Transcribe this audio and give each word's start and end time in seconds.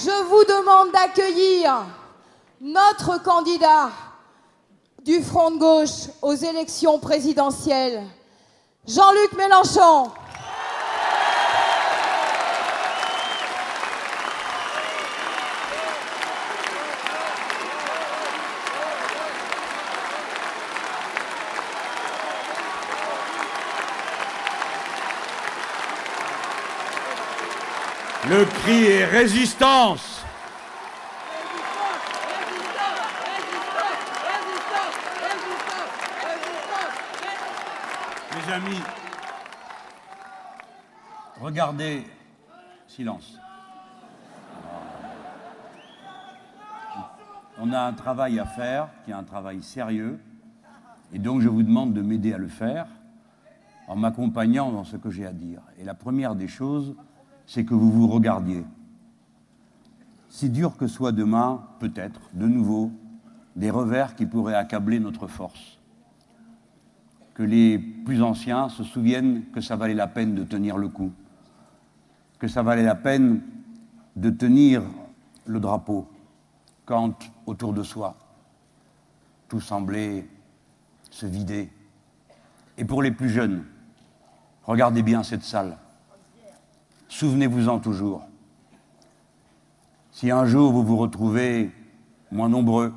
Je 0.00 0.24
vous 0.28 0.44
demande 0.44 0.92
d'accueillir 0.92 1.84
notre 2.60 3.20
candidat 3.20 3.90
du 5.04 5.20
Front 5.20 5.50
de 5.50 5.58
gauche 5.58 6.08
aux 6.22 6.34
élections 6.34 7.00
présidentielles, 7.00 8.04
Jean-Luc 8.86 9.32
Mélenchon. 9.36 10.12
Le 28.28 28.44
cri 28.44 28.84
est 28.84 28.97
résistance. 29.08 30.22
Mes 38.34 38.52
amis, 38.52 38.80
regardez, 41.40 42.06
silence. 42.86 43.38
On 47.60 47.72
a 47.72 47.80
un 47.80 47.92
travail 47.92 48.38
à 48.38 48.46
faire, 48.46 48.88
qui 49.04 49.10
est 49.10 49.14
un 49.14 49.24
travail 49.24 49.62
sérieux, 49.62 50.20
et 51.12 51.18
donc 51.18 51.40
je 51.40 51.48
vous 51.48 51.62
demande 51.62 51.92
de 51.94 52.02
m'aider 52.02 52.32
à 52.32 52.38
le 52.38 52.48
faire 52.48 52.86
en 53.88 53.96
m'accompagnant 53.96 54.70
dans 54.70 54.84
ce 54.84 54.96
que 54.96 55.10
j'ai 55.10 55.26
à 55.26 55.32
dire. 55.32 55.62
Et 55.78 55.84
la 55.84 55.94
première 55.94 56.34
des 56.34 56.46
choses, 56.46 56.94
c'est 57.46 57.64
que 57.64 57.74
vous 57.74 57.90
vous 57.90 58.06
regardiez. 58.06 58.64
Si 60.28 60.50
dur 60.50 60.76
que 60.76 60.86
soit 60.86 61.12
demain, 61.12 61.66
peut-être, 61.80 62.20
de 62.34 62.46
nouveau, 62.46 62.92
des 63.56 63.70
revers 63.70 64.14
qui 64.14 64.26
pourraient 64.26 64.54
accabler 64.54 65.00
notre 65.00 65.26
force. 65.26 65.78
Que 67.34 67.42
les 67.42 67.78
plus 67.78 68.22
anciens 68.22 68.68
se 68.68 68.84
souviennent 68.84 69.44
que 69.52 69.60
ça 69.60 69.76
valait 69.76 69.94
la 69.94 70.06
peine 70.06 70.34
de 70.34 70.44
tenir 70.44 70.76
le 70.76 70.88
coup, 70.88 71.12
que 72.38 72.48
ça 72.48 72.62
valait 72.62 72.84
la 72.84 72.94
peine 72.94 73.42
de 74.16 74.30
tenir 74.30 74.82
le 75.46 75.60
drapeau 75.60 76.08
quand, 76.84 77.30
autour 77.46 77.72
de 77.72 77.82
soi, 77.82 78.16
tout 79.48 79.60
semblait 79.60 80.26
se 81.10 81.26
vider. 81.26 81.70
Et 82.76 82.84
pour 82.84 83.02
les 83.02 83.10
plus 83.10 83.28
jeunes, 83.28 83.64
regardez 84.64 85.02
bien 85.02 85.22
cette 85.22 85.42
salle. 85.42 85.78
Souvenez-vous-en 87.08 87.78
toujours. 87.80 88.27
Si 90.18 90.32
un 90.32 90.46
jour 90.46 90.72
vous 90.72 90.82
vous 90.82 90.96
retrouvez 90.96 91.70
moins 92.32 92.48
nombreux, 92.48 92.92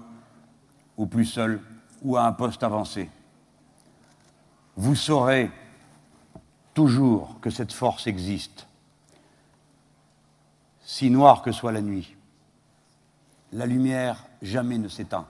ou 0.97 1.05
plus 1.05 1.25
seul, 1.25 1.61
ou 2.02 2.17
à 2.17 2.23
un 2.23 2.31
poste 2.31 2.63
avancé, 2.63 3.11
vous 4.75 4.95
saurez 4.95 5.52
toujours 6.73 7.38
que 7.39 7.52
cette 7.52 7.73
force 7.73 8.08
existe. 8.08 8.66
Si 10.83 11.11
noire 11.11 11.44
que 11.44 11.52
soit 11.52 11.72
la 11.72 11.81
nuit, 11.81 12.17
la 13.52 13.67
lumière 13.67 14.25
jamais 14.41 14.80
ne 14.80 14.88
s'éteint. 14.88 15.28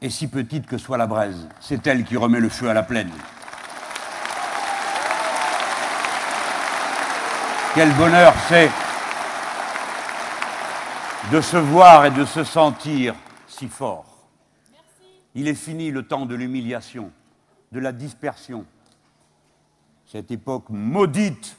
Et 0.00 0.10
si 0.10 0.26
petite 0.26 0.66
que 0.66 0.78
soit 0.78 0.98
la 0.98 1.06
braise, 1.06 1.48
c'est 1.60 1.86
elle 1.86 2.02
qui 2.02 2.16
remet 2.16 2.40
le 2.40 2.48
feu 2.48 2.68
à 2.68 2.74
la 2.74 2.82
plaine. 2.82 3.12
Quel 7.76 7.92
bonheur 7.94 8.34
c'est 8.48 8.68
de 11.32 11.40
se 11.40 11.56
voir 11.56 12.04
et 12.04 12.10
de 12.10 12.26
se 12.26 12.44
sentir 12.44 13.14
si 13.46 13.66
fort. 13.66 14.28
Il 15.34 15.48
est 15.48 15.54
fini 15.54 15.90
le 15.90 16.02
temps 16.02 16.26
de 16.26 16.34
l'humiliation, 16.34 17.10
de 17.72 17.80
la 17.80 17.92
dispersion. 17.92 18.66
Cette 20.04 20.30
époque 20.30 20.66
maudite 20.68 21.56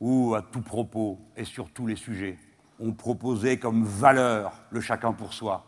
où, 0.00 0.34
à 0.34 0.40
tout 0.40 0.62
propos 0.62 1.18
et 1.36 1.44
sur 1.44 1.68
tous 1.68 1.86
les 1.86 1.96
sujets, 1.96 2.38
on 2.78 2.92
proposait 2.92 3.58
comme 3.58 3.84
valeur 3.84 4.54
le 4.70 4.80
chacun 4.80 5.12
pour 5.12 5.34
soi. 5.34 5.66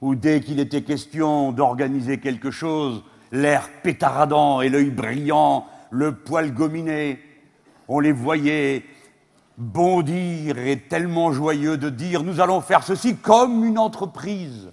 Où 0.00 0.14
dès 0.14 0.40
qu'il 0.40 0.60
était 0.60 0.82
question 0.82 1.50
d'organiser 1.50 2.20
quelque 2.20 2.52
chose, 2.52 3.02
l'air 3.32 3.68
pétaradant 3.82 4.60
et 4.60 4.68
l'œil 4.68 4.90
brillant, 4.90 5.66
le 5.90 6.14
poil 6.14 6.54
gominé, 6.54 7.18
on 7.88 7.98
les 7.98 8.12
voyait 8.12 8.84
bondir 9.58 10.58
et 10.58 10.78
tellement 10.80 11.32
joyeux 11.32 11.78
de 11.78 11.88
dire 11.88 12.22
nous 12.22 12.40
allons 12.40 12.60
faire 12.60 12.82
ceci 12.82 13.16
comme 13.16 13.64
une 13.64 13.78
entreprise, 13.78 14.72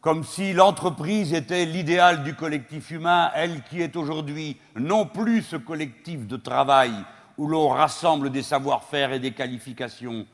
comme 0.00 0.24
si 0.24 0.52
l'entreprise 0.52 1.32
était 1.32 1.64
l'idéal 1.64 2.22
du 2.22 2.34
collectif 2.34 2.90
humain, 2.90 3.30
elle 3.34 3.62
qui 3.62 3.80
est 3.80 3.96
aujourd'hui 3.96 4.56
non 4.76 5.06
plus 5.06 5.42
ce 5.42 5.56
collectif 5.56 6.26
de 6.26 6.36
travail 6.36 6.92
où 7.38 7.46
l'on 7.46 7.68
rassemble 7.68 8.30
des 8.30 8.42
savoir-faire 8.42 9.12
et 9.12 9.18
des 9.18 9.32
qualifications, 9.32 10.26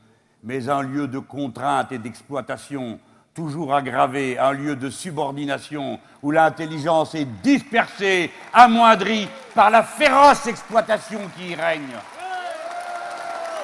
mais 0.43 0.69
un 0.69 0.81
lieu 0.81 1.07
de 1.07 1.19
contrainte 1.19 1.91
et 1.91 1.97
d'exploitation, 1.97 2.99
toujours 3.33 3.73
aggravé, 3.73 4.37
un 4.37 4.51
lieu 4.51 4.75
de 4.75 4.89
subordination 4.89 5.99
où 6.21 6.31
l'intelligence 6.31 7.15
est 7.15 7.27
dispersée, 7.41 8.31
amoindrie 8.53 9.27
par 9.55 9.69
la 9.69 9.81
féroce 9.81 10.45
exploitation 10.47 11.19
qui 11.37 11.51
y 11.51 11.55
règne. 11.55 11.95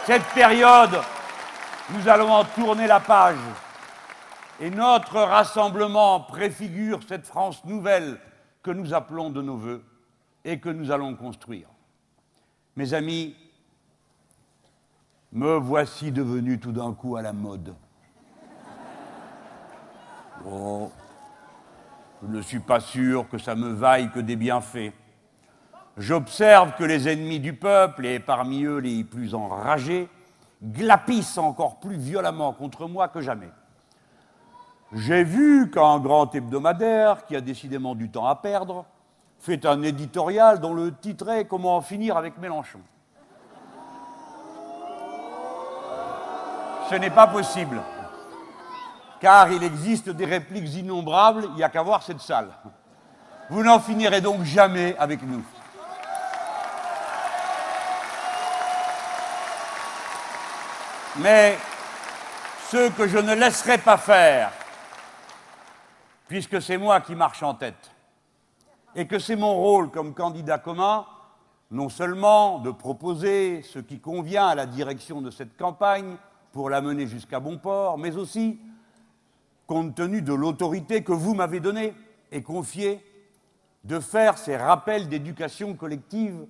Cette 0.05 0.25
période, 0.35 1.01
nous 1.89 2.07
allons 2.07 2.31
en 2.31 2.43
tourner 2.43 2.85
la 2.85 2.99
page. 2.99 3.39
Et 4.61 4.69
notre 4.69 5.19
rassemblement 5.19 6.19
préfigure 6.19 6.99
cette 7.07 7.25
France 7.25 7.65
nouvelle 7.65 8.19
que 8.61 8.69
nous 8.69 8.93
appelons 8.93 9.31
de 9.31 9.41
nos 9.41 9.57
voeux 9.57 9.83
et 10.43 10.59
que 10.59 10.69
nous 10.69 10.91
allons 10.91 11.15
construire. 11.15 11.67
Mes 12.75 12.93
amis, 12.93 13.35
me 15.31 15.55
voici 15.55 16.11
devenu 16.11 16.59
tout 16.59 16.71
d'un 16.71 16.93
coup 16.93 17.15
à 17.15 17.23
la 17.23 17.33
mode. 17.33 17.73
Bon, 20.43 20.91
je 22.21 22.27
ne 22.27 22.41
suis 22.43 22.59
pas 22.59 22.79
sûr 22.79 23.27
que 23.27 23.39
ça 23.39 23.55
me 23.55 23.73
vaille 23.73 24.11
que 24.11 24.19
des 24.19 24.35
bienfaits. 24.35 24.93
J'observe 25.97 26.75
que 26.75 26.83
les 26.83 27.07
ennemis 27.07 27.39
du 27.39 27.53
peuple, 27.53 28.05
et 28.05 28.19
parmi 28.19 28.63
eux 28.63 28.79
les 28.79 29.03
plus 29.03 29.33
enragés, 29.33 30.09
glapissent 30.61 31.37
encore 31.37 31.79
plus 31.79 31.95
violemment 31.95 32.51
contre 32.51 32.87
moi 32.87 33.07
que 33.07 33.21
jamais. 33.21 33.49
J'ai 34.91 35.23
vu 35.23 35.71
qu'un 35.71 35.99
grand 35.99 36.33
hebdomadaire, 36.35 37.25
qui 37.25 37.35
a 37.35 37.41
décidément 37.41 37.95
du 37.95 38.09
temps 38.09 38.27
à 38.27 38.35
perdre, 38.35 38.85
fait 39.39 39.65
un 39.65 39.81
éditorial 39.83 40.59
dont 40.59 40.73
le 40.73 40.93
titre 40.93 41.29
est 41.29 41.45
Comment 41.45 41.77
en 41.77 41.81
finir 41.81 42.17
avec 42.17 42.37
Mélenchon. 42.37 42.79
Ce 46.89 46.95
n'est 46.95 47.09
pas 47.09 47.27
possible, 47.27 47.81
car 49.19 49.51
il 49.51 49.63
existe 49.63 50.09
des 50.09 50.25
répliques 50.25 50.73
innombrables, 50.75 51.45
il 51.51 51.55
n'y 51.55 51.63
a 51.63 51.69
qu'à 51.69 51.81
voir 51.81 52.03
cette 52.03 52.21
salle. 52.21 52.49
Vous 53.49 53.63
n'en 53.63 53.79
finirez 53.79 54.21
donc 54.21 54.43
jamais 54.43 54.95
avec 54.97 55.23
nous. 55.23 55.43
Mais 61.19 61.57
ce 62.69 62.89
que 62.89 63.07
je 63.07 63.17
ne 63.17 63.33
laisserai 63.35 63.77
pas 63.77 63.97
faire, 63.97 64.51
puisque 66.27 66.61
c'est 66.61 66.77
moi 66.77 66.99
qui 66.99 67.15
marche 67.15 67.41
en 67.41 67.53
tête, 67.53 67.91
et 68.95 69.07
que 69.07 69.17
c'est 69.17 69.37
mon 69.37 69.53
rôle 69.53 69.91
comme 69.91 70.13
candidat 70.13 70.57
commun, 70.57 71.05
non 71.71 71.87
seulement 71.87 72.59
de 72.59 72.71
proposer 72.71 73.61
ce 73.61 73.79
qui 73.79 73.99
convient 73.99 74.47
à 74.47 74.55
la 74.55 74.65
direction 74.65 75.21
de 75.21 75.31
cette 75.31 75.55
campagne 75.55 76.17
pour 76.51 76.69
la 76.69 76.81
mener 76.81 77.07
jusqu'à 77.07 77.39
bon 77.39 77.57
port, 77.57 77.97
mais 77.97 78.17
aussi, 78.17 78.59
compte 79.67 79.95
tenu 79.95 80.21
de 80.21 80.33
l'autorité 80.33 81.01
que 81.01 81.13
vous 81.13 81.33
m'avez 81.33 81.61
donnée 81.61 81.93
et 82.31 82.41
confiée, 82.41 83.05
de 83.85 83.99
faire 84.01 84.37
ces 84.37 84.57
rappels 84.57 85.07
d'éducation 85.07 85.75
collective. 85.75 86.45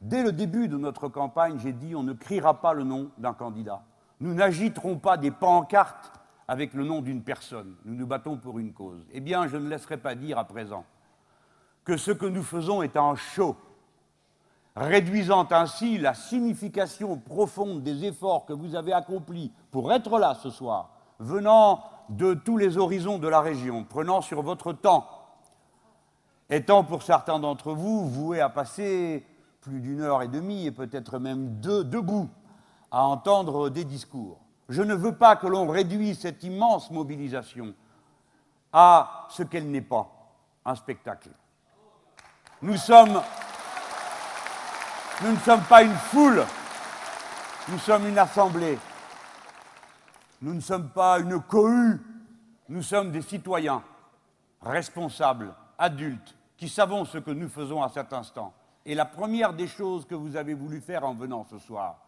Dès 0.00 0.22
le 0.22 0.32
début 0.32 0.68
de 0.68 0.76
notre 0.76 1.08
campagne, 1.08 1.58
j'ai 1.58 1.72
dit 1.72 1.94
on 1.94 2.02
ne 2.02 2.12
criera 2.12 2.60
pas 2.60 2.74
le 2.74 2.84
nom 2.84 3.10
d'un 3.16 3.32
candidat. 3.32 3.82
Nous 4.20 4.34
n'agiterons 4.34 4.98
pas 4.98 5.16
des 5.16 5.30
pancartes 5.30 6.12
avec 6.46 6.74
le 6.74 6.84
nom 6.84 7.00
d'une 7.00 7.22
personne. 7.22 7.74
Nous 7.84 7.94
nous 7.94 8.06
battons 8.06 8.36
pour 8.36 8.58
une 8.58 8.72
cause. 8.72 9.04
Eh 9.12 9.20
bien, 9.20 9.48
je 9.48 9.56
ne 9.56 9.68
laisserai 9.68 9.96
pas 9.96 10.14
dire 10.14 10.38
à 10.38 10.44
présent 10.44 10.84
que 11.84 11.96
ce 11.96 12.10
que 12.10 12.26
nous 12.26 12.42
faisons 12.42 12.82
est 12.82 12.96
un 12.96 13.14
show, 13.14 13.56
réduisant 14.76 15.46
ainsi 15.50 15.98
la 15.98 16.14
signification 16.14 17.18
profonde 17.18 17.82
des 17.82 18.04
efforts 18.04 18.46
que 18.46 18.52
vous 18.52 18.74
avez 18.74 18.92
accomplis 18.92 19.52
pour 19.70 19.92
être 19.92 20.18
là 20.18 20.34
ce 20.34 20.50
soir, 20.50 20.90
venant 21.18 21.84
de 22.08 22.34
tous 22.34 22.56
les 22.56 22.76
horizons 22.78 23.18
de 23.18 23.28
la 23.28 23.40
région, 23.40 23.84
prenant 23.84 24.20
sur 24.20 24.42
votre 24.42 24.72
temps, 24.72 25.06
étant 26.50 26.84
pour 26.84 27.02
certains 27.02 27.38
d'entre 27.38 27.72
vous 27.72 28.08
voués 28.08 28.40
à 28.40 28.48
passer 28.48 29.24
plus 29.60 29.80
d'une 29.80 30.00
heure 30.00 30.22
et 30.22 30.28
demie 30.28 30.66
et 30.66 30.70
peut-être 30.70 31.18
même 31.18 31.60
deux 31.60 31.84
debout 31.84 32.28
à 32.94 33.02
entendre 33.02 33.70
des 33.70 33.84
discours. 33.84 34.38
Je 34.68 34.80
ne 34.80 34.94
veux 34.94 35.16
pas 35.16 35.34
que 35.34 35.48
l'on 35.48 35.66
réduise 35.66 36.20
cette 36.20 36.44
immense 36.44 36.92
mobilisation 36.92 37.74
à 38.72 39.26
ce 39.30 39.42
qu'elle 39.42 39.68
n'est 39.68 39.80
pas, 39.80 40.08
un 40.64 40.76
spectacle. 40.76 41.30
Nous 42.62 42.74
ne 42.74 42.76
sommes 42.76 43.20
pas 45.68 45.82
une 45.82 45.92
foule, 45.92 46.44
nous 47.68 47.78
sommes 47.78 48.06
une 48.06 48.18
assemblée. 48.18 48.78
Nous 50.40 50.54
ne 50.54 50.60
sommes 50.60 50.90
pas 50.90 51.18
une 51.18 51.40
cohue, 51.40 52.00
nous 52.68 52.82
sommes 52.82 53.10
des 53.10 53.22
citoyens 53.22 53.82
responsables, 54.62 55.52
adultes, 55.78 56.36
qui 56.56 56.68
savons 56.68 57.04
ce 57.04 57.18
que 57.18 57.32
nous 57.32 57.48
faisons 57.48 57.82
à 57.82 57.88
cet 57.88 58.12
instant. 58.12 58.54
Et 58.86 58.94
la 58.94 59.04
première 59.04 59.52
des 59.52 59.66
choses 59.66 60.06
que 60.06 60.14
vous 60.14 60.36
avez 60.36 60.54
voulu 60.54 60.80
faire 60.80 61.02
en 61.04 61.14
venant 61.14 61.44
ce 61.50 61.58
soir, 61.58 62.03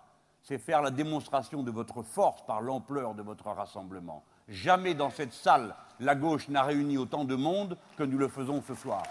c'est 0.46 0.58
faire 0.58 0.80
la 0.80 0.92
démonstration 0.92 1.64
de 1.64 1.72
votre 1.72 2.02
force 2.04 2.40
par 2.46 2.60
l'ampleur 2.60 3.14
de 3.14 3.22
votre 3.22 3.46
rassemblement. 3.48 4.22
Jamais 4.46 4.94
dans 4.94 5.10
cette 5.10 5.32
salle, 5.32 5.74
la 5.98 6.14
gauche 6.14 6.46
n'a 6.48 6.62
réuni 6.62 6.98
autant 6.98 7.24
de 7.24 7.34
monde 7.34 7.76
que 7.96 8.04
nous 8.04 8.16
le 8.16 8.28
faisons 8.28 8.62
ce 8.62 8.76
soir. 8.76 9.02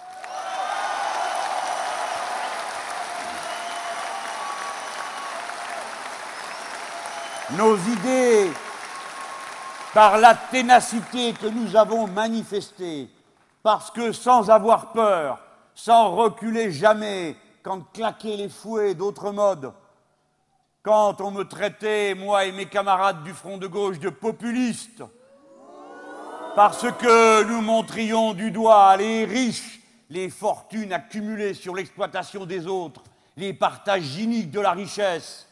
Nos 7.58 7.76
idées, 7.76 8.50
par 9.94 10.18
la 10.18 10.36
ténacité 10.36 11.34
que 11.34 11.48
nous 11.48 11.76
avons 11.76 12.08
manifestée, 12.08 13.10
parce 13.62 13.92
que 13.92 14.14
sans 14.14 14.50
avoir 14.50 14.94
peur, 14.94 15.42
sans 15.74 16.12
reculer 16.12 16.72
jamais, 16.72 17.36
quand 17.62 17.82
claquer 17.92 18.38
les 18.38 18.50
fouets 18.50 18.96
d'autres 18.96 19.32
modes, 19.32 19.74
quand 20.86 21.20
on 21.20 21.32
me 21.32 21.44
traitait, 21.46 22.14
moi 22.14 22.46
et 22.46 22.52
mes 22.52 22.68
camarades 22.68 23.24
du 23.24 23.34
Front 23.34 23.58
de 23.58 23.66
gauche, 23.66 23.98
de 23.98 24.10
populistes, 24.10 25.04
parce 26.56 26.86
que 26.92 27.44
nous 27.44 27.62
montrions 27.62 28.34
du 28.34 28.52
doigt 28.52 28.96
les 28.96 29.26
riches, 29.26 29.80
les 30.12 30.30
fortunes 30.30 30.94
accumulées 30.94 31.56
sur 31.56 31.74
l'exploitation 31.74 32.46
des 32.46 32.68
autres, 32.68 33.02
les 33.36 33.52
partages 33.52 34.04
gyniques 34.04 34.52
de 34.52 34.60
la 34.60 34.74
richesse. 34.74 35.48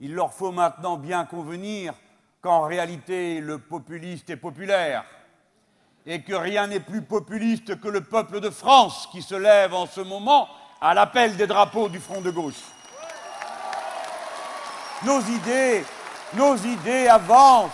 Il 0.00 0.14
leur 0.14 0.34
faut 0.34 0.52
maintenant 0.52 0.98
bien 0.98 1.24
convenir 1.24 1.94
qu'en 2.42 2.66
réalité 2.66 3.40
le 3.40 3.56
populiste 3.56 4.28
est 4.28 4.36
populaire 4.36 5.06
et 6.04 6.20
que 6.20 6.34
rien 6.34 6.66
n'est 6.66 6.78
plus 6.78 7.00
populiste 7.00 7.80
que 7.80 7.88
le 7.88 8.02
peuple 8.02 8.40
de 8.40 8.50
France 8.50 9.08
qui 9.10 9.22
se 9.22 9.34
lève 9.34 9.72
en 9.72 9.86
ce 9.86 10.02
moment 10.02 10.46
à 10.82 10.92
l'appel 10.92 11.38
des 11.38 11.46
drapeaux 11.46 11.88
du 11.88 12.00
Front 12.00 12.20
de 12.20 12.30
gauche. 12.30 12.75
Nos 15.04 15.20
idées, 15.20 15.84
nos 16.34 16.56
idées 16.56 17.06
avancent. 17.06 17.70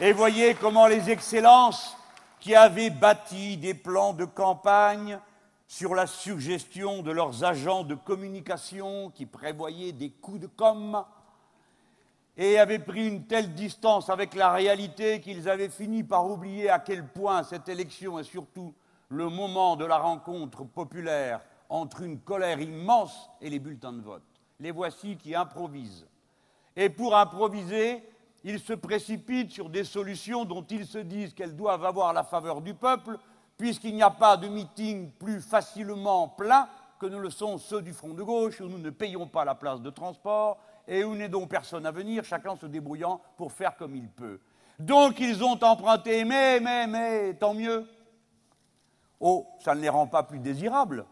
Et 0.00 0.14
voyez 0.14 0.54
comment 0.54 0.86
les 0.86 1.10
excellences 1.10 1.94
qui 2.40 2.54
avaient 2.54 2.88
bâti 2.88 3.58
des 3.58 3.74
plans 3.74 4.14
de 4.14 4.24
campagne 4.24 5.18
sur 5.68 5.94
la 5.94 6.06
suggestion 6.06 7.02
de 7.02 7.10
leurs 7.10 7.44
agents 7.44 7.84
de 7.84 7.94
communication 7.94 9.10
qui 9.10 9.26
prévoyaient 9.26 9.92
des 9.92 10.08
coups 10.10 10.40
de 10.40 10.46
com' 10.46 11.04
et 12.38 12.58
avaient 12.58 12.78
pris 12.78 13.06
une 13.06 13.26
telle 13.26 13.52
distance 13.52 14.08
avec 14.08 14.34
la 14.34 14.52
réalité 14.52 15.20
qu'ils 15.20 15.50
avaient 15.50 15.68
fini 15.68 16.02
par 16.02 16.26
oublier 16.26 16.70
à 16.70 16.78
quel 16.78 17.06
point 17.06 17.42
cette 17.42 17.68
élection 17.68 18.18
et 18.18 18.24
surtout 18.24 18.74
le 19.10 19.28
moment 19.28 19.76
de 19.76 19.84
la 19.84 19.98
rencontre 19.98 20.64
populaire 20.64 21.42
entre 21.68 22.00
une 22.00 22.20
colère 22.20 22.58
immense 22.58 23.28
et 23.42 23.50
les 23.50 23.58
bulletins 23.58 23.92
de 23.92 24.00
vote 24.00 24.31
les 24.62 24.70
voici 24.70 25.16
qui 25.16 25.34
improvisent. 25.34 26.06
Et 26.76 26.88
pour 26.88 27.16
improviser, 27.16 28.02
ils 28.44 28.60
se 28.60 28.72
précipitent 28.72 29.50
sur 29.50 29.68
des 29.68 29.82
solutions 29.82 30.44
dont 30.44 30.62
ils 30.62 30.86
se 30.86 30.98
disent 30.98 31.34
qu'elles 31.34 31.56
doivent 31.56 31.84
avoir 31.84 32.12
la 32.12 32.22
faveur 32.22 32.60
du 32.60 32.72
peuple, 32.72 33.18
puisqu'il 33.58 33.94
n'y 33.94 34.02
a 34.02 34.10
pas 34.10 34.36
de 34.36 34.46
meeting 34.46 35.10
plus 35.10 35.40
facilement 35.40 36.28
plein 36.28 36.68
que 37.00 37.06
ne 37.06 37.18
le 37.18 37.30
sont 37.30 37.58
ceux 37.58 37.82
du 37.82 37.92
Front 37.92 38.14
de 38.14 38.22
gauche, 38.22 38.60
où 38.60 38.68
nous 38.68 38.78
ne 38.78 38.90
payons 38.90 39.26
pas 39.26 39.44
la 39.44 39.56
place 39.56 39.80
de 39.80 39.90
transport 39.90 40.58
et 40.86 41.02
où 41.02 41.16
n'est 41.16 41.28
donc 41.28 41.48
personne 41.48 41.84
à 41.84 41.90
venir, 41.90 42.24
chacun 42.24 42.54
se 42.54 42.66
débrouillant 42.66 43.20
pour 43.36 43.52
faire 43.52 43.76
comme 43.76 43.96
il 43.96 44.08
peut. 44.08 44.40
Donc 44.78 45.18
ils 45.18 45.42
ont 45.42 45.58
emprunté, 45.62 46.24
mais, 46.24 46.60
mais, 46.60 46.86
mais, 46.86 47.34
tant 47.34 47.54
mieux. 47.54 47.84
Oh, 49.18 49.46
ça 49.58 49.74
ne 49.74 49.80
les 49.80 49.88
rend 49.88 50.06
pas 50.06 50.22
plus 50.22 50.38
désirables, 50.38 51.04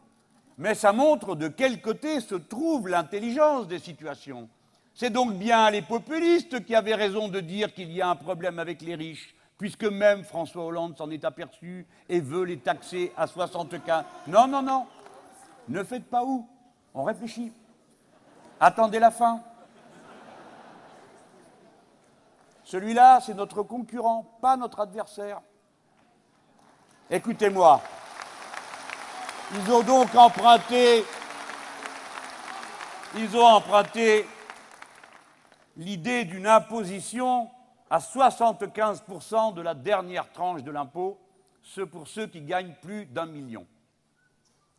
mais 0.61 0.75
ça 0.75 0.93
montre 0.93 1.37
de 1.37 1.49
quel 1.49 1.81
côté 1.81 2.21
se 2.21 2.35
trouve 2.35 2.87
l'intelligence 2.87 3.67
des 3.67 3.79
situations. 3.79 4.47
C'est 4.95 5.09
donc 5.09 5.33
bien 5.33 5.71
les 5.71 5.81
populistes 5.81 6.67
qui 6.67 6.75
avaient 6.75 6.95
raison 6.95 7.29
de 7.29 7.41
dire 7.41 7.73
qu'il 7.73 7.91
y 7.91 8.03
a 8.03 8.11
un 8.11 8.15
problème 8.15 8.59
avec 8.59 8.83
les 8.83 8.95
riches, 8.95 9.35
puisque 9.57 9.85
même 9.85 10.23
François 10.23 10.67
Hollande 10.67 10.99
s'en 10.99 11.11
est 11.11 11.25
aperçu 11.25 11.87
et 12.11 12.21
veut 12.21 12.45
les 12.45 12.59
taxer 12.59 13.11
à 13.17 13.27
75. 13.27 14.05
Non, 14.27 14.47
non, 14.47 14.61
non. 14.61 14.87
Ne 15.67 15.83
faites 15.83 16.05
pas 16.05 16.25
où. 16.25 16.47
On 16.93 17.05
réfléchit. 17.05 17.53
Attendez 18.61 18.99
la 18.99 19.11
fin. 19.11 19.41
Celui-là, 22.65 23.21
c'est 23.23 23.35
notre 23.35 23.63
concurrent, 23.63 24.27
pas 24.43 24.59
notre 24.59 24.81
adversaire. 24.81 25.41
Écoutez-moi. 27.09 27.81
Ils 29.53 29.73
ont 29.73 29.83
donc 29.83 30.15
emprunté, 30.15 31.05
ils 33.17 33.37
ont 33.37 33.47
emprunté 33.47 34.25
l'idée 35.77 36.25
d'une 36.25 36.47
imposition 36.47 37.51
à 37.91 37.99
75% 37.99 39.55
de 39.55 39.61
la 39.61 39.75
dernière 39.75 40.31
tranche 40.31 40.63
de 40.63 40.71
l'impôt, 40.71 41.19
ce 41.63 41.81
pour 41.81 42.07
ceux 42.07 42.29
qui 42.29 42.43
gagnent 42.43 42.75
plus 42.81 43.07
d'un 43.07 43.27
million. 43.27 43.67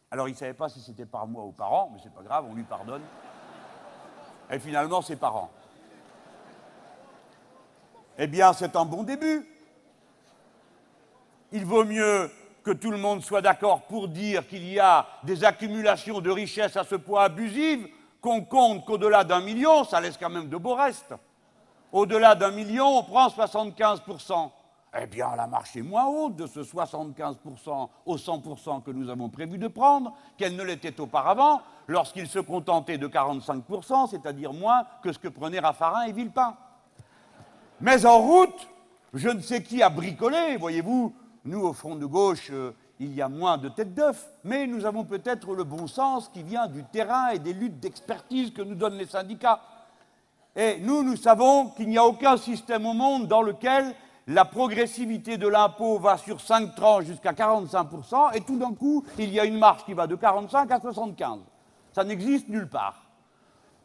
Alors 0.10 0.30
il 0.30 0.32
ne 0.32 0.38
savait 0.38 0.54
pas 0.54 0.70
si 0.70 0.80
c'était 0.80 1.06
par 1.06 1.28
mois 1.28 1.44
ou 1.44 1.52
par 1.52 1.74
an, 1.74 1.90
mais 1.94 2.00
c'est 2.02 2.14
pas 2.14 2.24
grave, 2.24 2.46
on 2.50 2.54
lui 2.54 2.64
pardonne. 2.64 3.04
Et 4.50 4.60
finalement, 4.60 5.02
c'est 5.02 5.18
par 5.18 5.36
an. 5.36 5.52
Eh 8.18 8.28
bien, 8.28 8.54
c'est 8.54 8.76
un 8.76 8.86
bon 8.86 9.04
début. 9.04 9.48
Il 11.52 11.66
vaut 11.66 11.84
mieux 11.86 12.32
que 12.64 12.72
tout 12.72 12.92
le 12.92 12.98
monde 12.98 13.24
soit 13.24 13.42
d'accord 13.42 13.84
pour 13.84 14.08
dire 14.08 14.48
qu'il 14.48 14.68
y 14.72 14.80
a 14.80 15.08
des 15.24 15.44
accumulations 15.44 16.22
de 16.22 16.30
richesses 16.30 16.78
à 16.78 16.84
ce 16.84 16.96
point 16.96 17.24
abusives 17.24 17.88
qu'on 18.22 18.44
compte 18.44 18.86
qu'au-delà 18.86 19.24
d'un 19.24 19.42
million, 19.42 19.84
ça 19.84 20.00
laisse 20.00 20.18
quand 20.18 20.30
même 20.30 20.48
de 20.48 20.58
beaux 20.58 20.76
restes. 20.76 21.16
Au-delà 21.92 22.36
d'un 22.36 22.52
million, 22.52 23.00
on 23.00 23.04
prend 23.04 23.28
75%. 23.28 24.52
Eh 25.02 25.08
bien, 25.08 25.36
la 25.36 25.48
marche 25.48 25.76
est 25.76 25.82
moins 25.82 26.06
haute 26.06 26.36
de 26.36 26.46
ce 26.46 26.60
75% 26.60 27.90
au 28.06 28.18
100% 28.18 28.84
que 28.84 28.92
nous 28.92 29.10
avons 29.10 29.30
prévu 29.30 29.58
de 29.58 29.68
prendre 29.68 30.14
qu'elle 30.38 30.56
ne 30.56 30.64
l'était 30.64 31.00
auparavant, 31.00 31.62
lorsqu'il 31.88 32.28
se 32.28 32.40
contentait 32.40 32.98
de 32.98 33.08
45%, 33.08 34.10
c'est-à-dire 34.10 34.54
moins 34.54 34.84
que 35.02 35.14
ce 35.14 35.20
que 35.20 35.30
prenaient 35.30 35.60
Raffarin 35.60 36.04
et 36.04 36.12
Villepin. 36.12 36.56
Mais 37.80 38.06
en 38.06 38.20
route, 38.20 38.68
je 39.14 39.30
ne 39.30 39.40
sais 39.42 39.64
qui 39.64 39.82
a 39.82 39.90
bricolé, 39.90 40.58
voyez-vous, 40.58 41.14
nous, 41.44 41.62
au 41.62 41.74
front 41.74 41.96
de 41.96 42.06
gauche, 42.06 42.50
euh, 42.52 42.72
il 43.00 43.16
y 43.16 43.22
a 43.22 43.30
moins 43.30 43.58
de 43.58 43.68
têtes 43.68 43.96
d'œuf, 43.96 44.30
mais 44.44 44.68
nous 44.68 44.86
avons 44.86 45.04
peut-être 45.04 45.56
le 45.56 45.64
bon 45.64 45.88
sens 45.88 46.30
qui 46.30 46.44
vient 46.44 46.68
du 46.68 46.84
terrain 46.84 47.30
et 47.30 47.40
des 47.40 47.54
luttes 47.54 47.80
d'expertise 47.80 48.52
que 48.52 48.62
nous 48.62 48.76
donnent 48.76 48.98
les 48.98 49.08
syndicats. 49.08 49.60
Et 50.56 50.80
nous, 50.82 51.02
nous 51.02 51.16
savons 51.16 51.70
qu'il 51.70 51.90
n'y 51.90 51.98
a 51.98 52.06
aucun 52.06 52.38
système 52.38 52.86
au 52.86 52.94
monde 52.94 53.28
dans 53.28 53.42
lequel 53.42 53.96
la 54.28 54.46
progressivité 54.46 55.38
de 55.38 55.48
l'impôt 55.48 55.98
va 55.98 56.18
sur 56.18 56.40
5 56.40 56.76
tranches 56.76 57.06
jusqu'à 57.06 57.32
45%, 57.32 58.36
et 58.36 58.42
tout 58.42 58.58
d'un 58.58 58.74
coup, 58.74 59.04
il 59.18 59.32
y 59.32 59.40
a 59.40 59.46
une 59.46 59.58
marche 59.58 59.84
qui 59.84 59.94
va 59.94 60.06
de 60.06 60.16
45 60.16 60.70
à 60.70 60.80
75. 60.80 61.40
Ça 61.94 62.04
n'existe 62.04 62.48
nulle 62.50 62.70
part. 62.70 63.02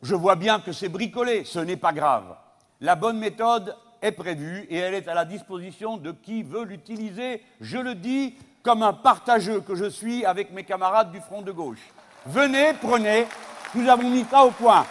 Je 0.02 0.14
vois 0.14 0.36
bien 0.36 0.60
que 0.60 0.72
c'est 0.72 0.90
bricolé, 0.90 1.44
ce 1.44 1.58
n'est 1.58 1.78
pas 1.78 1.92
grave. 1.92 2.36
La 2.80 2.96
bonne 2.96 3.18
méthode, 3.18 3.75
est 4.06 4.12
prévue 4.12 4.66
et 4.70 4.76
elle 4.76 4.94
est 4.94 5.08
à 5.08 5.14
la 5.14 5.25
disposition 5.25 5.96
de 5.96 6.12
qui 6.12 6.42
veut 6.42 6.64
l'utiliser, 6.64 7.42
je 7.60 7.78
le 7.78 7.94
dis 7.94 8.34
comme 8.62 8.82
un 8.82 8.92
partageux 8.92 9.60
que 9.60 9.75
je 9.75 9.88
suis 9.88 10.25
avec 10.25 10.52
mes 10.52 10.64
camarades 10.64 11.12
du 11.12 11.20
front 11.20 11.42
de 11.42 11.52
gauche. 11.52 11.92
Venez, 12.25 12.72
prenez, 12.80 13.26
nous 13.75 13.88
avons 13.88 14.08
mis 14.08 14.25
ça 14.25 14.44
au 14.44 14.50
point. 14.50 14.86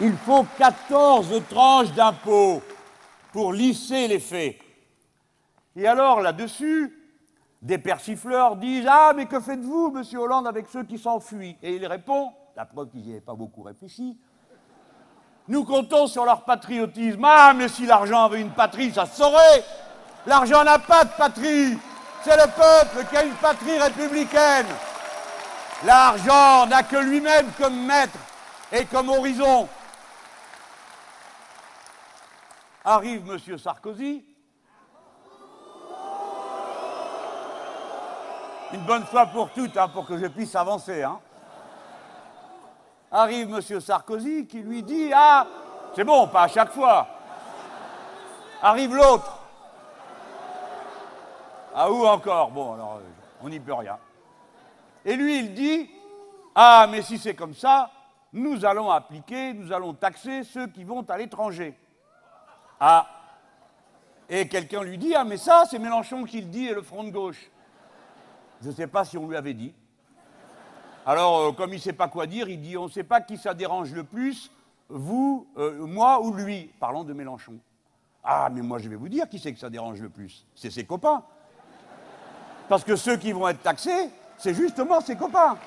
Il 0.00 0.16
faut 0.16 0.44
14 0.58 1.42
tranches 1.48 1.92
d'impôts 1.92 2.62
pour 3.32 3.52
lisser 3.52 4.08
les 4.08 4.18
faits. 4.18 4.56
Et 5.76 5.86
alors, 5.86 6.20
là-dessus, 6.20 6.92
des 7.62 7.78
persifleurs 7.78 8.56
disent 8.56 8.86
Ah, 8.88 9.12
mais 9.14 9.26
que 9.26 9.40
faites-vous, 9.40 9.90
monsieur 9.90 10.18
Hollande, 10.18 10.46
avec 10.46 10.66
ceux 10.68 10.84
qui 10.84 10.98
s'enfuient? 10.98 11.56
Et 11.62 11.76
il 11.76 11.86
répond, 11.86 12.32
la 12.56 12.64
preuve 12.64 12.90
qu'il 12.90 13.02
n'y 13.02 13.12
avait 13.12 13.20
pas 13.20 13.34
beaucoup 13.34 13.62
réfléchi 13.62 14.18
nous 15.48 15.64
comptons 15.64 16.06
sur 16.06 16.24
leur 16.24 16.42
patriotisme. 16.42 17.24
Ah, 17.24 17.52
mais 17.54 17.68
si 17.68 17.86
l'argent 17.86 18.24
avait 18.24 18.40
une 18.40 18.50
patrie, 18.50 18.92
ça 18.92 19.06
se 19.06 19.16
saurait. 19.16 19.64
L'argent 20.26 20.64
n'a 20.64 20.78
pas 20.78 21.04
de 21.04 21.10
patrie. 21.10 21.78
C'est 22.22 22.36
le 22.36 22.50
peuple 22.50 23.06
qui 23.10 23.16
a 23.16 23.24
une 23.24 23.34
patrie 23.34 23.78
républicaine. 23.78 24.66
L'argent 25.84 26.66
n'a 26.66 26.82
que 26.82 26.96
lui-même 26.96 27.50
comme 27.58 27.84
maître 27.84 28.18
Et 28.72 28.86
comme 28.86 29.10
horizon, 29.10 29.68
arrive 32.82 33.22
M. 33.30 33.58
Sarkozy. 33.58 34.24
Une 38.72 38.84
bonne 38.86 39.04
fois 39.04 39.26
pour 39.26 39.50
toutes, 39.50 39.76
hein, 39.76 39.88
pour 39.88 40.06
que 40.06 40.16
je 40.18 40.26
puisse 40.26 40.54
avancer. 40.56 41.02
Hein. 41.02 41.20
Arrive 43.16 43.48
M. 43.54 43.80
Sarkozy 43.80 44.44
qui 44.44 44.58
lui 44.58 44.82
dit 44.82 45.12
Ah, 45.14 45.46
c'est 45.94 46.02
bon, 46.02 46.26
pas 46.26 46.42
à 46.42 46.48
chaque 46.48 46.72
fois. 46.72 47.06
Arrive 48.60 48.92
l'autre. 48.92 49.38
Ah, 51.72 51.88
où 51.92 52.04
encore? 52.04 52.50
Bon, 52.50 52.74
alors, 52.74 53.00
on 53.40 53.48
n'y 53.48 53.60
peut 53.60 53.72
rien. 53.72 53.98
Et 55.04 55.14
lui, 55.14 55.38
il 55.38 55.54
dit 55.54 55.88
Ah, 56.56 56.88
mais 56.90 57.02
si 57.02 57.16
c'est 57.16 57.36
comme 57.36 57.54
ça, 57.54 57.88
nous 58.32 58.64
allons 58.64 58.90
appliquer, 58.90 59.54
nous 59.54 59.72
allons 59.72 59.94
taxer 59.94 60.42
ceux 60.42 60.66
qui 60.66 60.82
vont 60.82 61.08
à 61.08 61.16
l'étranger. 61.16 61.78
Ah 62.80 63.06
Et 64.28 64.48
quelqu'un 64.48 64.82
lui 64.82 64.98
dit 64.98 65.14
Ah, 65.14 65.22
mais 65.22 65.36
ça, 65.36 65.66
c'est 65.70 65.78
Mélenchon 65.78 66.24
qui 66.24 66.40
le 66.40 66.48
dit 66.48 66.66
et 66.66 66.74
le 66.74 66.82
Front 66.82 67.04
de 67.04 67.10
gauche. 67.10 67.48
Je 68.60 68.70
ne 68.70 68.74
sais 68.74 68.88
pas 68.88 69.04
si 69.04 69.16
on 69.16 69.28
lui 69.28 69.36
avait 69.36 69.54
dit. 69.54 69.72
Alors, 71.06 71.40
euh, 71.40 71.52
comme 71.52 71.70
il 71.70 71.76
ne 71.76 71.82
sait 71.82 71.92
pas 71.92 72.08
quoi 72.08 72.26
dire, 72.26 72.48
il 72.48 72.60
dit 72.60 72.76
On 72.76 72.84
ne 72.84 72.90
sait 72.90 73.04
pas 73.04 73.20
qui 73.20 73.36
ça 73.36 73.54
dérange 73.54 73.92
le 73.92 74.04
plus, 74.04 74.50
vous, 74.88 75.46
euh, 75.58 75.86
moi 75.86 76.20
ou 76.22 76.32
lui, 76.32 76.70
parlant 76.80 77.04
de 77.04 77.12
Mélenchon. 77.12 77.54
Ah, 78.22 78.48
mais 78.50 78.62
moi 78.62 78.78
je 78.78 78.88
vais 78.88 78.96
vous 78.96 79.08
dire 79.08 79.28
qui 79.28 79.38
c'est 79.38 79.52
que 79.52 79.58
ça 79.58 79.68
dérange 79.68 80.00
le 80.00 80.08
plus. 80.08 80.46
C'est 80.54 80.70
ses 80.70 80.84
copains. 80.84 81.22
Parce 82.68 82.84
que 82.84 82.96
ceux 82.96 83.18
qui 83.18 83.32
vont 83.32 83.46
être 83.48 83.62
taxés, 83.62 84.08
c'est 84.38 84.54
justement 84.54 85.00
ses 85.02 85.16
copains. 85.16 85.58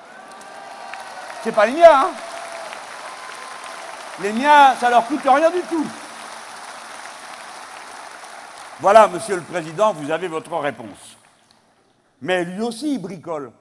C'est 1.44 1.52
pas 1.52 1.66
les 1.66 1.74
miens, 1.74 2.06
hein. 2.06 2.10
Les 4.20 4.32
miens, 4.32 4.74
ça 4.74 4.90
leur 4.90 5.06
coûte 5.06 5.20
rien 5.22 5.50
du 5.50 5.60
tout. 5.60 5.86
Voilà, 8.80 9.06
monsieur 9.06 9.36
le 9.36 9.42
président, 9.42 9.92
vous 9.92 10.10
avez 10.10 10.26
votre 10.26 10.56
réponse. 10.56 11.16
Mais 12.20 12.44
lui 12.44 12.62
aussi, 12.62 12.94
il 12.94 12.98
bricole. 13.00 13.52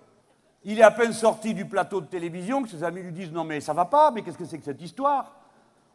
Il 0.70 0.80
est 0.80 0.84
à 0.84 0.92
peine 0.92 1.14
sorti 1.14 1.54
du 1.54 1.64
plateau 1.64 2.02
de 2.02 2.08
télévision 2.08 2.62
que 2.62 2.68
ses 2.68 2.84
amis 2.84 3.02
lui 3.02 3.14
disent 3.14 3.32
Non, 3.32 3.46
mais 3.46 3.62
ça 3.62 3.72
va 3.72 3.86
pas, 3.86 4.12
mais 4.12 4.22
qu'est-ce 4.22 4.38
que 4.38 4.44
c'est 4.44 4.58
que 4.58 4.66
cette 4.66 4.82
histoire? 4.82 5.32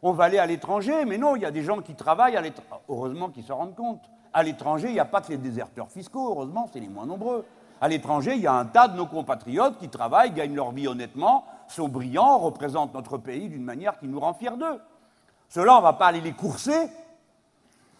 On 0.01 0.13
va 0.13 0.23
aller 0.23 0.39
à 0.39 0.47
l'étranger, 0.47 1.05
mais 1.05 1.19
non, 1.19 1.35
il 1.35 1.43
y 1.43 1.45
a 1.45 1.51
des 1.51 1.61
gens 1.61 1.79
qui 1.81 1.93
travaillent 1.93 2.35
à 2.35 2.41
l'étranger. 2.41 2.81
Heureusement 2.89 3.29
qu'ils 3.29 3.43
se 3.43 3.53
rendent 3.53 3.75
compte. 3.75 4.01
À 4.33 4.41
l'étranger, 4.41 4.87
il 4.87 4.93
n'y 4.93 4.99
a 4.99 5.05
pas 5.05 5.21
que 5.21 5.29
les 5.29 5.37
déserteurs 5.37 5.91
fiscaux, 5.91 6.27
heureusement, 6.31 6.67
c'est 6.73 6.79
les 6.79 6.87
moins 6.87 7.05
nombreux. 7.05 7.45
À 7.81 7.87
l'étranger, 7.87 8.33
il 8.33 8.41
y 8.41 8.47
a 8.47 8.53
un 8.53 8.65
tas 8.65 8.87
de 8.87 8.97
nos 8.97 9.05
compatriotes 9.05 9.77
qui 9.77 9.89
travaillent, 9.89 10.31
gagnent 10.31 10.55
leur 10.55 10.71
vie 10.71 10.87
honnêtement, 10.87 11.45
sont 11.67 11.87
brillants, 11.87 12.39
représentent 12.39 12.95
notre 12.95 13.19
pays 13.19 13.49
d'une 13.49 13.63
manière 13.63 13.99
qui 13.99 14.07
nous 14.07 14.19
rend 14.19 14.33
fiers 14.33 14.57
d'eux. 14.57 14.81
Ceux-là, 15.49 15.75
on 15.75 15.77
ne 15.77 15.83
va 15.83 15.93
pas 15.93 16.07
aller 16.07 16.21
les 16.21 16.33
courser. 16.33 16.89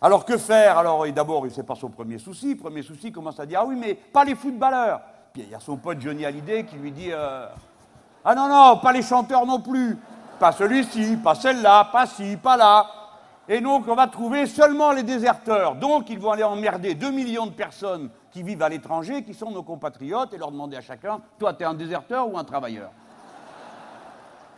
Alors 0.01 0.25
que 0.25 0.39
faire? 0.39 0.79
Alors 0.79 1.05
d'abord, 1.11 1.45
ce 1.51 1.57
n'est 1.57 1.67
pas 1.67 1.75
son 1.75 1.89
premier 1.89 2.17
souci. 2.17 2.55
Premier 2.55 2.81
souci, 2.81 3.11
commence 3.11 3.39
à 3.39 3.45
dire 3.45 3.59
Ah 3.61 3.65
oui, 3.65 3.75
mais 3.79 3.93
pas 3.93 4.25
les 4.25 4.33
footballeurs. 4.33 5.01
Il 5.35 5.49
y 5.49 5.55
a 5.55 5.59
son 5.59 5.77
pote 5.77 5.99
Johnny 5.99 6.25
Hallyday 6.25 6.63
qui 6.63 6.75
lui 6.75 6.91
dit 6.91 7.09
euh, 7.11 7.47
Ah 8.23 8.35
non, 8.35 8.47
non, 8.47 8.77
pas 8.77 8.91
les 8.91 9.01
chanteurs 9.01 9.47
non 9.47 9.59
plus. 9.59 9.97
Pas 10.39 10.51
celui-ci, 10.51 11.17
pas 11.17 11.33
celle-là, 11.33 11.85
pas 11.85 12.05
ci, 12.05 12.37
pas 12.37 12.55
là. 12.55 12.85
Et 13.49 13.59
donc, 13.59 13.87
on 13.87 13.95
va 13.95 14.05
trouver 14.05 14.45
seulement 14.45 14.91
les 14.91 15.01
déserteurs. 15.01 15.73
Donc, 15.73 16.11
ils 16.11 16.19
vont 16.19 16.31
aller 16.31 16.43
emmerder 16.43 16.93
2 16.93 17.09
millions 17.09 17.47
de 17.47 17.51
personnes 17.51 18.11
qui 18.29 18.43
vivent 18.43 18.61
à 18.61 18.69
l'étranger, 18.69 19.23
qui 19.23 19.33
sont 19.33 19.49
nos 19.49 19.63
compatriotes, 19.63 20.35
et 20.35 20.37
leur 20.37 20.51
demander 20.51 20.77
à 20.77 20.81
chacun 20.81 21.19
Toi, 21.39 21.55
tu 21.55 21.63
es 21.63 21.65
un 21.65 21.73
déserteur 21.73 22.31
ou 22.31 22.37
un 22.37 22.43
travailleur? 22.43 22.91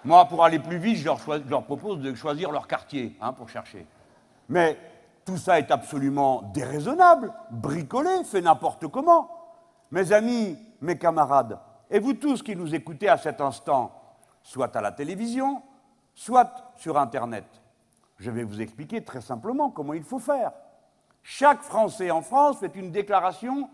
Moi, 0.03 0.25
pour 0.25 0.43
aller 0.43 0.59
plus 0.59 0.77
vite, 0.77 0.97
je 0.97 1.05
leur, 1.49 1.63
propose 1.63 1.99
de 1.99 2.13
choisir 2.15 2.51
leur 2.51 2.67
quartier 2.67 3.15
hein, 3.21 3.31
pour 3.31 3.47
chercher. 3.47 3.87
Mais 4.49 4.77
tout 5.23 5.37
ça 5.37 5.57
est 5.57 5.71
absolument 5.71 6.51
déraisonnable, 6.53 7.31
bricolé, 7.49 8.25
fait 8.25 8.41
n'importe 8.41 8.87
comment. 8.87 9.34
Mes 9.95 10.11
amis, 10.11 10.57
mes 10.81 10.97
camarades, 10.97 11.57
et 11.89 11.99
vous 11.99 12.15
tous 12.15 12.43
qui 12.43 12.53
nous 12.53 12.75
écoutez 12.75 13.07
à 13.07 13.15
cet 13.15 13.39
instant, 13.39 13.93
soit 14.43 14.75
à 14.75 14.81
la 14.81 14.91
télévision, 14.91 15.61
soit 16.13 16.73
sur 16.75 16.97
Internet, 16.97 17.45
je 18.17 18.29
vais 18.29 18.43
vous 18.43 18.59
expliquer 18.59 19.05
très 19.05 19.21
simplement 19.21 19.69
comment 19.69 19.93
il 19.93 20.03
faut 20.03 20.19
faire. 20.19 20.51
Chaque 21.23 21.61
Français 21.61 22.11
en 22.11 22.21
France 22.21 22.59
fait 22.59 22.75
une 22.75 22.91
déclaration 22.91 23.69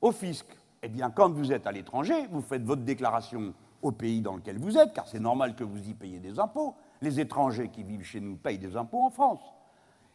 au 0.00 0.10
fisc. 0.10 0.46
Eh 0.82 0.88
bien, 0.88 1.08
quand 1.08 1.30
vous 1.30 1.52
êtes 1.52 1.68
à 1.68 1.72
l'étranger, 1.72 2.26
vous 2.32 2.42
faites 2.42 2.64
votre 2.64 2.82
déclaration 2.82 3.54
au 3.80 3.92
pays 3.92 4.20
dans 4.20 4.34
lequel 4.34 4.58
vous 4.58 4.76
êtes, 4.76 4.92
car 4.92 5.06
c'est 5.06 5.20
normal 5.20 5.54
que 5.54 5.62
vous 5.62 5.88
y 5.88 5.94
payiez 5.94 6.18
des 6.18 6.40
impôts. 6.40 6.74
Les 7.00 7.20
étrangers 7.20 7.68
qui 7.68 7.84
vivent 7.84 8.02
chez 8.02 8.20
nous 8.20 8.34
payent 8.34 8.58
des 8.58 8.76
impôts 8.76 9.04
en 9.04 9.10
France. 9.10 9.54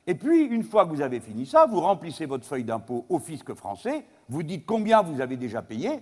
Et 0.05 0.15
puis, 0.15 0.43
une 0.47 0.63
fois 0.63 0.85
que 0.85 0.89
vous 0.89 1.01
avez 1.01 1.21
fini 1.21 1.45
ça, 1.45 1.65
vous 1.65 1.79
remplissez 1.79 2.25
votre 2.25 2.45
feuille 2.45 2.65
d'impôt 2.65 3.05
au 3.07 3.19
fisc 3.19 3.53
français, 3.53 4.05
vous 4.29 4.43
dites 4.43 4.65
combien 4.65 5.01
vous 5.01 5.21
avez 5.21 5.37
déjà 5.37 5.61
payé, 5.61 6.01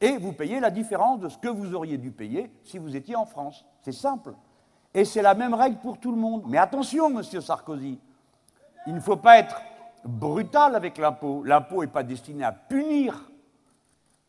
et 0.00 0.18
vous 0.18 0.32
payez 0.32 0.60
la 0.60 0.70
différence 0.70 1.20
de 1.20 1.28
ce 1.28 1.38
que 1.38 1.48
vous 1.48 1.74
auriez 1.74 1.96
dû 1.96 2.10
payer 2.10 2.50
si 2.64 2.78
vous 2.78 2.96
étiez 2.96 3.16
en 3.16 3.24
France. 3.24 3.64
C'est 3.82 3.92
simple. 3.92 4.34
Et 4.92 5.04
c'est 5.04 5.22
la 5.22 5.34
même 5.34 5.54
règle 5.54 5.78
pour 5.78 5.98
tout 5.98 6.10
le 6.10 6.18
monde. 6.18 6.44
Mais 6.46 6.58
attention, 6.58 7.10
monsieur 7.10 7.40
Sarkozy, 7.40 7.98
il 8.86 8.94
ne 8.94 9.00
faut 9.00 9.16
pas 9.16 9.38
être 9.38 9.60
brutal 10.04 10.74
avec 10.74 10.98
l'impôt. 10.98 11.42
L'impôt 11.44 11.82
n'est 11.82 11.90
pas 11.90 12.02
destiné 12.02 12.44
à 12.44 12.52
punir. 12.52 13.30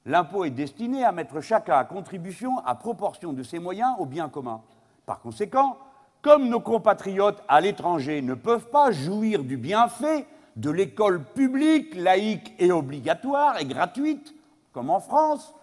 L'impôt 0.05 0.45
est 0.45 0.51
destiné 0.51 1.03
à 1.03 1.11
mettre 1.11 1.41
chacun 1.41 1.77
à 1.77 1.83
contribution 1.83 2.59
à 2.59 2.75
proportion 2.75 3.33
de 3.33 3.43
ses 3.43 3.59
moyens 3.59 3.95
au 3.99 4.05
bien 4.05 4.29
commun. 4.29 4.61
Par 5.05 5.19
conséquent, 5.19 5.77
comme 6.21 6.47
nos 6.47 6.61
compatriotes 6.61 7.43
à 7.47 7.59
l'étranger 7.59 8.21
ne 8.21 8.33
peuvent 8.33 8.69
pas 8.69 8.91
jouir 8.91 9.43
du 9.43 9.57
bienfait 9.57 10.25
de 10.57 10.71
l'école 10.71 11.23
publique, 11.23 11.95
laïque 11.95 12.53
et 12.59 12.71
obligatoire 12.71 13.59
et 13.59 13.65
gratuite, 13.65 14.33
comme 14.73 14.89
en 14.89 14.99
France, 14.99 15.53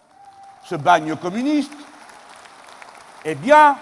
ce 0.63 0.75
bagne 0.75 1.15
communiste, 1.15 1.73
eh 3.25 3.35
bien, 3.35 3.75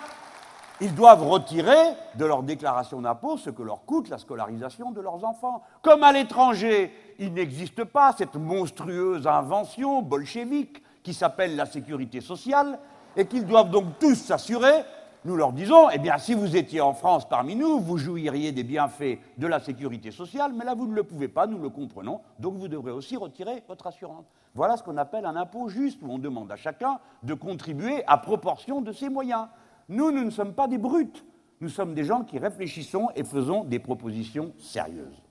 ils 0.81 0.93
doivent 0.93 1.25
retirer 1.25 1.93
de 2.15 2.25
leur 2.25 2.43
déclaration 2.43 2.99
d'impôt 2.99 3.37
ce 3.37 3.51
que 3.51 3.61
leur 3.61 3.85
coûte 3.85 4.09
la 4.09 4.17
scolarisation 4.17 4.91
de 4.91 5.01
leurs 5.01 5.23
enfants. 5.23 5.63
Comme 5.81 6.03
à 6.03 6.11
l'étranger, 6.11 6.91
il 7.19 7.33
n'existe 7.33 7.83
pas 7.83 8.13
cette 8.17 8.35
monstrueuse 8.35 9.27
invention 9.27 10.01
bolchevique 10.01 10.83
qui 11.03 11.13
s'appelle 11.13 11.55
la 11.55 11.65
sécurité 11.65 12.21
sociale, 12.21 12.79
et 13.15 13.27
qu'ils 13.27 13.45
doivent 13.45 13.69
donc 13.69 13.99
tous 13.99 14.15
s'assurer, 14.15 14.83
nous 15.25 15.35
leur 15.35 15.53
disons, 15.53 15.89
eh 15.89 15.99
bien, 15.99 16.17
si 16.17 16.33
vous 16.33 16.55
étiez 16.55 16.81
en 16.81 16.93
France 16.93 17.27
parmi 17.27 17.55
nous, 17.55 17.79
vous 17.79 17.97
jouiriez 17.97 18.51
des 18.51 18.63
bienfaits 18.63 19.19
de 19.37 19.47
la 19.47 19.59
sécurité 19.59 20.11
sociale, 20.11 20.51
mais 20.53 20.65
là, 20.65 20.75
vous 20.75 20.87
ne 20.87 20.93
le 20.93 21.03
pouvez 21.03 21.27
pas, 21.27 21.47
nous 21.47 21.59
le 21.59 21.69
comprenons, 21.69 22.21
donc 22.39 22.55
vous 22.55 22.67
devrez 22.67 22.91
aussi 22.91 23.15
retirer 23.15 23.63
votre 23.67 23.87
assurance. 23.87 24.25
Voilà 24.53 24.75
ce 24.75 24.83
qu'on 24.83 24.97
appelle 24.97 25.25
un 25.25 25.35
impôt 25.35 25.69
juste, 25.69 25.99
où 26.01 26.11
on 26.11 26.17
demande 26.17 26.51
à 26.51 26.57
chacun 26.57 26.99
de 27.23 27.33
contribuer 27.33 28.03
à 28.05 28.17
proportion 28.17 28.81
de 28.81 28.91
ses 28.91 29.09
moyens. 29.09 29.47
Nous, 29.89 30.11
nous 30.11 30.23
ne 30.23 30.29
sommes 30.29 30.53
pas 30.53 30.67
des 30.67 30.77
brutes. 30.77 31.25
Nous 31.61 31.69
sommes 31.69 31.93
des 31.93 32.03
gens 32.03 32.23
qui 32.23 32.37
réfléchissons 32.39 33.09
et 33.15 33.23
faisons 33.23 33.63
des 33.63 33.79
propositions 33.79 34.51
sérieuses. 34.59 35.21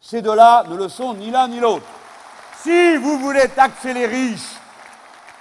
Ces 0.00 0.22
deux-là 0.22 0.64
ne 0.68 0.76
le 0.76 0.88
sont 0.88 1.12
ni 1.12 1.30
l'un 1.30 1.48
ni 1.48 1.60
l'autre. 1.60 1.86
Si 2.56 2.96
vous 2.96 3.18
voulez 3.18 3.48
taxer 3.54 3.92
les 3.92 4.06
riches 4.06 4.56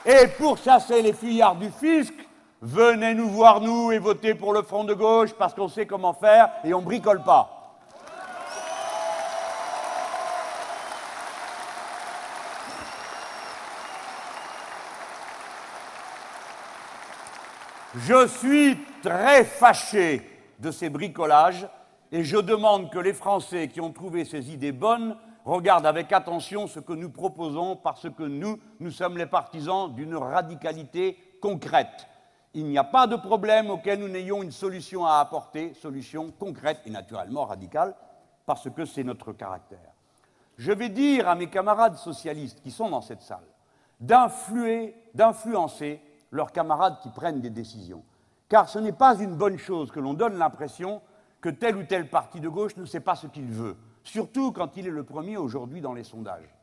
et 0.05 0.27
pourchasser 0.37 1.01
les 1.01 1.13
fuyards 1.13 1.55
du 1.55 1.69
fisc, 1.69 2.13
venez 2.61 3.13
nous 3.15 3.29
voir, 3.29 3.61
nous, 3.61 3.91
et 3.91 3.99
votez 3.99 4.35
pour 4.35 4.53
le 4.53 4.61
Front 4.61 4.83
de 4.83 4.93
gauche 4.93 5.33
parce 5.33 5.53
qu'on 5.53 5.69
sait 5.69 5.85
comment 5.85 6.13
faire 6.13 6.49
et 6.63 6.73
on 6.73 6.81
bricole 6.81 7.23
pas. 7.23 7.55
Je 17.95 18.27
suis 18.27 18.77
très 19.01 19.43
fâché 19.43 20.21
de 20.59 20.69
ces 20.69 20.89
bricolages 20.89 21.67
et 22.11 22.23
je 22.23 22.37
demande 22.37 22.91
que 22.91 22.99
les 22.99 23.13
Français 23.13 23.67
qui 23.67 23.81
ont 23.81 23.91
trouvé 23.91 24.25
ces 24.25 24.51
idées 24.51 24.71
bonnes 24.71 25.17
regardent 25.43 25.87
avec 25.87 26.11
attention 26.11 26.67
ce 26.67 26.79
que 26.79 26.93
nous 26.93 27.09
proposons 27.09 27.75
parce 27.75 28.07
que 28.09 28.23
nous, 28.23 28.59
nous 28.79 28.91
sommes 28.91 29.17
les 29.17 29.25
partisans 29.25 29.93
d'une 29.93 30.15
radicalité 30.15 31.17
concrète. 31.41 32.07
Il 32.53 32.65
n'y 32.65 32.77
a 32.77 32.83
pas 32.83 33.05
de 33.05 33.15
problème 33.15 33.69
auquel 33.69 33.99
nous 33.99 34.07
n'ayons 34.07 34.41
une 34.41 34.51
solution 34.51 35.05
à 35.05 35.19
apporter, 35.19 35.73
solution 35.75 36.31
concrète 36.31 36.81
et 36.85 36.89
naturellement 36.89 37.45
radicale, 37.45 37.95
parce 38.45 38.69
que 38.69 38.85
c'est 38.85 39.03
notre 39.03 39.33
caractère. 39.33 39.93
Je 40.57 40.71
vais 40.71 40.89
dire 40.89 41.29
à 41.29 41.35
mes 41.35 41.47
camarades 41.47 41.95
socialistes 41.95 42.61
qui 42.61 42.71
sont 42.71 42.89
dans 42.89 43.01
cette 43.01 43.21
salle 43.21 43.45
d'influer, 43.99 44.95
d'influencer 45.13 46.01
leurs 46.31 46.51
camarades 46.51 46.99
qui 47.01 47.09
prennent 47.09 47.41
des 47.41 47.49
décisions. 47.49 48.03
Car 48.47 48.69
ce 48.69 48.79
n'est 48.79 48.93
pas 48.93 49.15
une 49.17 49.35
bonne 49.35 49.57
chose 49.57 49.91
que 49.91 49.99
l'on 49.99 50.13
donne 50.13 50.37
l'impression 50.37 51.01
que 51.41 51.49
tel 51.49 51.75
ou 51.77 51.83
tel 51.83 52.09
parti 52.09 52.39
de 52.39 52.49
gauche 52.49 52.75
ne 52.77 52.85
sait 52.85 52.99
pas 52.99 53.15
ce 53.15 53.27
qu'il 53.27 53.47
veut, 53.47 53.77
surtout 54.03 54.51
quand 54.51 54.75
il 54.77 54.87
est 54.87 54.91
le 54.91 55.03
premier 55.03 55.37
aujourd'hui 55.37 55.81
dans 55.81 55.93
les 55.93 56.03
sondages. 56.03 56.55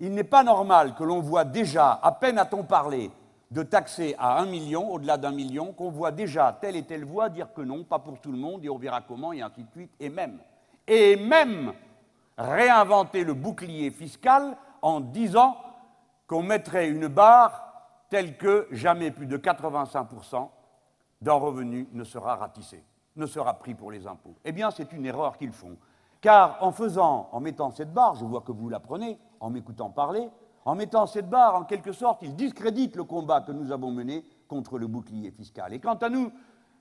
Il 0.00 0.12
n'est 0.14 0.24
pas 0.24 0.42
normal 0.42 0.94
que 0.94 1.04
l'on 1.04 1.20
voit 1.20 1.44
déjà, 1.44 1.92
à 2.02 2.12
peine 2.12 2.38
a-t-on 2.38 2.64
parlé, 2.64 3.10
de 3.50 3.62
taxer 3.62 4.14
à 4.18 4.40
un 4.40 4.46
million, 4.46 4.92
au-delà 4.92 5.16
d'un 5.16 5.32
million, 5.32 5.72
qu'on 5.72 5.90
voit 5.90 6.12
déjà 6.12 6.56
telle 6.60 6.76
et 6.76 6.84
telle 6.84 7.04
voie 7.04 7.28
dire 7.28 7.52
que 7.52 7.62
non, 7.62 7.82
pas 7.82 7.98
pour 7.98 8.20
tout 8.20 8.30
le 8.30 8.38
monde, 8.38 8.64
et 8.64 8.70
on 8.70 8.78
verra 8.78 9.00
comment, 9.00 9.32
et 9.32 9.42
ainsi 9.42 9.64
de 9.64 9.70
suite, 9.70 9.92
et 9.98 10.08
même, 10.08 10.38
et 10.86 11.16
même 11.16 11.72
réinventer 12.38 13.24
le 13.24 13.34
bouclier 13.34 13.90
fiscal 13.90 14.56
en 14.82 15.00
disant 15.00 15.56
qu'on 16.26 16.42
mettrait 16.42 16.88
une 16.88 17.08
barre 17.08 17.66
telle 18.08 18.36
que 18.36 18.68
jamais 18.70 19.10
plus 19.10 19.26
de 19.26 19.36
85% 19.36 20.48
d'un 21.20 21.32
revenu 21.34 21.88
ne 21.92 22.04
sera 22.04 22.36
ratissé, 22.36 22.84
ne 23.16 23.26
sera 23.26 23.54
pris 23.54 23.74
pour 23.74 23.90
les 23.90 24.06
impôts. 24.06 24.36
Eh 24.44 24.52
bien, 24.52 24.70
c'est 24.70 24.92
une 24.92 25.06
erreur 25.06 25.36
qu'ils 25.36 25.52
font. 25.52 25.76
Car 26.20 26.58
en 26.60 26.72
faisant, 26.72 27.28
en 27.32 27.40
mettant 27.40 27.70
cette 27.70 27.92
barre, 27.92 28.14
je 28.14 28.24
vois 28.24 28.42
que 28.42 28.52
vous 28.52 28.68
la 28.68 28.80
prenez, 28.80 29.18
en 29.40 29.50
m'écoutant 29.50 29.90
parler, 29.90 30.28
en 30.64 30.74
mettant 30.74 31.06
cette 31.06 31.28
barre, 31.28 31.54
en 31.54 31.64
quelque 31.64 31.92
sorte, 31.92 32.22
ils 32.22 32.34
discréditent 32.34 32.96
le 32.96 33.04
combat 33.04 33.40
que 33.40 33.52
nous 33.52 33.72
avons 33.72 33.90
mené 33.90 34.24
contre 34.48 34.78
le 34.78 34.86
bouclier 34.86 35.30
fiscal. 35.30 35.72
Et 35.72 35.80
quant 35.80 35.94
à 35.94 36.08
nous, 36.08 36.30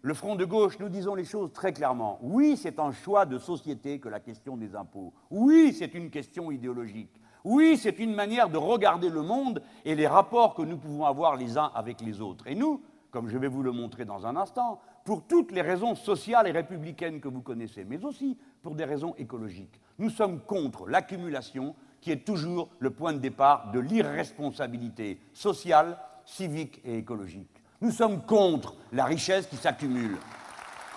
le 0.01 0.13
Front 0.13 0.35
de 0.35 0.45
gauche, 0.45 0.79
nous 0.79 0.89
disons 0.89 1.15
les 1.15 1.25
choses 1.25 1.51
très 1.53 1.73
clairement. 1.73 2.19
Oui, 2.21 2.57
c'est 2.57 2.79
un 2.79 2.91
choix 2.91 3.25
de 3.25 3.37
société 3.37 3.99
que 3.99 4.07
la 4.07 4.19
question 4.19 4.55
des 4.55 4.75
impôts. 4.75 5.13
Oui, 5.29 5.75
c'est 5.77 5.93
une 5.93 6.09
question 6.09 6.51
idéologique. 6.51 7.21
Oui, 7.43 7.77
c'est 7.77 7.99
une 7.99 8.13
manière 8.13 8.49
de 8.49 8.57
regarder 8.57 9.09
le 9.09 9.21
monde 9.21 9.61
et 9.85 9.95
les 9.95 10.07
rapports 10.07 10.55
que 10.55 10.61
nous 10.61 10.77
pouvons 10.77 11.05
avoir 11.05 11.35
les 11.35 11.57
uns 11.57 11.71
avec 11.73 12.01
les 12.01 12.21
autres. 12.21 12.47
Et 12.47 12.55
nous, 12.55 12.81
comme 13.11 13.27
je 13.27 13.37
vais 13.37 13.47
vous 13.47 13.63
le 13.63 13.71
montrer 13.71 14.05
dans 14.05 14.25
un 14.25 14.35
instant, 14.35 14.79
pour 15.03 15.25
toutes 15.25 15.51
les 15.51 15.61
raisons 15.61 15.95
sociales 15.95 16.47
et 16.47 16.51
républicaines 16.51 17.19
que 17.19 17.27
vous 17.27 17.41
connaissez, 17.41 17.83
mais 17.83 18.03
aussi 18.05 18.37
pour 18.61 18.75
des 18.75 18.85
raisons 18.85 19.15
écologiques, 19.17 19.81
nous 19.97 20.09
sommes 20.09 20.41
contre 20.41 20.87
l'accumulation 20.87 21.75
qui 22.01 22.11
est 22.11 22.25
toujours 22.25 22.69
le 22.79 22.91
point 22.91 23.13
de 23.13 23.19
départ 23.19 23.71
de 23.71 23.79
l'irresponsabilité 23.79 25.19
sociale, 25.33 25.97
civique 26.25 26.81
et 26.85 26.97
écologique. 26.97 27.49
Nous 27.81 27.91
sommes 27.91 28.21
contre 28.21 28.75
la 28.91 29.05
richesse 29.05 29.47
qui 29.47 29.55
s'accumule. 29.55 30.17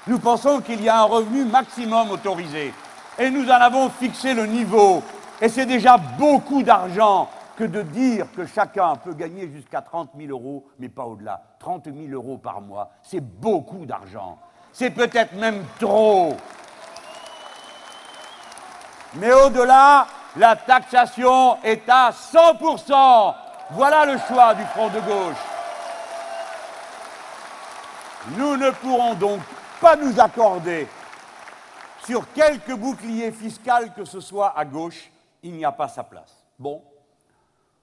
Nous 0.07 0.19
pensons 0.19 0.61
qu'il 0.61 0.83
y 0.83 0.89
a 0.89 1.01
un 1.01 1.05
revenu 1.05 1.45
maximum 1.45 2.11
autorisé 2.11 2.73
et 3.19 3.31
nous 3.31 3.47
en 3.47 3.53
avons 3.53 3.89
fixé 3.89 4.35
le 4.35 4.47
niveau. 4.47 5.03
Et 5.41 5.49
c'est 5.49 5.67
déjà 5.67 5.97
beaucoup 5.97 6.63
d'argent 6.63 7.29
que 7.57 7.65
de 7.65 7.83
dire 7.83 8.27
que 8.35 8.47
chacun 8.47 8.97
peut 8.97 9.15
gagner 9.15 9.49
jusqu'à 9.49 9.83
30 9.83 10.11
000 10.17 10.31
euros, 10.31 10.67
mais 10.79 10.89
pas 10.89 11.05
au-delà. 11.05 11.43
30 11.59 11.85
000 11.85 12.13
euros 12.13 12.39
par 12.39 12.61
mois, 12.61 12.91
c'est 13.03 13.21
beaucoup 13.21 13.87
d'argent. 13.87 14.39
C'est 14.73 14.91
peut-être 14.91 15.35
même 15.35 15.63
trop. 15.79 16.37
Mais 19.15 19.33
au-delà, 19.33 20.07
la 20.37 20.57
taxation 20.57 21.63
est 21.63 21.89
à 21.89 22.11
100%. 22.11 23.35
Voilà 23.71 24.07
le 24.07 24.19
choix 24.19 24.55
du 24.55 24.65
Front 24.65 24.89
de 24.89 25.01
gauche. 25.01 25.37
Nous 28.37 28.57
ne 28.57 28.71
pourrons 28.71 29.15
donc 29.15 29.41
pas 29.81 29.97
nous 29.97 30.21
accorder 30.21 30.87
sur 32.05 32.33
quelque 32.33 32.73
bouclier 32.73 33.33
fiscal 33.33 33.93
que 33.95 34.05
ce 34.05 34.21
soit 34.21 34.57
à 34.57 34.65
gauche, 34.65 35.11
il 35.43 35.53
n'y 35.53 35.65
a 35.65 35.73
pas 35.73 35.89
sa 35.89 36.05
place. 36.05 36.45
Bon, 36.59 36.83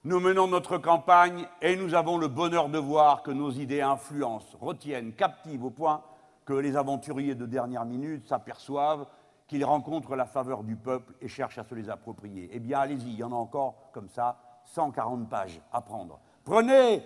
nous 0.04 0.20
menons 0.20 0.46
notre 0.46 0.78
campagne 0.78 1.46
et 1.60 1.76
nous 1.76 1.94
avons 1.94 2.16
le 2.16 2.28
bonheur 2.28 2.68
de 2.68 2.78
voir 2.78 3.22
que 3.22 3.30
nos 3.30 3.50
idées 3.50 3.82
influencent, 3.82 4.56
retiennent, 4.60 5.12
captivent 5.12 5.64
au 5.64 5.70
point 5.70 6.02
que 6.46 6.54
les 6.54 6.76
aventuriers 6.76 7.34
de 7.34 7.46
dernière 7.46 7.84
minute 7.84 8.26
s'aperçoivent 8.26 9.06
qu'ils 9.50 9.64
rencontrent 9.64 10.14
la 10.14 10.26
faveur 10.26 10.62
du 10.62 10.76
peuple 10.76 11.12
et 11.20 11.26
cherchent 11.26 11.58
à 11.58 11.64
se 11.64 11.74
les 11.74 11.90
approprier. 11.90 12.48
Eh 12.52 12.60
bien, 12.60 12.78
allez-y, 12.78 13.08
il 13.08 13.18
y 13.18 13.24
en 13.24 13.32
a 13.32 13.34
encore 13.34 13.90
comme 13.92 14.08
ça, 14.08 14.36
140 14.64 15.28
pages 15.28 15.60
à 15.72 15.80
prendre. 15.80 16.20
Prenez 16.44 17.02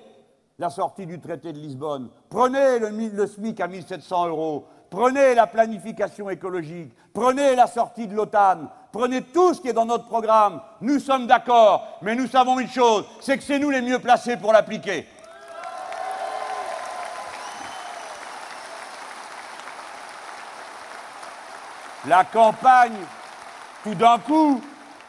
la 0.59 0.69
sortie 0.69 1.07
du 1.07 1.19
traité 1.21 1.55
de 1.55 1.59
Lisbonne, 1.59 2.11
prenez 2.29 2.81
le, 2.81 3.27
SMIC 3.27 3.59
à 3.61 3.67
1700 3.67 4.29
euros, 4.29 4.67
prenez 4.91 5.35
la 5.35 5.47
planification 5.47 6.29
écologique, 6.29 6.93
prenez 7.15 7.57
la 7.57 7.67
sortie 7.67 8.07
de 8.07 8.15
l'OTAN, 8.15 8.69
prenez 8.93 9.23
tout 9.23 9.55
ce 9.55 9.63
qui 9.63 9.69
est 9.69 9.73
dans 9.73 9.87
notre 9.87 10.05
programme. 10.05 10.61
Nous 10.83 10.99
sommes 10.99 11.27
d'accord, 11.27 11.99
mais 12.03 12.15
nous 12.15 12.27
savons 12.27 12.61
une 12.61 12.69
chose, 12.69 13.07
c'est 13.23 13.39
que 13.39 13.43
c'est 13.43 13.59
nous 13.59 13.71
les 13.71 13.81
mieux 13.81 14.01
placés 14.01 14.37
pour 14.37 14.53
l'appliquer. 14.53 15.07
La 22.07 22.23
campagne, 22.23 22.99
tout 23.83 23.95
d'un 23.95 24.19
coup, 24.19 24.61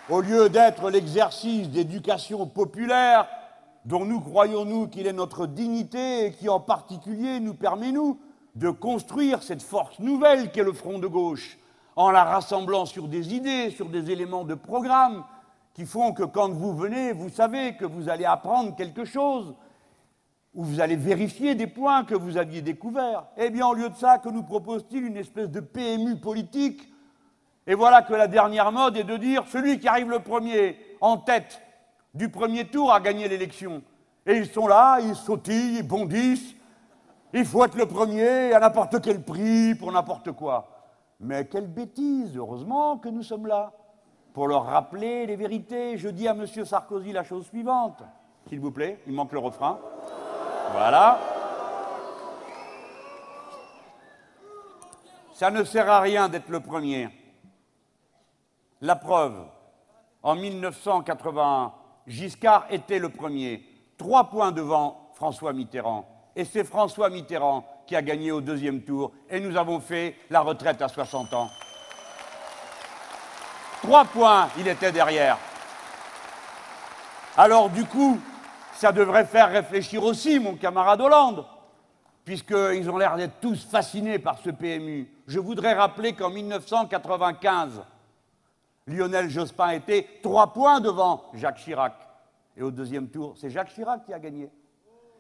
au 0.10 0.22
lieu 0.22 0.48
d'être 0.48 0.90
l'exercice 0.90 1.70
d'éducation 1.70 2.48
populaire, 2.48 3.28
dont 3.84 4.06
nous 4.06 4.22
croyons-nous 4.22 4.88
qu'il 4.88 5.06
est 5.06 5.12
notre 5.12 5.46
dignité 5.46 6.28
et 6.28 6.32
qui 6.32 6.48
en 6.48 6.62
particulier 6.62 7.42
nous 7.42 7.54
permet, 7.54 7.92
de 8.56 8.70
construire 8.70 9.44
cette 9.44 9.62
force 9.62 10.00
nouvelle 10.00 10.52
qu'est 10.52 10.64
le 10.64 10.72
front 10.72 10.98
de 10.98 11.08
gauche, 11.08 11.58
en 11.98 12.12
la 12.12 12.24
rassemblant 12.24 12.86
sur 12.86 13.10
des 13.10 13.36
idées, 13.36 13.72
sur 13.72 13.90
des 13.90 14.10
éléments 14.10 14.46
de 14.46 14.56
programme, 14.56 15.26
qui 15.74 15.86
font 15.86 16.14
que 16.14 16.24
quand 16.24 16.52
vous 16.52 16.74
venez, 16.74 17.12
vous 17.12 17.30
savez 17.30 17.76
que 17.76 17.84
vous 17.84 18.08
allez 18.08 18.24
apprendre 18.24 18.74
quelque 18.74 19.04
chose, 19.04 19.54
ou 20.56 20.64
vous 20.64 20.80
allez 20.80 20.96
vérifier 20.96 21.54
des 21.54 21.68
points 21.68 22.06
que 22.06 22.16
vous 22.16 22.38
aviez 22.38 22.62
découverts. 22.62 23.26
Eh 23.38 23.50
bien, 23.50 23.68
au 23.68 23.74
lieu 23.74 23.90
de 23.90 23.96
ça, 23.96 24.18
que 24.18 24.30
nous 24.30 24.44
propose-t-il 24.44 25.06
une 25.06 25.18
espèce 25.18 25.50
de 25.50 25.60
PMU 25.60 26.16
politique? 26.16 26.82
Et 27.68 27.76
voilà 27.76 28.02
que 28.02 28.14
la 28.14 28.28
dernière 28.28 28.72
mode 28.72 28.96
est 28.96 29.04
de 29.04 29.18
dire 29.18 29.44
celui 29.48 29.80
qui 29.80 29.88
arrive 29.88 30.10
le 30.10 30.20
premier 30.20 30.78
en 31.02 31.18
tête 31.18 31.62
du 32.14 32.30
premier 32.30 32.66
tour 32.66 32.94
a 32.94 33.02
gagné 33.02 33.28
l'élection. 33.28 33.82
Et 34.26 34.38
ils 34.38 34.48
sont 34.48 34.68
là, 34.68 35.00
ils 35.02 35.16
sautillent, 35.16 35.80
ils 35.80 35.88
bondissent. 35.88 36.56
Il 37.34 37.44
faut 37.44 37.66
être 37.66 37.76
le 37.76 37.86
premier 37.86 38.54
à 38.54 38.60
n'importe 38.60 39.02
quel 39.02 39.22
prix, 39.22 39.76
pour 39.76 39.92
n'importe 39.92 40.32
quoi. 40.32 40.70
Mais 41.20 41.46
quelle 41.46 41.68
bêtise, 41.68 42.38
heureusement 42.38 42.98
que 42.98 43.10
nous 43.10 43.24
sommes 43.24 43.48
là, 43.48 43.74
pour 44.34 44.48
leur 44.48 44.66
rappeler 44.66 45.26
les 45.26 45.36
vérités. 45.36 45.98
Je 45.98 46.08
dis 46.08 46.28
à 46.30 46.32
M. 46.32 46.46
Sarkozy 46.46 47.12
la 47.12 47.24
chose 47.24 47.46
suivante, 47.48 48.02
s'il 48.48 48.62
vous 48.62 48.72
plaît, 48.72 49.02
il 49.08 49.14
manque 49.14 49.34
le 49.34 49.40
refrain. 49.40 49.80
Voilà. 50.72 51.20
Ça 55.34 55.52
ne 55.52 55.64
sert 55.64 55.90
à 55.90 56.00
rien 56.00 56.30
d'être 56.30 56.50
le 56.50 56.60
premier. 56.60 57.10
La 58.82 58.96
preuve, 58.96 59.46
en 60.24 60.36
1981, 60.36 61.74
Giscard 62.08 62.66
était 62.70 63.00
le 63.00 63.10
premier, 63.10 63.64
trois 63.98 64.30
points 64.30 64.52
devant 64.52 65.12
François 65.16 65.54
Mitterrand. 65.54 66.08
Et 66.36 66.46
c'est 66.46 66.64
François 66.64 67.10
Mitterrand 67.10 67.66
qui 67.88 67.96
a 67.96 68.02
gagné 68.02 68.32
au 68.32 68.42
deuxième 68.42 68.82
tour, 68.82 69.12
et 69.30 69.40
nous 69.40 69.56
avons 69.58 69.80
fait 69.80 70.16
la 70.30 70.42
retraite 70.42 70.82
à 70.82 70.88
60 70.88 71.34
ans. 71.34 71.50
Trois 73.82 74.06
points, 74.06 74.50
il 74.58 74.68
était 74.68 74.92
derrière. 74.92 75.38
Alors 77.38 77.70
du 77.70 77.86
coup, 77.86 78.20
ça 78.76 78.92
devrait 78.92 79.26
faire 79.26 79.50
réfléchir 79.50 80.04
aussi 80.04 80.40
mon 80.40 80.56
camarade 80.56 81.02
Hollande, 81.02 81.46
puisqu'ils 82.24 82.90
ont 82.90 82.98
l'air 82.98 83.16
d'être 83.16 83.40
tous 83.40 83.66
fascinés 83.66 84.20
par 84.20 84.38
ce 84.40 84.50
PMU. 84.50 85.10
Je 85.28 85.40
voudrais 85.40 85.74
rappeler 85.74 86.14
qu'en 86.14 86.30
1995, 86.30 87.82
Lionel 88.88 89.30
Jospin 89.30 89.70
était 89.70 90.08
trois 90.22 90.54
points 90.54 90.80
devant 90.80 91.24
Jacques 91.34 91.58
Chirac. 91.58 91.94
Et 92.58 92.64
au 92.64 92.72
deuxième 92.72 93.08
tour, 93.08 93.34
c'est 93.38 93.50
Jacques 93.50 93.74
Chirac 93.74 94.06
qui 94.06 94.14
a 94.14 94.20
gagné. 94.20 94.50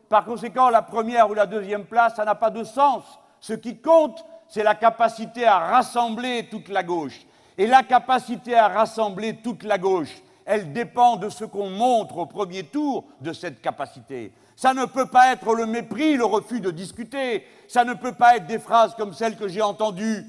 Par 0.09 0.25
conséquent, 0.25 0.69
la 0.69 0.81
première 0.81 1.29
ou 1.29 1.33
la 1.33 1.45
deuxième 1.45 1.85
place, 1.85 2.15
ça 2.15 2.25
n'a 2.25 2.35
pas 2.35 2.51
de 2.51 2.63
sens. 2.63 3.03
Ce 3.39 3.53
qui 3.53 3.79
compte, 3.79 4.23
c'est 4.47 4.63
la 4.63 4.75
capacité 4.75 5.45
à 5.45 5.59
rassembler 5.59 6.47
toute 6.49 6.69
la 6.69 6.83
gauche. 6.83 7.25
Et 7.57 7.67
la 7.67 7.83
capacité 7.83 8.55
à 8.55 8.67
rassembler 8.67 9.37
toute 9.37 9.63
la 9.63 9.77
gauche, 9.77 10.13
elle 10.45 10.73
dépend 10.73 11.15
de 11.15 11.29
ce 11.29 11.43
qu'on 11.43 11.69
montre 11.69 12.17
au 12.17 12.25
premier 12.25 12.63
tour 12.63 13.05
de 13.21 13.33
cette 13.33 13.61
capacité. 13.61 14.31
Ça 14.55 14.73
ne 14.73 14.85
peut 14.85 15.07
pas 15.07 15.33
être 15.33 15.53
le 15.53 15.65
mépris, 15.65 16.15
le 16.15 16.25
refus 16.25 16.61
de 16.61 16.71
discuter. 16.71 17.45
Ça 17.67 17.83
ne 17.83 17.93
peut 17.93 18.13
pas 18.13 18.37
être 18.37 18.45
des 18.45 18.59
phrases 18.59 18.95
comme 18.95 19.13
celles 19.13 19.35
que 19.35 19.47
j'ai 19.47 19.61
entendues 19.61 20.23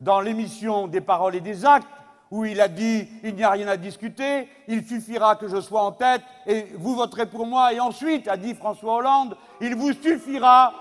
dans 0.00 0.20
l'émission 0.20 0.86
des 0.86 1.00
paroles 1.00 1.36
et 1.36 1.40
des 1.40 1.64
actes, 1.64 1.86
où 2.30 2.44
il 2.44 2.60
a 2.60 2.68
dit 2.68 3.08
il 3.22 3.34
n'y 3.34 3.42
a 3.42 3.50
rien 3.50 3.68
à 3.68 3.76
discuter, 3.76 4.48
il 4.68 4.86
suffira 4.86 5.36
que 5.36 5.48
je 5.48 5.60
sois 5.60 5.82
en 5.82 5.92
tête 5.92 6.22
et 6.46 6.66
vous 6.76 6.94
voterez 6.94 7.26
pour 7.26 7.46
moi. 7.46 7.72
Et 7.72 7.80
ensuite, 7.80 8.28
a 8.28 8.36
dit 8.36 8.54
François 8.54 8.96
Hollande, 8.96 9.36
il 9.60 9.74
vous 9.74 9.92
suffira, 9.92 10.72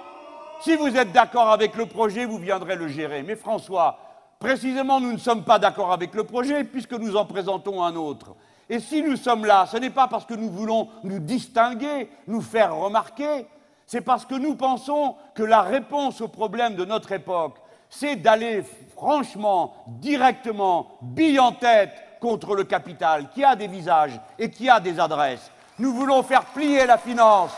si 0.61 0.75
vous 0.75 0.95
êtes 0.95 1.11
d'accord 1.11 1.49
avec 1.49 1.75
le 1.75 1.85
projet, 1.85 2.25
vous 2.25 2.37
viendrez 2.37 2.75
le 2.75 2.87
gérer. 2.87 3.23
Mais 3.23 3.35
François, 3.35 3.97
précisément, 4.39 4.99
nous 4.99 5.11
ne 5.11 5.17
sommes 5.17 5.43
pas 5.43 5.59
d'accord 5.59 5.91
avec 5.91 6.13
le 6.13 6.23
projet 6.23 6.63
puisque 6.63 6.93
nous 6.93 7.15
en 7.15 7.25
présentons 7.25 7.83
un 7.83 7.95
autre. 7.95 8.35
Et 8.69 8.79
si 8.79 9.01
nous 9.01 9.15
sommes 9.15 9.45
là, 9.45 9.65
ce 9.65 9.77
n'est 9.77 9.89
pas 9.89 10.07
parce 10.07 10.25
que 10.25 10.35
nous 10.35 10.49
voulons 10.49 10.89
nous 11.03 11.19
distinguer, 11.19 12.09
nous 12.27 12.41
faire 12.41 12.75
remarquer, 12.75 13.47
c'est 13.87 14.01
parce 14.01 14.25
que 14.25 14.35
nous 14.35 14.55
pensons 14.55 15.15
que 15.33 15.41
la 15.41 15.63
réponse 15.63 16.21
aux 16.21 16.27
problèmes 16.27 16.75
de 16.75 16.85
notre 16.85 17.11
époque, 17.11 17.55
c'est 17.89 18.15
d'aller 18.15 18.63
franchement, 18.95 19.73
directement, 19.87 20.99
bille 21.01 21.39
en 21.39 21.53
tête 21.53 21.91
contre 22.19 22.55
le 22.55 22.63
capital, 22.63 23.29
qui 23.33 23.43
a 23.43 23.55
des 23.55 23.67
visages 23.67 24.19
et 24.37 24.51
qui 24.51 24.69
a 24.69 24.79
des 24.79 24.99
adresses. 24.99 25.49
Nous 25.79 25.93
voulons 25.93 26.21
faire 26.21 26.45
plier 26.45 26.85
la 26.85 26.99
finance. 26.99 27.51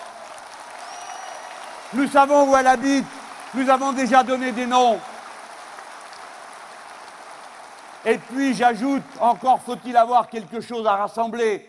Nous 1.93 2.08
savons 2.08 2.50
où 2.50 2.56
elle 2.56 2.67
habite. 2.67 3.06
Nous 3.54 3.69
avons 3.69 3.91
déjà 3.91 4.24
donné 4.24 4.54
des 4.54 4.65
noms. 4.65 4.97
Et 8.06 8.18
puis 8.18 8.56
j'ajoute, 8.56 9.04
encore 9.20 9.62
faut-il 9.62 9.96
avoir 9.96 10.30
quelque 10.30 10.60
chose 10.60 10.88
à 10.88 10.96
rassembler. 10.96 11.66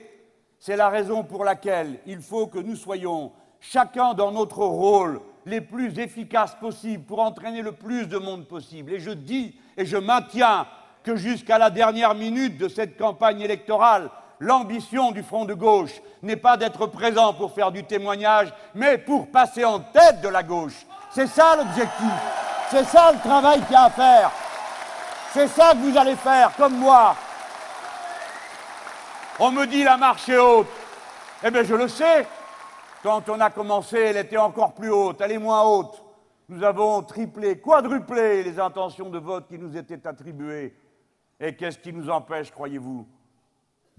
C'est 0.58 0.76
la 0.76 0.88
raison 0.88 1.24
pour 1.24 1.44
laquelle 1.44 1.98
il 2.06 2.22
faut 2.22 2.46
que 2.46 2.58
nous 2.58 2.76
soyons, 2.76 3.32
chacun 3.60 4.14
dans 4.14 4.32
notre 4.32 4.64
rôle, 4.64 5.20
les 5.44 5.60
plus 5.60 5.98
efficaces 5.98 6.54
possibles 6.54 7.04
pour 7.04 7.20
entraîner 7.20 7.60
le 7.60 7.72
plus 7.72 8.06
de 8.06 8.16
monde 8.16 8.46
possible. 8.46 8.92
Et 8.94 9.00
je 9.00 9.10
dis 9.10 9.56
et 9.76 9.84
je 9.84 9.96
maintiens 9.96 10.66
que 11.02 11.16
jusqu'à 11.16 11.58
la 11.58 11.68
dernière 11.68 12.14
minute 12.14 12.56
de 12.56 12.68
cette 12.68 12.96
campagne 12.96 13.40
électorale, 13.40 14.08
l'ambition 14.38 15.10
du 15.10 15.22
Front 15.22 15.44
de 15.44 15.54
gauche 15.54 16.00
n'est 16.22 16.36
pas 16.36 16.56
d'être 16.56 16.86
présent 16.86 17.34
pour 17.34 17.52
faire 17.52 17.72
du 17.72 17.84
témoignage, 17.84 18.54
mais 18.74 18.96
pour 18.98 19.30
passer 19.30 19.64
en 19.64 19.80
tête 19.80 20.20
de 20.22 20.28
la 20.28 20.42
gauche. 20.42 20.86
C'est 21.10 21.26
ça 21.26 21.56
l'objectif. 21.56 22.12
C'est 22.70 22.84
ça 22.84 23.12
le 23.12 23.18
travail 23.18 23.60
qu'il 23.62 23.72
y 23.72 23.76
a 23.76 23.84
à 23.84 23.90
faire. 23.90 24.30
C'est 25.32 25.48
ça 25.48 25.72
que 25.72 25.78
vous 25.78 25.96
allez 25.96 26.16
faire, 26.16 26.54
comme 26.56 26.76
moi. 26.78 27.16
On 29.38 29.50
me 29.50 29.66
dit 29.66 29.82
la 29.82 29.96
marche 29.96 30.28
est 30.28 30.38
haute. 30.38 30.68
Eh 31.42 31.50
bien, 31.50 31.62
je 31.62 31.74
le 31.74 31.88
sais. 31.88 32.26
Quand 33.02 33.26
on 33.30 33.40
a 33.40 33.48
commencé, 33.48 33.98
elle 33.98 34.18
était 34.18 34.36
encore 34.36 34.74
plus 34.74 34.90
haute, 34.90 35.20
elle 35.20 35.32
est 35.32 35.38
moins 35.38 35.62
haute. 35.62 36.02
Nous 36.48 36.62
avons 36.62 37.02
triplé, 37.02 37.58
quadruplé 37.58 38.42
les 38.42 38.60
intentions 38.60 39.08
de 39.08 39.18
vote 39.18 39.48
qui 39.48 39.58
nous 39.58 39.74
étaient 39.74 40.06
attribuées. 40.06 40.76
Et 41.40 41.56
qu'est-ce 41.56 41.78
qui 41.78 41.94
nous 41.94 42.10
empêche, 42.10 42.50
croyez-vous, 42.50 43.08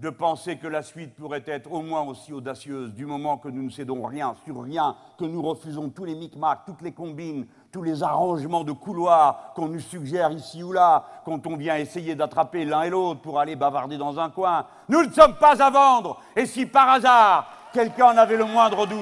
de 0.00 0.10
penser 0.10 0.56
que 0.58 0.66
la 0.66 0.82
suite 0.82 1.14
pourrait 1.14 1.44
être 1.46 1.72
au 1.72 1.80
moins 1.80 2.02
aussi 2.02 2.32
audacieuse, 2.32 2.92
du 2.94 3.06
moment 3.06 3.38
que 3.38 3.48
nous 3.48 3.62
ne 3.62 3.70
cédons 3.70 4.02
rien 4.02 4.34
sur 4.44 4.62
rien, 4.62 4.96
que 5.18 5.24
nous 5.24 5.40
refusons 5.40 5.88
tous 5.88 6.04
les 6.04 6.16
micmacs, 6.16 6.60
toutes 6.66 6.82
les 6.82 6.92
combines, 6.92 7.46
tous 7.70 7.82
les 7.82 8.02
arrangements 8.02 8.64
de 8.64 8.72
couloirs 8.72 9.52
qu'on 9.54 9.68
nous 9.68 9.80
suggère 9.80 10.32
ici 10.32 10.62
ou 10.64 10.72
là, 10.72 11.04
quand 11.24 11.46
on 11.46 11.56
vient 11.56 11.76
essayer 11.76 12.16
d'attraper 12.16 12.64
l'un 12.64 12.82
et 12.82 12.90
l'autre 12.90 13.20
pour 13.20 13.38
aller 13.38 13.54
bavarder 13.54 13.96
dans 13.96 14.18
un 14.18 14.30
coin. 14.30 14.66
Nous 14.88 15.04
ne 15.04 15.12
sommes 15.12 15.36
pas 15.36 15.62
à 15.62 15.70
vendre. 15.70 16.20
Et 16.34 16.46
si 16.46 16.66
par 16.66 16.88
hasard 16.90 17.48
quelqu'un 17.72 18.06
en 18.06 18.16
avait 18.16 18.36
le 18.36 18.44
moindre 18.44 18.86
doute, 18.86 18.98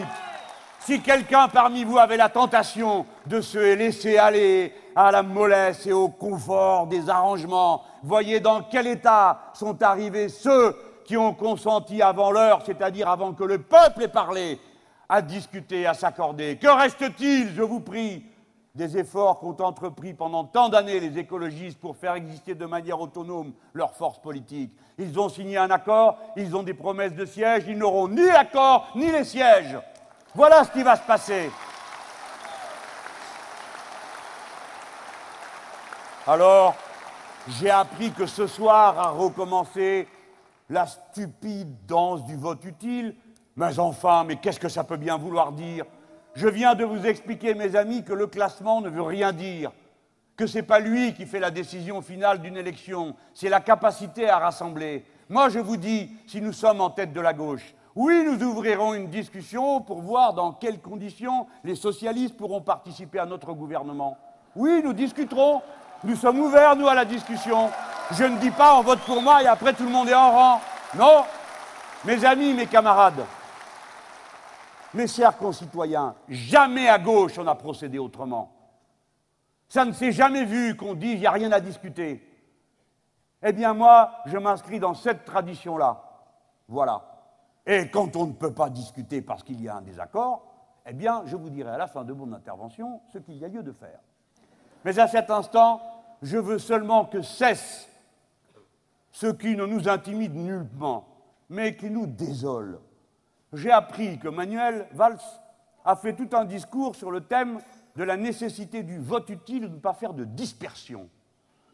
si 0.85 1.01
quelqu'un 1.01 1.49
parmi 1.49 1.85
vous 1.85 1.99
avait 1.99 2.17
la 2.17 2.29
tentation 2.29 3.07
de 3.27 3.41
se 3.41 3.75
laisser 3.75 4.19
aller 4.19 4.73
à 4.97 5.11
la 5.13 5.23
mollesse 5.23 5.87
et 5.87 5.93
au 5.93 6.09
confort 6.09 6.87
des 6.87 7.09
arrangements, 7.09 7.83
voyez 8.03 8.41
dans 8.41 8.63
quel 8.63 8.87
état 8.87 9.53
sont 9.55 9.81
arrivés 9.83 10.29
ceux 10.29 10.77
qui 11.05 11.17
ont 11.17 11.35
consenti 11.35 12.03
avant 12.03 12.31
l'heure, 12.31 12.63
c'est-à-dire 12.65 13.09
avant 13.09 13.33
que 13.33 13.45
le 13.45 13.59
peuple 13.59 14.03
ait 14.03 14.09
parlé, 14.09 14.59
à 15.09 15.23
discuter, 15.23 15.87
à 15.87 15.95
s'accorder. 15.95 16.57
Que 16.57 16.69
reste-t-il, 16.69 17.55
je 17.55 17.63
vous 17.63 17.81
prie, 17.81 18.25
des 18.75 18.97
efforts 18.97 19.39
qu'ont 19.39 19.57
entrepris 19.61 20.15
pendant 20.15 20.45
tant 20.45 20.71
d'années 20.71 20.99
les 20.99 21.19
écologistes 21.19 21.79
pour 21.79 21.97
faire 21.97 22.15
exister 22.15 22.55
de 22.55 22.65
manière 22.65 23.01
autonome 23.01 23.53
leur 23.75 23.95
force 23.95 24.19
politique 24.19 24.73
Ils 24.99 25.21
ont 25.21 25.29
signé 25.29 25.59
un 25.59 25.71
accord, 25.71 26.19
ils 26.37 26.57
ont 26.57 26.63
des 26.63 26.73
promesses 26.73 27.15
de 27.15 27.27
sièges, 27.27 27.65
ils 27.69 27.77
n'auront 27.77 28.09
ni 28.09 28.25
l'accord 28.27 28.89
ni 28.97 29.11
les 29.13 29.25
sièges. 29.25 29.77
Voilà 30.35 30.65
ce 30.65 30.71
qui 30.71 30.83
va 30.83 30.97
se 30.97 31.03
passer. 31.03 31.51
Alors, 36.27 36.75
j'ai 37.49 37.71
appris 37.71 38.13
que 38.13 38.27
ce 38.27 38.47
soir 38.47 38.99
a 38.99 39.11
recommencé 39.11 40.09
la 40.71 40.87
stupide 40.87 41.85
danse 41.87 42.25
du 42.25 42.37
vote 42.37 42.65
utile. 42.65 43.15
Mais 43.57 43.79
enfin, 43.79 44.25
mais 44.25 44.37
qu'est-ce 44.37 44.61
que 44.61 44.69
ça 44.69 44.85
peut 44.85 44.97
bien 44.97 45.19
vouloir 45.19 45.53
dire? 45.53 45.85
Je 46.35 46.49
viens 46.49 46.75
de 46.75 46.85
vous 46.85 47.07
expliquer, 47.07 47.55
mes 47.55 47.77
amis, 47.77 48.05
que 48.05 48.15
le 48.15 48.27
classement 48.27 48.81
ne 48.81 48.89
veut 48.89 49.03
rien 49.03 49.33
dire, 49.33 49.71
que 50.37 50.47
ce 50.47 50.59
n'est 50.59 50.63
pas 50.63 50.79
lui 50.79 51.13
qui 51.13 51.27
fait 51.27 51.41
la 51.41 51.51
décision 51.51 52.01
finale 52.01 52.41
d'une 52.41 52.57
élection, 52.57 53.15
c'est 53.35 53.51
la 53.51 53.61
capacité 53.61 54.31
à 54.31 54.39
rassembler. 54.39 55.05
Moi, 55.29 55.51
je 55.51 55.59
vous 55.59 55.77
dis, 55.77 56.11
si 56.27 56.41
nous 56.41 56.55
sommes 56.55 56.81
en 56.81 56.89
tête 56.89 57.13
de 57.13 57.21
la 57.21 57.35
gauche, 57.35 57.75
oui, 57.95 58.25
nous 58.25 58.43
ouvrirons 58.43 58.95
une 58.95 59.09
discussion 59.09 59.81
pour 59.83 60.01
voir 60.01 60.33
dans 60.33 60.53
quelles 60.53 60.81
conditions 60.81 61.47
les 61.63 61.75
socialistes 61.75 62.37
pourront 62.37 62.63
participer 62.63 63.19
à 63.19 63.27
notre 63.27 63.53
gouvernement. 63.53 64.17
Oui, 64.57 64.81
nous 64.83 64.95
discuterons. 64.95 65.61
Nous 66.05 66.17
sommes 66.17 66.41
ouverts, 66.41 66.75
nous, 66.75 66.89
à 66.89 66.95
la 66.95 67.05
discussion. 67.05 67.71
Je 68.13 68.25
ne 68.25 68.39
dis 68.39 68.51
pas 68.51 68.77
on 68.79 68.83
vote 68.83 69.01
pour 69.01 69.21
moi 69.23 69.43
et 69.43 69.47
après 69.47 69.75
tout 69.75 69.85
le 69.85 69.91
monde 69.91 70.09
est 70.09 70.15
en 70.15 70.31
rang. 70.31 70.61
Non. 70.97 71.25
Mes 72.05 72.25
amis, 72.25 72.53
mes 72.55 72.67
camarades, 72.67 73.25
mes 74.95 75.07
chers 75.07 75.37
concitoyens, 75.37 76.15
jamais 76.29 76.89
à 76.89 76.99
gauche 76.99 77.39
on 77.39 77.47
a 77.47 77.55
procédé 77.55 77.99
autrement. 77.99 78.53
Ça 79.69 79.85
ne 79.85 79.93
s'est 79.93 80.13
jamais 80.13 80.45
vu 80.45 80.77
qu'on 80.77 80.95
dise 80.95 81.15
il 81.15 81.21
n'y 81.21 81.27
a 81.27 81.31
rien 81.31 81.53
à 81.53 81.61
discuter. 81.61 82.29
Eh 83.43 83.53
bien, 83.53 83.75
moi, 83.75 84.11
je 84.27 84.37
m'inscris 84.37 84.81
dans 84.81 84.95
cette 84.95 85.25
tradition-là. 85.25 86.03
Voilà. 86.69 87.12
Et 87.67 87.89
quand 87.89 88.17
on 88.17 88.27
ne 88.27 88.33
peut 88.33 88.53
pas 88.53 88.71
discuter 88.71 89.23
parce 89.23 89.43
qu'il 89.43 89.61
y 89.63 89.69
a 89.69 89.77
un 89.77 89.83
désaccord, 89.83 90.53
eh 90.87 90.93
bien, 90.93 91.23
je 91.27 91.37
vous 91.37 91.51
dirai 91.51 91.71
à 91.71 91.79
la 91.79 91.87
fin 91.87 92.05
de 92.05 92.13
mon 92.13 92.33
intervention 92.33 93.01
ce 93.13 93.19
qu'il 93.19 93.37
y 93.37 93.45
a 93.45 93.49
lieu 93.49 93.63
de 93.63 93.73
faire. 93.73 94.01
Mais 94.85 94.99
à 94.99 95.07
cet 95.07 95.31
instant, 95.31 95.81
je 96.23 96.39
veux 96.39 96.59
seulement 96.59 97.05
que 97.05 97.23
cesse 97.23 97.89
ce 99.13 99.29
qui 99.29 99.57
ne 99.57 99.67
nous 99.67 99.89
intimide 99.89 100.35
nullement, 100.35 101.07
mais 101.49 101.77
qui 101.77 101.91
nous 101.91 102.07
désole. 102.07 102.81
J'ai 103.53 103.71
appris 103.71 104.19
que 104.19 104.29
Manuel 104.29 104.89
Valls 104.93 105.21
a 105.85 105.95
fait 105.95 106.15
tout 106.15 106.29
un 106.33 106.45
discours 106.45 106.97
sur 106.97 107.11
le 107.11 107.21
thème 107.21 107.61
de 107.95 108.03
la 108.03 108.17
nécessité 108.17 108.83
du 108.83 108.99
vote 108.99 109.29
utile 109.29 109.63
de 109.63 109.75
ne 109.75 109.79
pas 109.79 109.93
faire 109.93 110.15
de 110.15 110.25
dispersion. 110.25 111.09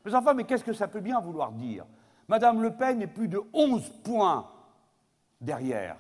Mais 0.05 0.15
enfin, 0.15 0.35
mais 0.35 0.45
qu'est-ce 0.45 0.65
que 0.65 0.73
ça 0.73 0.89
peut 0.89 1.01
bien 1.01 1.21
vouloir 1.21 1.53
dire? 1.53 1.87
Madame 2.27 2.61
Le 2.61 2.73
Pen 2.73 3.01
est 3.01 3.07
plus 3.07 3.29
de 3.29 3.41
11 3.53 3.89
points 4.03 4.47
derrière. 5.41 5.97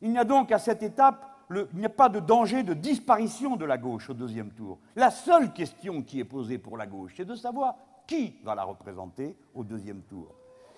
Il 0.00 0.10
n'y 0.10 0.18
a 0.18 0.24
donc 0.24 0.52
à 0.52 0.58
cette 0.58 0.82
étape, 0.82 1.28
il 1.50 1.78
n'y 1.78 1.86
a 1.86 1.90
pas 1.90 2.08
de 2.08 2.20
danger 2.20 2.62
de 2.62 2.74
disparition 2.74 3.56
de 3.56 3.64
la 3.64 3.78
gauche 3.78 4.10
au 4.10 4.14
deuxième 4.14 4.50
tour. 4.50 4.78
La 4.96 5.10
seule 5.10 5.52
question 5.52 6.02
qui 6.02 6.20
est 6.20 6.24
posée 6.24 6.58
pour 6.58 6.76
la 6.76 6.86
gauche, 6.86 7.14
c'est 7.16 7.24
de 7.24 7.34
savoir 7.34 7.76
qui 8.06 8.36
va 8.42 8.54
la 8.54 8.64
représenter 8.64 9.36
au 9.54 9.62
deuxième 9.62 10.02
tour. 10.02 10.34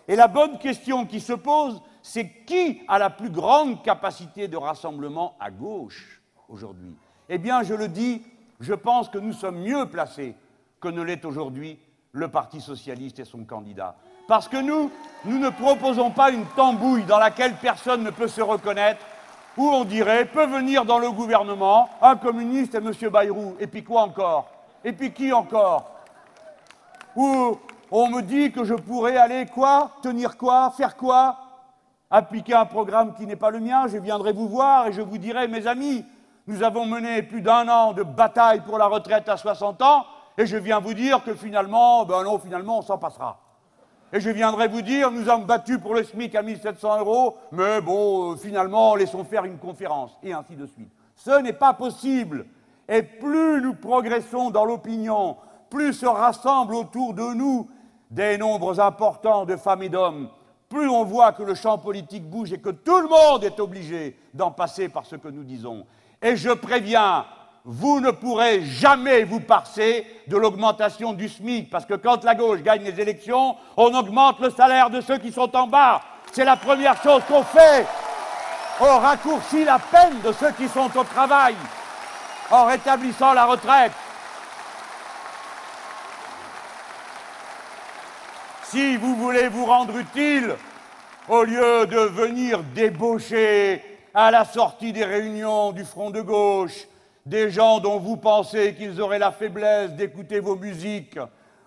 Et 0.06 0.16
la 0.16 0.28
bonne 0.28 0.58
question 0.58 1.06
qui 1.06 1.20
se 1.20 1.32
pose, 1.32 1.80
c'est 2.02 2.44
qui 2.44 2.82
a 2.88 2.98
la 2.98 3.08
plus 3.08 3.30
grande 3.30 3.82
capacité 3.82 4.48
de 4.48 4.56
rassemblement 4.56 5.34
à 5.40 5.50
gauche 5.50 6.20
aujourd'hui? 6.48 6.94
Eh 7.28 7.38
bien, 7.38 7.62
je 7.62 7.74
le 7.74 7.88
dis, 7.88 8.22
je 8.60 8.74
pense 8.74 9.08
que 9.08 9.18
nous 9.18 9.32
sommes 9.32 9.60
mieux 9.60 9.88
placés 9.88 10.34
que 10.80 10.88
ne 10.88 11.00
l'est 11.00 11.24
aujourd'hui 11.24 11.78
le 12.12 12.28
Parti 12.28 12.60
socialiste 12.60 13.18
et 13.18 13.24
son 13.24 13.44
candidat. 13.44 13.96
Parce 14.26 14.48
que 14.48 14.56
nous, 14.56 14.90
nous 15.24 15.38
ne 15.38 15.50
proposons 15.50 16.10
pas 16.10 16.30
une 16.30 16.46
tambouille 16.46 17.04
dans 17.04 17.18
laquelle 17.18 17.54
personne 17.54 18.02
ne 18.02 18.10
peut 18.10 18.28
se 18.28 18.40
reconnaître, 18.40 19.00
où 19.56 19.68
on 19.68 19.84
dirait 19.84 20.24
peut 20.24 20.46
venir 20.46 20.84
dans 20.84 20.98
le 20.98 21.10
gouvernement 21.10 21.88
un 22.02 22.16
communiste 22.16 22.74
et 22.74 22.78
M. 22.78 22.92
Bayrou, 23.10 23.56
et 23.60 23.66
puis 23.66 23.84
quoi 23.84 24.02
encore? 24.02 24.48
Et 24.84 24.92
puis 24.92 25.12
qui 25.12 25.32
encore? 25.32 25.90
Où 27.16 27.58
on 27.90 28.08
me 28.08 28.22
dit 28.22 28.50
que 28.50 28.64
je 28.64 28.74
pourrais 28.74 29.16
aller 29.16 29.46
quoi? 29.46 29.92
Tenir 30.02 30.36
quoi? 30.36 30.72
Faire 30.76 30.96
quoi? 30.96 31.36
Appliquer 32.10 32.54
un 32.54 32.66
programme 32.66 33.14
qui 33.14 33.26
n'est 33.26 33.36
pas 33.36 33.50
le 33.50 33.60
mien 33.60 33.86
Je 33.88 33.98
viendrai 33.98 34.32
vous 34.32 34.48
voir 34.48 34.88
et 34.88 34.92
je 34.92 35.00
vous 35.00 35.18
dirai, 35.18 35.48
mes 35.48 35.66
amis, 35.66 36.04
nous 36.46 36.62
avons 36.62 36.84
mené 36.84 37.22
plus 37.22 37.40
d'un 37.40 37.68
an 37.68 37.92
de 37.92 38.02
bataille 38.02 38.60
pour 38.60 38.78
la 38.78 38.86
retraite 38.86 39.28
à 39.28 39.36
60 39.36 39.80
ans, 39.82 40.04
et 40.36 40.46
je 40.46 40.56
viens 40.56 40.80
vous 40.80 40.94
dire 40.94 41.22
que 41.24 41.34
finalement, 41.34 42.04
ben 42.04 42.22
non, 42.24 42.38
finalement, 42.38 42.78
on 42.78 42.82
s'en 42.82 42.98
passera. 42.98 43.38
Et 44.14 44.20
je 44.20 44.30
viendrai 44.30 44.68
vous 44.68 44.80
dire, 44.80 45.10
nous 45.10 45.28
avons 45.28 45.42
battu 45.42 45.80
pour 45.80 45.92
le 45.92 46.04
SMIC 46.04 46.36
à 46.36 46.42
1700 46.42 47.00
euros, 47.00 47.36
mais 47.50 47.80
bon, 47.80 48.30
euh, 48.30 48.36
finalement, 48.36 48.94
laissons 48.94 49.24
faire 49.24 49.44
une 49.44 49.58
conférence, 49.58 50.12
et 50.22 50.32
ainsi 50.32 50.54
de 50.54 50.66
suite. 50.66 50.92
Ce 51.16 51.42
n'est 51.42 51.52
pas 51.52 51.74
possible. 51.74 52.46
Et 52.88 53.02
plus 53.02 53.60
nous 53.60 53.74
progressons 53.74 54.50
dans 54.50 54.64
l'opinion, 54.64 55.36
plus 55.68 55.94
se 55.94 56.06
rassemblent 56.06 56.76
autour 56.76 57.12
de 57.12 57.34
nous 57.34 57.68
des 58.08 58.38
nombres 58.38 58.78
importants 58.78 59.46
de 59.46 59.56
femmes 59.56 59.82
et 59.82 59.88
d'hommes, 59.88 60.28
plus 60.68 60.88
on 60.88 61.02
voit 61.02 61.32
que 61.32 61.42
le 61.42 61.56
champ 61.56 61.78
politique 61.78 62.30
bouge 62.30 62.52
et 62.52 62.58
que 62.58 62.70
tout 62.70 63.00
le 63.00 63.08
monde 63.08 63.42
est 63.42 63.58
obligé 63.58 64.16
d'en 64.32 64.52
passer 64.52 64.88
par 64.88 65.06
ce 65.06 65.16
que 65.16 65.28
nous 65.28 65.42
disons. 65.42 65.86
Et 66.22 66.36
je 66.36 66.50
préviens, 66.50 67.26
vous 67.64 67.98
ne 68.00 68.10
pourrez 68.10 68.62
jamais 68.62 69.24
vous 69.24 69.40
passer 69.40 70.06
de 70.26 70.36
l'augmentation 70.36 71.14
du 71.14 71.30
SMIC, 71.30 71.70
parce 71.70 71.86
que 71.86 71.94
quand 71.94 72.22
la 72.22 72.34
gauche 72.34 72.60
gagne 72.60 72.84
les 72.84 73.00
élections, 73.00 73.56
on 73.76 73.94
augmente 73.94 74.38
le 74.40 74.50
salaire 74.50 74.90
de 74.90 75.00
ceux 75.00 75.16
qui 75.16 75.32
sont 75.32 75.54
en 75.56 75.66
bas. 75.66 76.02
C'est 76.32 76.44
la 76.44 76.56
première 76.56 77.02
chose 77.02 77.22
qu'on 77.26 77.42
fait. 77.42 77.86
On 78.80 78.98
raccourcit 78.98 79.64
la 79.64 79.78
peine 79.78 80.20
de 80.22 80.32
ceux 80.32 80.50
qui 80.52 80.68
sont 80.68 80.94
au 80.94 81.04
travail 81.04 81.54
en 82.50 82.66
rétablissant 82.66 83.32
la 83.32 83.46
retraite. 83.46 83.92
Si 88.64 88.96
vous 88.96 89.14
voulez 89.16 89.48
vous 89.48 89.64
rendre 89.64 89.96
utile, 89.96 90.54
au 91.28 91.44
lieu 91.44 91.86
de 91.86 92.00
venir 92.00 92.62
débaucher 92.74 93.82
à 94.12 94.30
la 94.30 94.44
sortie 94.44 94.92
des 94.92 95.04
réunions 95.04 95.72
du 95.72 95.84
Front 95.84 96.10
de 96.10 96.20
gauche, 96.20 96.86
des 97.26 97.50
gens 97.50 97.80
dont 97.80 97.98
vous 97.98 98.18
pensez 98.18 98.74
qu'ils 98.74 99.00
auraient 99.00 99.18
la 99.18 99.32
faiblesse 99.32 99.92
d'écouter 99.92 100.40
vos 100.40 100.56
musiques, 100.56 101.18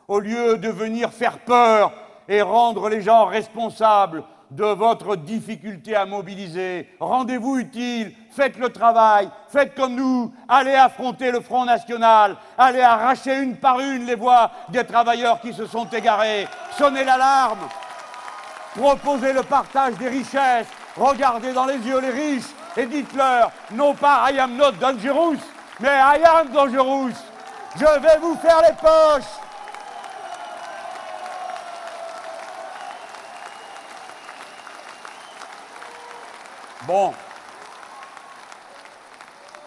au 0.07 0.19
lieu 0.19 0.57
de 0.57 0.69
venir 0.69 1.11
faire 1.11 1.39
peur 1.39 1.91
et 2.29 2.41
rendre 2.41 2.89
les 2.89 3.01
gens 3.01 3.25
responsables 3.25 4.23
de 4.51 4.63
votre 4.63 5.15
difficulté 5.15 5.95
à 5.95 6.05
mobiliser. 6.05 6.87
Rendez-vous 6.99 7.57
utile, 7.57 8.13
faites 8.29 8.57
le 8.57 8.69
travail, 8.69 9.29
faites 9.49 9.73
comme 9.75 9.95
nous, 9.95 10.31
allez 10.47 10.75
affronter 10.75 11.31
le 11.31 11.41
Front 11.41 11.65
National, 11.65 12.37
allez 12.57 12.81
arracher 12.81 13.41
une 13.41 13.57
par 13.57 13.79
une 13.79 14.05
les 14.05 14.15
voix 14.15 14.51
des 14.69 14.85
travailleurs 14.85 15.41
qui 15.41 15.53
se 15.53 15.65
sont 15.65 15.87
égarés, 15.87 16.47
sonnez 16.77 17.03
l'alarme, 17.03 17.67
proposez 18.75 19.33
le 19.33 19.43
partage 19.43 19.95
des 19.95 20.07
richesses, 20.07 20.67
regardez 20.95 21.51
dans 21.51 21.65
les 21.65 21.79
yeux 21.79 21.99
les 21.99 22.11
riches 22.11 22.53
et 22.77 22.85
dites-leur, 22.85 23.51
non 23.71 23.95
pas 23.95 24.31
I 24.31 24.39
am 24.39 24.55
not 24.55 24.73
dangerous, 24.73 25.39
mais 25.79 25.89
I 25.89 26.23
am 26.23 26.49
dangerous. 26.49 27.13
Je 27.75 27.99
vais 27.99 28.17
vous 28.19 28.35
faire 28.35 28.61
les 28.61 28.75
poches. 28.75 29.23
Bon. 36.83 37.13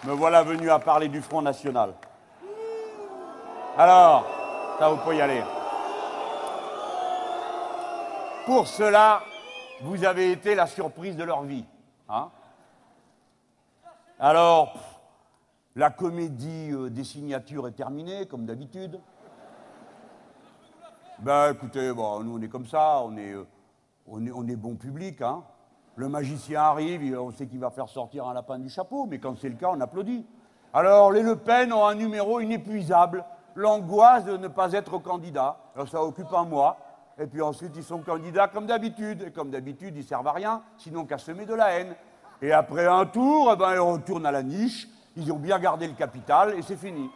Me 0.04 0.12
voilà 0.12 0.42
venu 0.42 0.70
à 0.70 0.78
parler 0.78 1.08
du 1.08 1.20
Front 1.20 1.42
National. 1.42 1.92
Alors, 3.76 4.24
ça 4.78 4.88
vous 4.88 4.96
pouvez 4.98 5.16
y 5.16 5.20
aller. 5.20 5.42
Pour 8.46 8.66
cela, 8.66 9.20
vous 9.82 10.04
avez 10.04 10.32
été 10.32 10.54
la 10.54 10.66
surprise 10.66 11.16
de 11.16 11.24
leur 11.24 11.42
vie. 11.42 11.66
Hein 12.08 12.30
Alors, 14.22 14.74
la 15.76 15.88
comédie 15.88 16.72
euh, 16.72 16.90
des 16.90 17.04
signatures 17.04 17.66
est 17.66 17.72
terminée, 17.72 18.26
comme 18.26 18.44
d'habitude. 18.44 19.00
Ben 21.20 21.54
écoutez, 21.54 21.88
nous 21.88 22.02
on 22.02 22.42
est 22.42 22.48
comme 22.48 22.66
ça, 22.66 23.00
on 23.02 23.16
est, 23.16 23.32
euh, 23.32 23.46
on 24.06 24.26
est, 24.26 24.30
on 24.30 24.46
est 24.46 24.56
bon 24.56 24.76
public, 24.76 25.22
hein. 25.22 25.42
Le 25.96 26.10
magicien 26.10 26.60
arrive, 26.60 27.18
on 27.18 27.30
sait 27.30 27.46
qu'il 27.46 27.60
va 27.60 27.70
faire 27.70 27.88
sortir 27.88 28.28
un 28.28 28.34
lapin 28.34 28.58
du 28.58 28.68
chapeau, 28.68 29.06
mais 29.06 29.18
quand 29.18 29.38
c'est 29.38 29.48
le 29.48 29.56
cas, 29.56 29.70
on 29.72 29.80
applaudit. 29.80 30.26
Alors, 30.74 31.12
les 31.12 31.22
Le 31.22 31.36
Pen 31.36 31.72
ont 31.72 31.86
un 31.86 31.94
numéro 31.94 32.40
inépuisable, 32.40 33.24
l'angoisse 33.54 34.26
de 34.26 34.36
ne 34.36 34.48
pas 34.48 34.74
être 34.74 34.98
candidat. 34.98 35.56
Alors, 35.74 35.88
ça 35.88 36.02
occupe 36.02 36.32
un 36.34 36.44
mois. 36.44 36.76
Et 37.18 37.26
puis 37.26 37.40
ensuite, 37.40 37.72
ils 37.74 37.84
sont 37.84 38.00
candidats 38.00 38.48
comme 38.48 38.66
d'habitude. 38.66 39.22
Et 39.22 39.30
comme 39.30 39.50
d'habitude, 39.50 39.96
ils 39.96 40.04
servent 40.04 40.28
à 40.28 40.32
rien, 40.32 40.62
sinon 40.76 41.06
qu'à 41.06 41.16
semer 41.16 41.46
de 41.46 41.54
la 41.54 41.70
haine. 41.70 41.94
Et 42.42 42.52
après 42.52 42.86
un 42.86 43.04
tour, 43.04 43.50
eh 43.52 43.56
ben, 43.56 43.74
ils 43.74 43.78
retournent 43.78 44.26
à 44.26 44.30
la 44.30 44.42
niche. 44.42 44.88
Ils 45.16 45.30
ont 45.32 45.36
bien 45.36 45.58
gardé 45.58 45.86
le 45.86 45.94
capital 45.94 46.54
et 46.56 46.62
c'est 46.62 46.76
fini. 46.76 47.10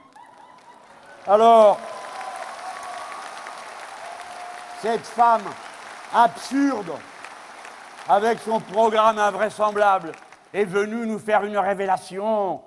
Alors, 1.27 1.79
cette 4.83 5.07
femme 5.07 5.45
absurde, 6.13 6.93
avec 8.09 8.41
son 8.41 8.61
programme 8.61 9.19
invraisemblable, 9.19 10.13
est 10.53 10.67
venue 10.67 11.07
nous 11.07 11.19
faire 11.19 11.45
une 11.45 11.57
révélation. 11.57 12.61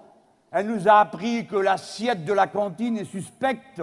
Elle 0.52 0.68
nous 0.68 0.88
a 0.88 1.00
appris 1.00 1.46
que 1.46 1.58
l'assiette 1.58 2.26
de 2.26 2.34
la 2.34 2.48
cantine 2.48 2.98
est 2.98 3.06
suspecte, 3.06 3.82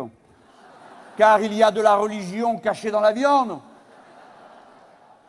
car 1.17 1.41
il 1.41 1.55
y 1.55 1.63
a 1.63 1.71
de 1.71 1.81
la 1.81 1.95
religion 1.95 2.59
cachée 2.59 2.91
dans 2.91 3.01
la 3.01 3.13
viande. 3.13 3.61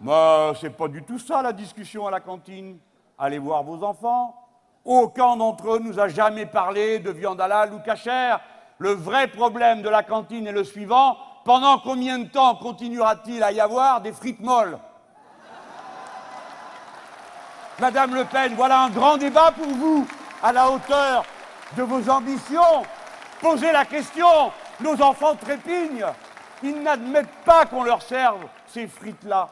Mais 0.02 0.54
c'est 0.60 0.72
pas 0.72 0.88
du 0.88 1.04
tout 1.04 1.20
ça 1.20 1.44
la 1.44 1.54
discussion 1.54 2.08
à 2.08 2.12
la 2.12 2.20
cantine. 2.20 2.80
Allez 3.18 3.40
voir 3.40 3.64
vos 3.64 3.84
enfants. 3.84 4.36
Aucun 4.84 5.38
d'entre 5.38 5.76
eux 5.76 5.80
nous 5.80 6.00
a 6.00 6.10
jamais 6.10 6.46
parlé 6.46 7.00
de 7.00 7.12
viande 7.12 7.40
halal 7.40 7.74
ou 7.74 7.80
cachère. 7.80 8.42
Le 8.78 8.92
vrai 8.92 9.28
problème 9.28 9.82
de 9.82 9.90
la 9.90 10.04
cantine 10.04 10.48
est 10.48 10.52
le 10.52 10.66
suivant. 10.66 11.18
Pendant 11.46 11.80
combien 11.80 12.20
de 12.20 12.28
temps 12.28 12.56
continuera-t-il 12.56 13.42
à 13.42 13.52
y 13.52 13.62
avoir 13.62 14.02
des 14.02 14.12
frites 14.12 14.42
molles 14.42 14.78
Madame 17.80 18.16
Le 18.16 18.26
Pen, 18.26 18.54
voilà 18.56 18.82
un 18.82 18.90
grand 18.90 19.18
débat 19.18 19.52
pour 19.52 19.68
vous, 19.68 20.06
à 20.44 20.52
la 20.52 20.70
hauteur 20.70 21.24
de 21.78 21.84
vos 21.84 22.10
ambitions. 22.10 22.84
Posez 23.42 23.72
la 23.72 23.86
question. 23.86 24.52
Nos 24.82 25.02
enfants 25.02 25.36
trépignent. 25.36 26.14
Ils 26.64 26.82
n'admettent 26.82 27.44
pas 27.46 27.66
qu'on 27.66 27.84
leur 27.84 28.02
serve 28.02 28.46
ces 28.68 28.88
frites-là. 28.88 29.50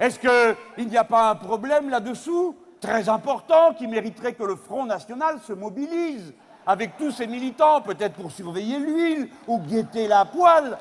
Est-ce 0.00 0.18
qu'il 0.18 0.88
n'y 0.88 0.96
a 0.96 1.04
pas 1.04 1.30
un 1.30 1.34
problème 1.34 1.90
là-dessous, 1.90 2.56
très 2.80 3.08
important, 3.08 3.74
qui 3.74 3.86
mériterait 3.86 4.34
que 4.34 4.42
le 4.42 4.56
Front 4.56 4.84
National 4.84 5.38
se 5.40 5.52
mobilise 5.52 6.34
avec 6.66 6.96
tous 6.96 7.10
ses 7.10 7.26
militants, 7.26 7.80
peut-être 7.80 8.14
pour 8.14 8.30
surveiller 8.30 8.78
l'huile 8.78 9.28
ou 9.46 9.58
guetter 9.58 10.08
la 10.08 10.24
poêle? 10.24 10.76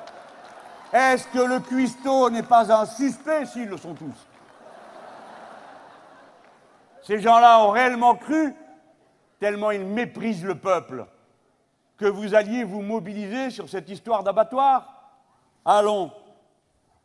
Est-ce 0.93 1.27
que 1.27 1.39
le 1.39 1.59
cuistot 1.59 2.29
n'est 2.29 2.43
pas 2.43 2.71
un 2.71 2.85
suspect 2.85 3.45
s'ils 3.45 3.69
le 3.69 3.77
sont 3.77 3.93
tous? 3.93 4.27
Ces 7.03 7.19
gens-là 7.19 7.63
ont 7.63 7.69
réellement 7.69 8.15
cru, 8.15 8.53
tellement 9.39 9.71
ils 9.71 9.85
méprisent 9.85 10.45
le 10.45 10.55
peuple, 10.55 11.05
que 11.97 12.05
vous 12.05 12.35
alliez 12.35 12.63
vous 12.63 12.81
mobiliser 12.81 13.51
sur 13.51 13.69
cette 13.69 13.89
histoire 13.89 14.23
d'abattoir? 14.23 15.13
Allons, 15.63 16.11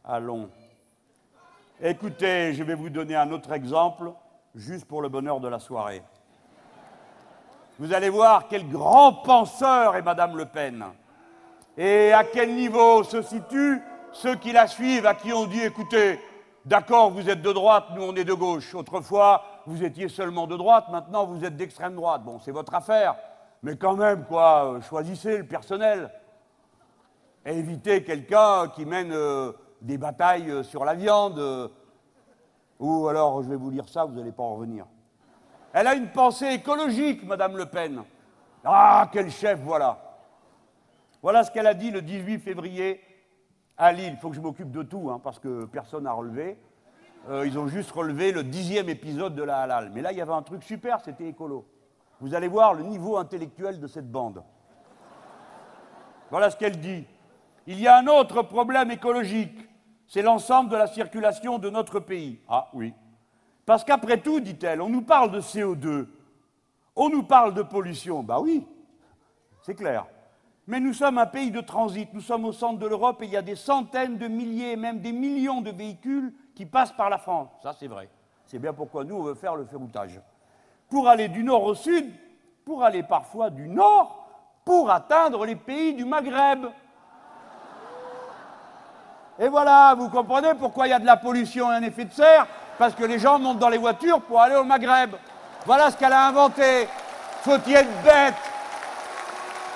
allons. 0.04 0.50
Écoutez, 1.82 2.54
je 2.54 2.62
vais 2.62 2.74
vous 2.74 2.88
donner 2.88 3.14
un 3.16 3.30
autre 3.32 3.52
exemple, 3.52 4.10
juste 4.54 4.86
pour 4.86 5.02
le 5.02 5.10
bonheur 5.10 5.40
de 5.40 5.48
la 5.48 5.58
soirée. 5.58 6.02
Vous 7.78 7.92
allez 7.92 8.08
voir 8.08 8.48
quel 8.48 8.66
grand 8.66 9.12
penseur 9.12 9.94
est 9.94 10.00
Madame 10.00 10.38
Le 10.38 10.46
Pen. 10.46 10.86
Et 11.76 12.14
à 12.14 12.24
quel 12.24 12.54
niveau 12.54 13.04
se 13.04 13.20
situent 13.20 13.82
ceux 14.12 14.36
qui 14.36 14.52
la 14.52 14.66
suivent, 14.66 15.04
à 15.04 15.12
qui 15.12 15.34
on 15.34 15.44
dit, 15.44 15.60
écoutez, 15.60 16.18
d'accord, 16.64 17.10
vous 17.10 17.28
êtes 17.28 17.42
de 17.42 17.52
droite, 17.52 17.88
nous 17.94 18.04
on 18.04 18.16
est 18.16 18.24
de 18.24 18.32
gauche. 18.32 18.74
Autrefois, 18.74 19.44
vous 19.66 19.84
étiez 19.84 20.08
seulement 20.08 20.46
de 20.46 20.56
droite, 20.56 20.86
maintenant 20.90 21.26
vous 21.26 21.44
êtes 21.44 21.58
d'extrême 21.58 21.94
droite. 21.94 22.22
Bon, 22.22 22.38
c'est 22.38 22.52
votre 22.52 22.74
affaire, 22.74 23.16
mais 23.62 23.76
quand 23.76 23.96
même, 23.96 24.24
quoi, 24.24 24.64
euh, 24.64 24.80
choisissez 24.80 25.36
le 25.36 25.46
personnel. 25.46 26.10
Et 27.44 27.58
évitez 27.58 28.02
quelqu'un 28.02 28.68
qui 28.68 28.86
mène 28.86 29.12
euh, 29.12 29.52
des 29.80 29.98
batailles 29.98 30.50
euh, 30.50 30.62
sur 30.62 30.84
la 30.84 30.94
viande. 30.94 31.70
ou 32.78 33.08
alors, 33.08 33.42
je 33.42 33.48
vais 33.48 33.56
vous 33.56 33.70
lire 33.70 33.88
ça, 33.88 34.04
vous 34.04 34.14
n'allez 34.14 34.32
pas 34.32 34.42
en 34.42 34.54
revenir. 34.54 34.86
Elle 35.72 35.86
a 35.86 35.94
une 35.94 36.10
pensée 36.10 36.46
écologique, 36.52 37.24
Madame 37.24 37.56
Le 37.56 37.66
Pen. 37.66 38.02
Ah, 38.64 39.08
quel 39.12 39.30
chef, 39.30 39.60
voilà. 39.60 39.98
Voilà 41.22 41.44
ce 41.44 41.50
qu'elle 41.50 41.66
a 41.66 41.74
dit 41.74 41.90
le 41.90 42.02
18 42.02 42.38
février 42.38 43.00
à 43.76 43.92
Lille. 43.92 44.12
Il 44.12 44.16
faut 44.16 44.30
que 44.30 44.36
je 44.36 44.40
m'occupe 44.40 44.70
de 44.70 44.82
tout, 44.82 45.10
hein, 45.10 45.20
parce 45.22 45.38
que 45.38 45.64
personne 45.66 46.04
n'a 46.04 46.12
relevé. 46.12 46.58
Euh, 47.28 47.46
ils 47.46 47.58
ont 47.58 47.66
juste 47.66 47.90
relevé 47.90 48.32
le 48.32 48.44
dixième 48.44 48.88
épisode 48.88 49.34
de 49.34 49.42
la 49.42 49.58
halal. 49.58 49.90
Mais 49.92 50.02
là, 50.02 50.12
il 50.12 50.18
y 50.18 50.20
avait 50.20 50.32
un 50.32 50.42
truc 50.42 50.62
super, 50.62 51.00
c'était 51.00 51.26
écolo. 51.26 51.66
Vous 52.20 52.34
allez 52.34 52.48
voir 52.48 52.74
le 52.74 52.84
niveau 52.84 53.16
intellectuel 53.16 53.80
de 53.80 53.86
cette 53.86 54.10
bande. 54.10 54.42
Voilà 56.30 56.50
ce 56.50 56.56
qu'elle 56.56 56.78
dit. 56.78 57.04
Il 57.66 57.80
y 57.80 57.88
a 57.88 57.98
un 57.98 58.06
autre 58.06 58.42
problème 58.42 58.90
écologique, 58.90 59.58
c'est 60.06 60.22
l'ensemble 60.22 60.70
de 60.70 60.76
la 60.76 60.86
circulation 60.86 61.58
de 61.58 61.68
notre 61.68 61.98
pays. 62.00 62.40
Ah 62.48 62.68
oui. 62.72 62.94
Parce 63.64 63.82
qu'après 63.82 64.18
tout, 64.18 64.38
dit-elle, 64.40 64.80
on 64.80 64.88
nous 64.88 65.02
parle 65.02 65.32
de 65.32 65.40
CO2, 65.40 66.06
on 66.94 67.08
nous 67.08 67.24
parle 67.24 67.54
de 67.54 67.62
pollution. 67.62 68.22
Bah 68.22 68.38
oui, 68.40 68.64
c'est 69.62 69.74
clair. 69.74 70.06
Mais 70.68 70.80
nous 70.80 70.92
sommes 70.92 71.18
un 71.18 71.26
pays 71.26 71.50
de 71.50 71.60
transit, 71.60 72.12
nous 72.12 72.20
sommes 72.20 72.44
au 72.44 72.52
centre 72.52 72.78
de 72.78 72.86
l'Europe 72.86 73.22
et 73.22 73.26
il 73.26 73.32
y 73.32 73.36
a 73.36 73.42
des 73.42 73.56
centaines 73.56 74.18
de 74.18 74.26
milliers, 74.26 74.76
même 74.76 75.00
des 75.00 75.12
millions 75.12 75.60
de 75.60 75.70
véhicules 75.70 76.32
qui 76.54 76.66
passent 76.66 76.92
par 76.92 77.10
la 77.10 77.18
France. 77.18 77.50
Ça, 77.62 77.72
c'est 77.72 77.86
vrai. 77.86 78.08
C'est 78.46 78.58
bien 78.58 78.72
pourquoi 78.72 79.04
nous, 79.04 79.16
on 79.16 79.22
veut 79.22 79.34
faire 79.34 79.56
le 79.56 79.64
ferroutage. 79.64 80.20
Pour 80.88 81.08
aller 81.08 81.28
du 81.28 81.42
nord 81.42 81.64
au 81.64 81.74
sud, 81.74 82.12
pour 82.64 82.82
aller 82.82 83.02
parfois 83.02 83.50
du 83.50 83.68
nord, 83.68 84.24
pour 84.64 84.90
atteindre 84.90 85.44
les 85.46 85.56
pays 85.56 85.94
du 85.94 86.04
Maghreb. 86.04 86.66
Et 89.38 89.48
voilà, 89.48 89.94
vous 89.94 90.08
comprenez 90.08 90.54
pourquoi 90.54 90.86
il 90.86 90.90
y 90.90 90.94
a 90.94 90.98
de 90.98 91.04
la 91.04 91.16
pollution 91.16 91.70
et 91.70 91.76
un 91.76 91.82
effet 91.82 92.06
de 92.06 92.12
serre 92.12 92.46
Parce 92.78 92.94
que 92.94 93.04
les 93.04 93.18
gens 93.18 93.38
montent 93.38 93.58
dans 93.58 93.68
les 93.68 93.76
voitures 93.78 94.20
pour 94.22 94.40
aller 94.40 94.56
au 94.56 94.64
Maghreb. 94.64 95.14
Voilà 95.66 95.90
ce 95.90 95.96
qu'elle 95.96 96.12
a 96.12 96.28
inventé. 96.28 96.88
Faut-il 97.42 97.76
être 97.76 98.02
bête? 98.02 98.34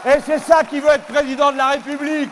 Et 0.07 0.21
c'est 0.21 0.39
ça 0.39 0.65
qui 0.65 0.81
veut 0.81 0.89
être 0.89 1.05
président 1.05 1.53
de 1.53 1.59
la 1.59 1.69
République. 1.69 2.31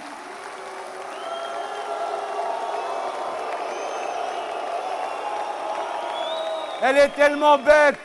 Elle 6.82 6.96
est 6.96 7.08
tellement 7.08 7.58
bête. 7.58 7.98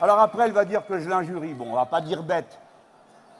Alors 0.00 0.18
après, 0.18 0.44
elle 0.44 0.52
va 0.52 0.64
dire 0.64 0.84
que 0.86 0.98
je 0.98 1.08
l'injurie. 1.08 1.54
Bon, 1.54 1.68
on 1.70 1.74
va 1.74 1.86
pas 1.86 2.00
dire 2.02 2.22
bête. 2.22 2.58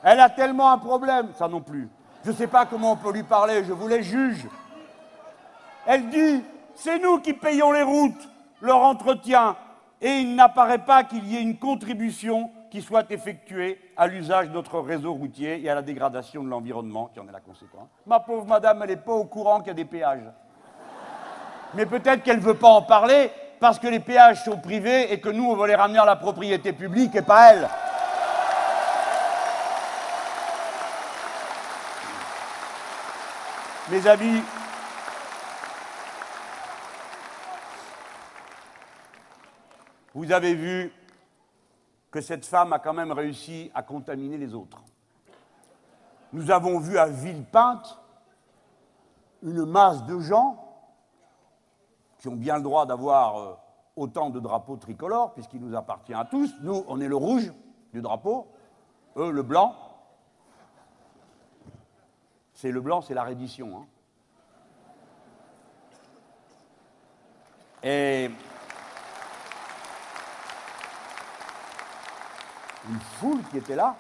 Elle 0.03 0.21
a 0.21 0.31
tellement 0.31 0.73
un 0.73 0.79
problème, 0.79 1.29
ça 1.39 1.49
non 1.49 1.61
plus. 1.61 1.91
Je 2.25 2.31
ne 2.31 2.37
sais 2.37 2.47
pas 2.47 2.65
comment 2.65 2.93
on 2.93 2.97
peut 2.97 3.13
lui 3.13 3.23
parler, 3.23 3.65
je 3.65 3.73
vous 3.73 3.89
les 3.89 4.03
juge. 4.03 4.47
Elle 5.87 6.09
dit, 6.09 6.43
c'est 6.75 6.99
nous 6.99 7.19
qui 7.21 7.33
payons 7.33 7.73
les 7.73 7.83
routes, 7.83 8.29
leur 8.61 8.83
entretien, 8.83 9.57
et 10.01 10.19
il 10.19 10.35
n'apparaît 10.35 10.85
pas 10.85 11.05
qu'il 11.05 11.27
y 11.27 11.37
ait 11.37 11.43
une 11.43 11.59
contribution 11.59 12.51
qui 12.71 12.81
soit 12.83 13.11
effectuée 13.11 13.81
à 13.97 14.07
l'usage 14.07 14.49
de 14.49 14.55
notre 14.55 14.79
réseau 14.81 15.13
routier 15.13 15.61
et 15.63 15.69
à 15.69 15.75
la 15.75 15.83
dégradation 15.83 16.43
de 16.43 16.49
l'environnement, 16.49 17.11
qui 17.13 17.21
en 17.21 17.29
est 17.29 17.33
la 17.33 17.41
conséquence. 17.41 17.89
Ma 18.07 18.21
pauvre 18.21 18.47
madame, 18.47 18.81
elle 18.83 18.91
n'est 18.91 18.97
pas 18.97 19.13
au 19.13 19.25
courant 19.25 19.59
qu'il 19.59 19.69
y 19.69 19.71
a 19.71 19.75
des 19.75 19.85
péages. 19.85 20.31
Mais 21.75 21.87
peut-être 21.87 22.23
qu'elle 22.23 22.39
ne 22.39 22.43
veut 22.43 22.55
pas 22.55 22.69
en 22.69 22.83
parler 22.83 23.31
parce 23.59 23.79
que 23.79 23.89
les 23.89 24.01
péages 24.01 24.43
sont 24.45 24.57
privés 24.57 25.13
et 25.13 25.21
que 25.21 25.29
nous, 25.29 25.45
on 25.45 25.57
veut 25.57 25.67
les 25.67 25.75
ramener 25.75 25.99
à 25.99 26.05
la 26.05 26.17
propriété 26.17 26.73
publique 26.73 27.15
et 27.15 27.23
pas 27.23 27.53
elle. 27.53 27.69
Mes 33.91 34.07
amis, 34.07 34.43
vous 40.15 40.33
avez 40.33 40.55
vu 40.55 40.93
que 42.11 42.21
cette 42.21 42.45
femme 42.45 42.73
a 42.73 42.79
quand 42.79 42.93
même 42.93 43.13
réussi 43.13 43.71
à 43.75 43.83
contaminer 43.83 44.37
les 44.37 44.55
autres. 44.55 44.83
Nous 46.33 46.51
avons 46.51 46.79
vu 46.79 46.99
à 46.99 47.07
Villepinte 47.07 47.99
une 49.43 49.65
masse 49.65 50.05
de 50.05 50.19
gens 50.21 50.65
qui 52.19 52.29
ont 52.29 52.37
bien 52.37 52.57
le 52.57 52.63
droit 52.63 52.87
d'avoir 52.87 53.39
euh, 53.39 53.55
autant 53.97 54.31
de 54.31 54.39
drapeaux 54.41 54.77
tricolores, 54.77 55.33
puisqu'il 55.33 55.61
nous 55.61 55.77
appartient 55.77 56.15
à 56.15 56.25
tous. 56.25 56.55
Nous, 56.61 56.85
on 56.87 57.01
est 57.01 57.09
le 57.09 57.17
rouge 57.17 57.53
du 57.93 58.03
drapeau, 58.03 58.47
eux, 59.17 59.31
le 59.31 59.43
blanc. 59.43 59.75
C'est 62.55 62.71
le 62.71 62.81
blanc, 62.81 63.01
c'est 63.01 63.15
la 63.15 63.25
reddition. 63.25 63.79
Hein. 63.79 63.87
Et 67.83 68.31
une 72.89 73.01
foule 73.19 73.43
qui 73.51 73.59
était 73.59 73.77
là, 73.77 73.97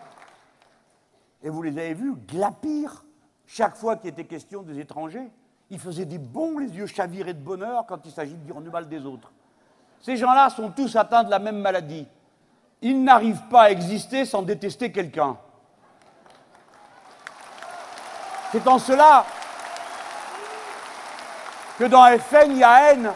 et 1.42 1.50
vous 1.50 1.62
les 1.62 1.76
avez 1.78 1.94
vus 1.94 2.14
glapir 2.14 3.04
chaque 3.46 3.76
fois 3.76 3.96
qu'il 3.96 4.10
était 4.10 4.24
question 4.24 4.62
des 4.62 4.78
étrangers. 4.78 5.28
Ils 5.70 5.78
faisaient 5.78 6.04
des 6.04 6.18
bons, 6.18 6.58
les 6.58 6.68
yeux 6.68 6.86
chavirés 6.86 7.34
de 7.34 7.42
bonheur 7.42 7.86
quand 7.86 8.04
il 8.04 8.12
s'agit 8.12 8.34
de 8.34 8.44
dire 8.44 8.60
du 8.60 8.70
mal 8.70 8.88
des 8.88 9.04
autres. 9.04 9.32
Ces 10.00 10.16
gens-là 10.16 10.50
sont 10.50 10.70
tous 10.70 10.96
atteints 10.96 11.24
de 11.24 11.30
la 11.30 11.38
même 11.38 11.58
maladie. 11.58 12.06
Ils 12.82 13.02
n'arrivent 13.02 13.46
pas 13.50 13.62
à 13.62 13.70
exister 13.70 14.24
sans 14.24 14.42
détester 14.42 14.90
quelqu'un. 14.90 15.36
C'est 18.52 18.66
en 18.66 18.78
cela 18.78 19.24
que 21.78 21.84
dans 21.84 22.04
FN, 22.18 22.50
il 22.52 22.58
y 22.58 22.64
a 22.64 22.92
haine 22.92 23.12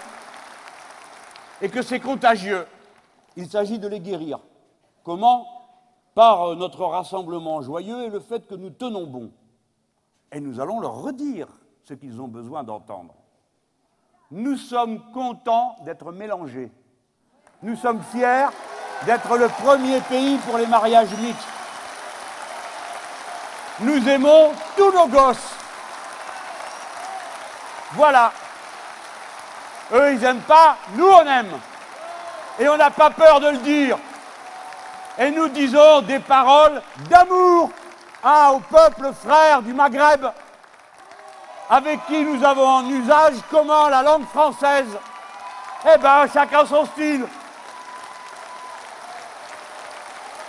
et 1.61 1.69
que 1.69 1.83
c'est 1.83 2.01
contagieux. 2.01 2.67
Il 3.37 3.49
s'agit 3.49 3.79
de 3.79 3.89
les 3.89 4.01
guérir. 4.01 4.39
Comment? 5.03 5.54
Par 6.15 6.51
euh, 6.51 6.55
notre 6.55 6.85
rassemblement 6.85 7.61
joyeux 7.63 8.05
et 8.05 8.11
le 8.11 8.21
fait 8.21 8.47
que 8.47 8.55
nous 8.55 8.71
tenons 8.71 9.07
bon. 9.07 9.33
Et 10.33 10.41
nous 10.41 10.61
allons 10.61 10.81
leur 10.81 11.03
redire 11.03 11.49
ce 11.85 11.95
qu'ils 11.95 12.21
ont 12.21 12.29
besoin 12.29 12.63
d'entendre. 12.65 13.15
Nous 14.31 14.57
sommes 14.57 15.01
contents 15.13 15.77
d'être 15.85 16.13
mélangés. 16.13 16.73
Nous 17.63 17.77
sommes 17.77 18.03
fiers 18.03 18.49
d'être 19.07 19.37
le 19.37 19.49
premier 19.49 20.01
pays 20.01 20.39
pour 20.39 20.59
les 20.59 20.67
mariages 20.67 21.15
mixtes. 21.19 21.49
Nous 23.81 24.09
aimons 24.09 24.53
tous 24.77 24.93
nos 24.93 25.09
gosses. 25.09 25.55
Voilà. 27.93 28.33
Eux, 29.93 30.13
ils 30.15 30.21
n'aiment 30.21 30.41
pas, 30.41 30.77
nous, 30.95 31.07
on 31.07 31.27
aime. 31.27 31.59
Et 32.59 32.69
on 32.69 32.77
n'a 32.77 32.91
pas 32.91 33.11
peur 33.11 33.41
de 33.41 33.49
le 33.49 33.59
dire. 33.59 33.99
Et 35.19 35.31
nous 35.31 35.49
disons 35.49 36.01
des 36.03 36.19
paroles 36.19 36.83
d'amour 37.09 37.71
ah, 38.23 38.53
au 38.53 38.59
peuple 38.59 39.13
frère 39.25 39.63
du 39.63 39.73
Maghreb, 39.73 40.27
avec 41.71 42.05
qui 42.07 42.25
nous 42.25 42.43
avons 42.45 42.67
en 42.67 42.89
usage 42.89 43.35
comment 43.51 43.89
la 43.89 44.03
langue 44.03 44.27
française. 44.27 44.99
Eh 45.87 45.99
bien, 45.99 46.27
chacun 46.33 46.67
son 46.67 46.87
style. 46.87 47.27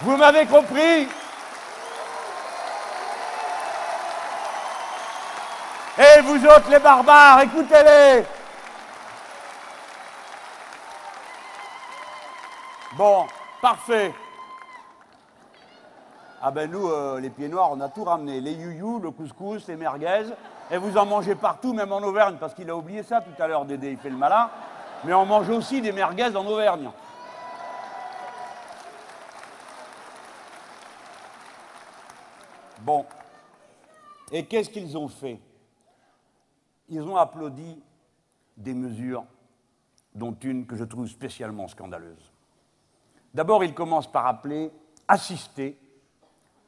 Vous 0.01 0.17
m'avez 0.17 0.45
compris 0.45 1.07
Et 5.97 6.21
vous 6.21 6.45
autres 6.45 6.69
les 6.69 6.79
barbares, 6.79 7.41
écoutez-les 7.41 8.25
Bon, 12.93 13.27
parfait. 13.61 14.13
Ah 16.47 16.51
ben 16.51 16.69
nous, 16.69 16.87
euh, 16.89 17.19
les 17.19 17.31
pieds 17.31 17.49
noirs, 17.49 17.71
on 17.71 17.81
a 17.81 17.89
tout 17.89 18.03
ramené. 18.03 18.39
Les 18.39 18.53
youyou, 18.53 18.99
le 18.99 19.09
couscous, 19.09 19.67
les 19.67 19.75
merguez. 19.75 20.25
Et 20.69 20.77
vous 20.77 20.95
en 20.95 21.03
mangez 21.03 21.33
partout, 21.33 21.73
même 21.73 21.91
en 21.91 21.97
Auvergne, 22.03 22.37
parce 22.39 22.53
qu'il 22.53 22.69
a 22.69 22.77
oublié 22.77 23.01
ça 23.01 23.19
tout 23.19 23.41
à 23.41 23.47
l'heure, 23.47 23.65
Dédé, 23.65 23.89
il 23.89 23.97
fait 23.97 24.11
le 24.11 24.15
malin. 24.15 24.51
Mais 25.05 25.13
on 25.15 25.25
mange 25.25 25.49
aussi 25.49 25.81
des 25.81 25.91
merguez 25.91 26.35
en 26.35 26.45
Auvergne. 26.45 26.91
Bon. 32.81 33.07
Et 34.31 34.45
qu'est-ce 34.45 34.69
qu'ils 34.69 34.95
ont 34.95 35.07
fait? 35.07 35.39
Ils 36.89 37.01
ont 37.01 37.17
applaudi 37.17 37.81
des 38.55 38.75
mesures, 38.75 39.23
dont 40.13 40.37
une 40.43 40.67
que 40.67 40.75
je 40.75 40.83
trouve 40.83 41.07
spécialement 41.07 41.67
scandaleuse. 41.67 42.31
D'abord, 43.33 43.63
ils 43.63 43.73
commencent 43.73 44.11
par 44.11 44.27
appeler, 44.27 44.71
assister, 45.07 45.79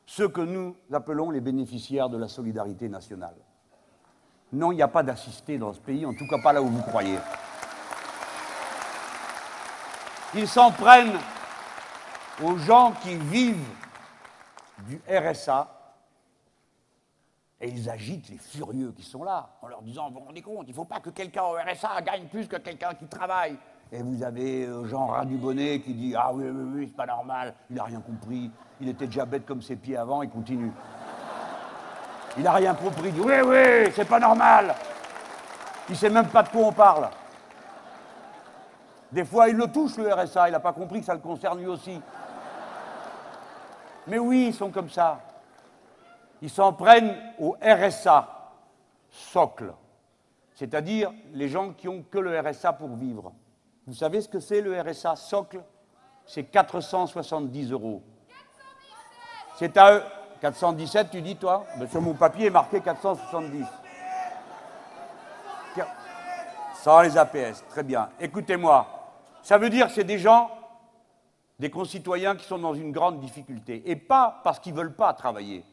ceux 0.08 0.30
que 0.30 0.41
nous 0.41 0.76
appelons 0.91 1.30
les 1.30 1.41
bénéficiaires 1.41 2.10
de 2.10 2.17
la 2.17 2.30
solidarité 2.30 2.88
nationale. 2.88 3.36
Non, 4.54 4.72
il 4.72 4.76
n'y 4.76 4.82
a 4.82 4.88
pas 4.88 5.04
d'assistés 5.04 5.58
dans 5.58 5.74
ce 5.74 5.82
pays, 5.82 6.06
en 6.06 6.13
tout 6.13 6.26
cas 6.28 6.41
pas 6.41 6.54
là 6.54 6.62
où 6.62 6.67
vous 6.67 6.82
croyez. 6.82 7.20
Ils 10.34 10.48
s'en 10.48 10.72
prennent 10.72 11.20
aux 12.41 12.58
gens 12.58 12.93
qui 13.02 13.15
vivent 13.15 13.67
du 14.88 15.02
RSA 15.10 15.74
et 17.60 17.67
ils 17.70 17.89
agitent 17.89 18.30
les 18.30 18.38
furieux 18.38 18.93
qui 18.93 19.04
sont 19.04 19.24
là 19.24 19.58
en 19.62 19.67
leur 19.67 19.82
disant 19.82 20.10
Vous 20.10 20.20
vous 20.20 20.26
rendez 20.26 20.41
compte, 20.41 20.65
il 20.67 20.72
ne 20.72 20.76
faut 20.76 20.86
pas 20.86 21.02
que 21.02 21.10
quelqu'un 21.10 21.43
au 21.43 21.56
RSA 21.56 22.02
gagne 22.02 22.28
plus 22.28 22.48
que 22.48 22.56
quelqu'un 22.56 22.93
qui 22.93 23.08
travaille. 23.08 23.58
Et 23.91 24.02
vous 24.02 24.23
avez 24.23 24.65
euh, 24.65 24.86
Jean 24.86 25.08
Radubonnet 25.08 25.80
qui 25.80 25.93
dit 25.93 26.13
Ah 26.15 26.32
oui, 26.34 26.45
oui, 26.47 26.71
oui, 26.76 26.88
c'est 26.88 26.95
pas 26.95 27.06
normal, 27.06 27.54
il 27.69 27.76
n'a 27.76 27.84
rien 27.84 28.02
compris, 28.02 28.52
il 28.82 28.89
était 28.89 29.08
déjà 29.08 29.26
bête 29.26 29.45
comme 29.45 29.62
ses 29.62 29.76
pieds 29.76 29.97
avant, 29.97 30.21
il 30.21 30.30
continue. 30.30 30.71
Il 32.38 32.43
n'a 32.43 32.52
rien 32.52 32.76
compris, 32.76 33.10
il 33.10 33.13
dit 33.13 33.21
Oui, 33.21 33.36
oui, 33.45 33.91
c'est 33.95 34.08
pas 34.08 34.19
normal. 34.19 34.76
Il 35.89 35.95
sait 35.95 36.10
même 36.10 36.28
pas 36.28 36.43
de 36.43 36.50
quoi 36.50 36.62
on 36.62 36.73
parle. 36.73 37.10
Des 39.12 39.23
fois, 39.23 39.47
il 39.47 39.56
le 39.56 39.67
touche, 39.67 39.95
le 39.97 40.13
RSA, 40.13 40.50
il 40.50 40.52
n'a 40.52 40.60
pas 40.60 40.73
compris 40.73 41.00
que 41.00 41.06
ça 41.06 41.13
le 41.13 41.21
concerne 41.21 41.60
lui 41.60 41.67
aussi. 41.67 42.02
Mais 44.06 44.19
oui, 44.19 44.47
ils 44.50 44.54
sont 44.54 44.69
comme 44.69 44.89
ça 44.89 45.19
ils 46.41 46.50
s'en 46.50 46.73
prennent 46.73 47.15
au 47.39 47.58
RSA, 47.62 48.52
socle, 49.10 49.73
c'est-à-dire 50.54 51.12
les 51.34 51.47
gens 51.47 51.73
qui 51.73 51.88
ont 51.88 52.04
que 52.04 52.19
le 52.19 52.39
RSA 52.39 52.73
pour 52.73 52.95
vivre. 52.95 53.32
Vous 53.88 53.93
savez 53.93 54.19
ce 54.19 54.28
que 54.28 54.41
c'est 54.41 54.60
le 54.60 54.80
RSA 54.80 55.15
socle? 55.15 55.63
C'est 56.26 56.43
470 56.43 57.71
euros. 57.71 58.04
C'est 59.58 59.78
à 59.78 59.93
eux. 59.95 60.04
417, 60.41 61.10
tu 61.10 61.21
dis 61.21 61.38
toi? 61.38 61.65
Ben, 61.80 61.88
Sur 61.89 62.02
mon 62.02 62.13
papier 62.13 62.47
est 62.47 62.52
marqué 62.52 62.82
470. 62.82 63.65
Sans 66.84 67.02
les 67.02 67.17
APS, 67.17 67.63
très 67.69 67.84
bien. 67.84 68.10
Écoutez-moi, 68.19 68.86
ça 69.41 69.58
veut 69.58 69.69
dire 69.69 69.88
que 69.88 69.93
c'est 69.93 70.04
des 70.04 70.19
gens, 70.19 70.52
des 71.58 71.69
concitoyens 71.69 72.35
qui 72.35 72.46
sont 72.46 72.60
dans 72.60 72.75
une 72.75 72.92
grande 72.92 73.19
difficulté. 73.19 73.81
Et 73.90 73.96
pas 73.96 74.42
parce 74.44 74.60
qu'ils 74.60 74.73
ne 74.73 74.79
veulent 74.79 74.96
pas 74.96 75.13
travailler 75.13 75.63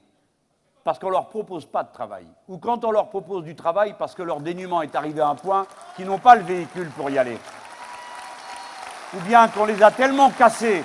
parce 0.85 0.99
qu'on 0.99 1.07
ne 1.07 1.13
leur 1.13 1.29
propose 1.29 1.65
pas 1.65 1.83
de 1.83 1.91
travail, 1.91 2.27
ou 2.47 2.59
quand 2.59 2.85
on 2.85 2.91
leur 2.91 3.09
propose 3.09 3.43
du 3.43 3.57
travail 3.57 3.95
parce 3.99 4.15
que 4.15 4.23
leur 4.23 4.41
dénuement 4.41 4.83
est 4.83 4.95
arrivé 4.95 5.23
à 5.23 5.29
un 5.29 5.35
point 5.35 5.67
qu'ils 5.97 6.05
n'ont 6.05 6.19
pas 6.19 6.35
le 6.35 6.43
véhicule 6.43 6.91
pour 6.91 7.09
y 7.09 7.17
aller, 7.17 7.39
ou 9.17 9.21
bien 9.21 9.49
qu'on 9.49 9.65
les 9.65 9.83
a 9.83 9.91
tellement 9.91 10.31
cassés 10.31 10.85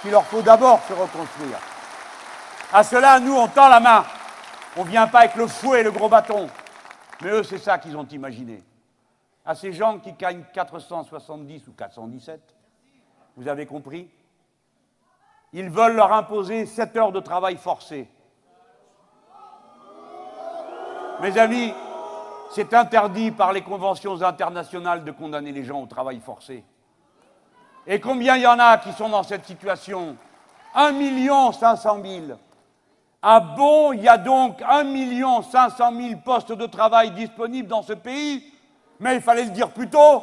qu'il 0.00 0.10
leur 0.10 0.24
faut 0.24 0.42
d'abord 0.42 0.80
se 0.88 0.92
reconstruire. 0.92 1.58
À 2.72 2.82
cela, 2.82 3.20
nous, 3.20 3.36
on 3.36 3.48
tend 3.48 3.68
la 3.68 3.80
main. 3.80 4.04
On 4.76 4.84
ne 4.84 4.90
vient 4.90 5.06
pas 5.06 5.20
avec 5.20 5.36
le 5.36 5.46
fouet 5.46 5.80
et 5.80 5.84
le 5.84 5.90
gros 5.92 6.08
bâton. 6.08 6.48
Mais 7.22 7.30
eux, 7.30 7.42
c'est 7.42 7.58
ça 7.58 7.78
qu'ils 7.78 7.96
ont 7.96 8.06
imaginé. 8.06 8.62
À 9.44 9.54
ces 9.54 9.72
gens 9.72 9.98
qui 9.98 10.12
gagnent 10.12 10.44
470 10.52 11.68
ou 11.68 11.72
417, 11.72 12.40
vous 13.36 13.48
avez 13.48 13.66
compris 13.66 14.08
ils 15.52 15.68
veulent 15.68 15.96
leur 15.96 16.12
imposer 16.12 16.64
7 16.66 16.96
heures 16.96 17.12
de 17.12 17.20
travail 17.20 17.56
forcé. 17.56 18.08
Mes 21.20 21.38
amis, 21.38 21.74
c'est 22.54 22.74
interdit 22.74 23.30
par 23.30 23.52
les 23.52 23.62
conventions 23.62 24.20
internationales 24.22 25.04
de 25.04 25.10
condamner 25.10 25.52
les 25.52 25.64
gens 25.64 25.80
au 25.80 25.86
travail 25.86 26.20
forcé. 26.24 26.62
Et 27.86 27.98
combien 27.98 28.36
il 28.36 28.42
y 28.42 28.46
en 28.46 28.58
a 28.58 28.76
qui 28.78 28.92
sont 28.92 29.08
dans 29.08 29.22
cette 29.22 29.46
situation? 29.46 30.16
1 30.74 30.92
million 30.92 31.50
500 31.50 31.98
000. 32.02 32.38
Ah 33.22 33.40
bon, 33.40 33.92
il 33.92 34.02
y 34.02 34.08
a 34.08 34.18
donc 34.18 34.60
1 34.68 34.84
million 34.84 35.42
500 35.42 35.92
000 35.96 36.20
postes 36.24 36.52
de 36.52 36.66
travail 36.66 37.12
disponibles 37.12 37.68
dans 37.68 37.82
ce 37.82 37.94
pays? 37.94 38.44
Mais 39.00 39.16
il 39.16 39.22
fallait 39.22 39.44
le 39.44 39.50
dire 39.50 39.70
plus 39.70 39.88
tôt. 39.88 40.22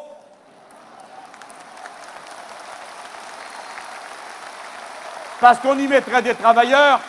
Parce 5.41 5.57
qu'on 5.59 5.77
y 5.79 5.87
mettrait 5.87 6.21
des 6.21 6.35
travailleurs 6.35 6.99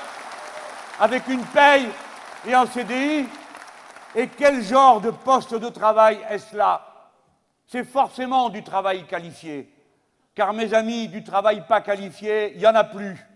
avec 0.99 1.29
une 1.29 1.45
paye 1.45 1.89
et 2.47 2.55
un 2.55 2.67
CDI. 2.67 3.29
Et 4.15 4.27
quel 4.29 4.63
genre 4.63 5.01
de 5.01 5.11
poste 5.11 5.55
de 5.55 5.69
travail 5.69 6.19
est-ce 6.29 6.57
là 6.57 6.87
C'est 7.67 7.85
forcément 7.85 8.49
du 8.49 8.63
travail 8.63 9.07
qualifié. 9.07 9.73
Car 10.35 10.53
mes 10.53 10.75
amis, 10.75 11.09
du 11.09 11.23
travail 11.23 11.65
pas 11.67 11.81
qualifié, 11.81 12.53
il 12.55 12.59
n'y 12.59 12.67
en 12.67 12.75
a 12.75 12.85
plus. 12.85 13.27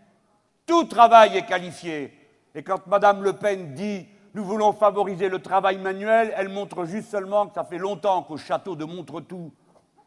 Tout 0.66 0.84
travail 0.84 1.36
est 1.36 1.46
qualifié. 1.46 2.12
Et 2.54 2.62
quand 2.62 2.86
Madame 2.86 3.22
Le 3.22 3.34
Pen 3.34 3.74
dit 3.74 4.06
nous 4.34 4.44
voulons 4.44 4.72
favoriser 4.72 5.28
le 5.28 5.38
travail 5.38 5.78
manuel, 5.78 6.34
elle 6.36 6.48
montre 6.48 6.86
juste 6.86 7.08
seulement 7.08 7.46
que 7.46 7.54
ça 7.54 7.62
fait 7.62 7.78
longtemps 7.78 8.24
qu'au 8.24 8.36
château 8.36 8.74
de 8.74 8.84
Montretout, 8.84 9.52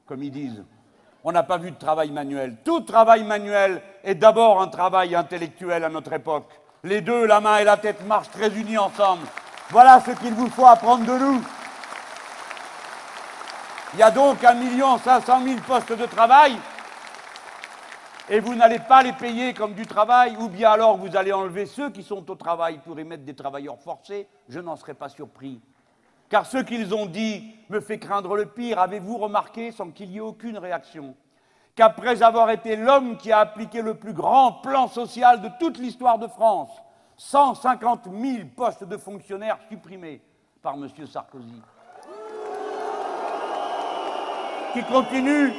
comme 0.06 0.22
ils 0.22 0.32
disent, 0.32 0.66
on 1.24 1.32
n'a 1.32 1.44
pas 1.44 1.58
vu 1.58 1.72
de 1.72 1.78
travail 1.78 2.12
manuel. 2.12 2.58
Tout 2.66 2.82
travail 2.82 3.24
manuel 3.24 3.82
est 4.04 4.16
d'abord 4.16 4.62
un 4.62 4.68
travail 4.68 5.16
intellectuel 5.16 5.86
à 5.86 5.90
notre 5.90 6.12
époque. 6.12 6.52
Les 6.84 7.00
deux, 7.00 7.26
la 7.26 7.40
main 7.40 7.60
et 7.60 7.64
la 7.64 7.78
tête, 7.78 8.06
marchent 8.06 8.30
très 8.32 8.50
unis 8.50 8.78
ensemble. 8.78 9.26
Voilà 9.70 10.00
ce 10.00 10.12
qu'il 10.12 10.34
vous 10.34 10.50
faut 10.50 10.66
apprendre 10.66 11.06
de 11.06 11.18
nous. 11.18 11.42
Il 13.94 14.00
y 14.00 14.04
a 14.04 14.12
donc 14.12 14.44
un 14.44 14.54
million 14.54 14.98
cinq 14.98 15.26
cent 15.26 15.40
mille 15.40 15.62
postes 15.62 15.92
de 15.92 16.06
travail 16.06 16.58
et 18.30 18.40
vous 18.40 18.56
n'allez 18.56 18.80
pas 18.80 19.04
les 19.04 19.14
payer 19.14 19.54
comme 19.54 19.74
du 19.74 19.86
travail, 19.86 20.36
ou 20.38 20.50
bien 20.50 20.72
alors 20.72 20.98
vous 20.98 21.16
allez 21.16 21.32
enlever 21.32 21.66
ceux 21.66 21.90
qui 21.90 22.04
sont 22.04 22.30
au 22.30 22.36
travail 22.36 22.80
pour 22.86 23.00
y 23.00 23.04
mettre 23.04 23.24
des 23.24 23.36
travailleurs 23.36 23.80
forcés, 23.80 24.28
je 24.50 24.60
n'en 24.60 24.76
serais 24.76 24.94
pas 24.94 25.10
surpris. 25.10 25.62
Car 26.30 26.46
ce 26.46 26.58
qu'ils 26.58 26.94
ont 26.94 27.06
dit 27.06 27.56
me 27.70 27.80
fait 27.80 28.00
craindre 28.00 28.36
le 28.36 28.46
pire. 28.46 28.80
Avez-vous 28.80 29.18
remarqué, 29.18 29.72
sans 29.72 29.92
qu'il 29.92 30.12
y 30.12 30.18
ait 30.18 30.22
aucune 30.22 30.58
réaction, 30.58 31.16
qu'après 31.76 32.22
avoir 32.22 32.50
été 32.50 32.76
l'homme 32.76 33.18
qui 33.18 33.32
a 33.32 33.40
appliqué 33.40 33.82
le 33.82 33.94
plus 33.94 34.14
grand 34.14 34.52
plan 34.54 34.90
social 34.90 35.42
de 35.42 35.50
toute 35.60 35.78
l'histoire 35.78 36.20
de 36.20 36.28
France, 36.28 36.70
150 37.18 38.06
000 38.06 38.48
postes 38.56 38.84
de 38.84 38.96
fonctionnaires 38.96 39.58
supprimés 39.70 40.22
par 40.62 40.76
M. 40.76 40.88
Sarkozy, 41.06 41.62
qui 44.74 44.84
continue 44.84 45.52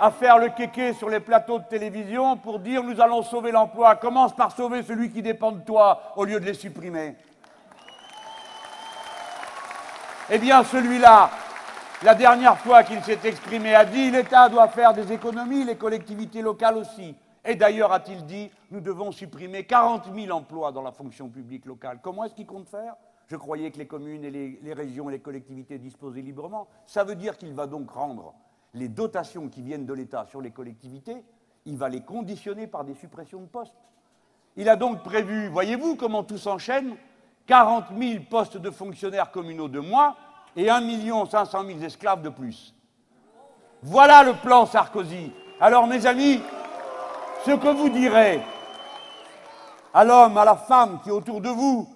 à 0.00 0.10
faire 0.10 0.38
le 0.38 0.48
kéké 0.48 0.92
sur 0.94 1.08
les 1.08 1.20
plateaux 1.20 1.58
de 1.58 1.64
télévision 1.64 2.36
pour 2.36 2.58
dire 2.58 2.82
nous 2.82 3.00
allons 3.00 3.22
sauver 3.22 3.52
l'emploi. 3.52 3.96
Commence 3.96 4.34
par 4.34 4.54
sauver 4.54 4.82
celui 4.82 5.10
qui 5.10 5.22
dépend 5.22 5.52
de 5.52 5.60
toi 5.60 6.12
au 6.16 6.24
lieu 6.24 6.40
de 6.40 6.44
les 6.44 6.54
supprimer. 6.54 7.16
Eh 10.28 10.38
bien, 10.38 10.64
celui-là, 10.64 11.30
la 12.02 12.14
dernière 12.14 12.58
fois 12.58 12.82
qu'il 12.82 13.02
s'est 13.04 13.20
exprimé, 13.24 13.74
a 13.74 13.84
dit 13.84 14.10
l'État 14.10 14.48
doit 14.48 14.68
faire 14.68 14.92
des 14.92 15.12
économies, 15.12 15.64
les 15.64 15.76
collectivités 15.76 16.42
locales 16.42 16.78
aussi. 16.78 17.14
Et 17.46 17.54
d'ailleurs, 17.54 17.92
a-t-il 17.92 18.26
dit, 18.26 18.50
nous 18.72 18.80
devons 18.80 19.12
supprimer 19.12 19.64
40 19.64 20.12
000 20.12 20.36
emplois 20.36 20.72
dans 20.72 20.82
la 20.82 20.90
fonction 20.90 21.28
publique 21.28 21.64
locale. 21.64 22.00
Comment 22.02 22.24
est-ce 22.24 22.34
qu'il 22.34 22.46
compte 22.46 22.68
faire? 22.68 22.94
Je 23.28 23.36
croyais 23.36 23.70
que 23.70 23.78
les 23.78 23.86
communes 23.86 24.24
et 24.24 24.30
les, 24.30 24.72
régions 24.72 25.08
et 25.08 25.12
les 25.12 25.20
collectivités 25.20 25.78
disposaient 25.78 26.22
librement. 26.22 26.66
Ça 26.86 27.04
veut 27.04 27.14
dire 27.14 27.36
qu'il 27.38 27.54
va 27.54 27.66
donc 27.66 27.90
rendre 27.90 28.34
les 28.74 28.88
dotations 28.88 29.48
qui 29.48 29.62
viennent 29.62 29.86
de 29.86 29.92
l'État 29.92 30.26
sur 30.28 30.40
les 30.40 30.50
collectivités, 30.50 31.24
il 31.64 31.76
va 31.76 31.88
les 31.88 32.02
conditionner 32.02 32.66
par 32.66 32.84
des 32.84 32.94
suppressions 32.94 33.40
de 33.40 33.46
postes. 33.46 33.74
Il 34.56 34.68
a 34.68 34.76
donc 34.76 35.02
prévu, 35.02 35.48
voyez-vous 35.48 35.96
comment 35.96 36.24
tout 36.24 36.38
s'enchaîne, 36.38 36.94
40 37.46 37.86
000 37.96 38.24
postes 38.28 38.56
de 38.56 38.70
fonctionnaires 38.70 39.30
communaux 39.30 39.68
de 39.68 39.80
moins 39.80 40.14
et 40.56 40.68
1 40.68 41.26
500 41.26 41.64
000 41.64 41.80
esclaves 41.80 42.22
de 42.22 42.28
plus. 42.28 42.74
Voilà 43.82 44.22
le 44.24 44.34
plan 44.34 44.66
Sarkozy. 44.66 45.32
Alors 45.60 45.86
mes 45.86 46.06
amis, 46.06 46.40
ce 47.46 47.52
que 47.52 47.68
vous 47.68 47.90
direz 47.90 48.42
à 49.94 50.02
l'homme, 50.02 50.36
à 50.36 50.44
la 50.44 50.56
femme 50.56 51.00
qui 51.00 51.12
autour 51.12 51.40
de 51.40 51.48
vous 51.48 51.88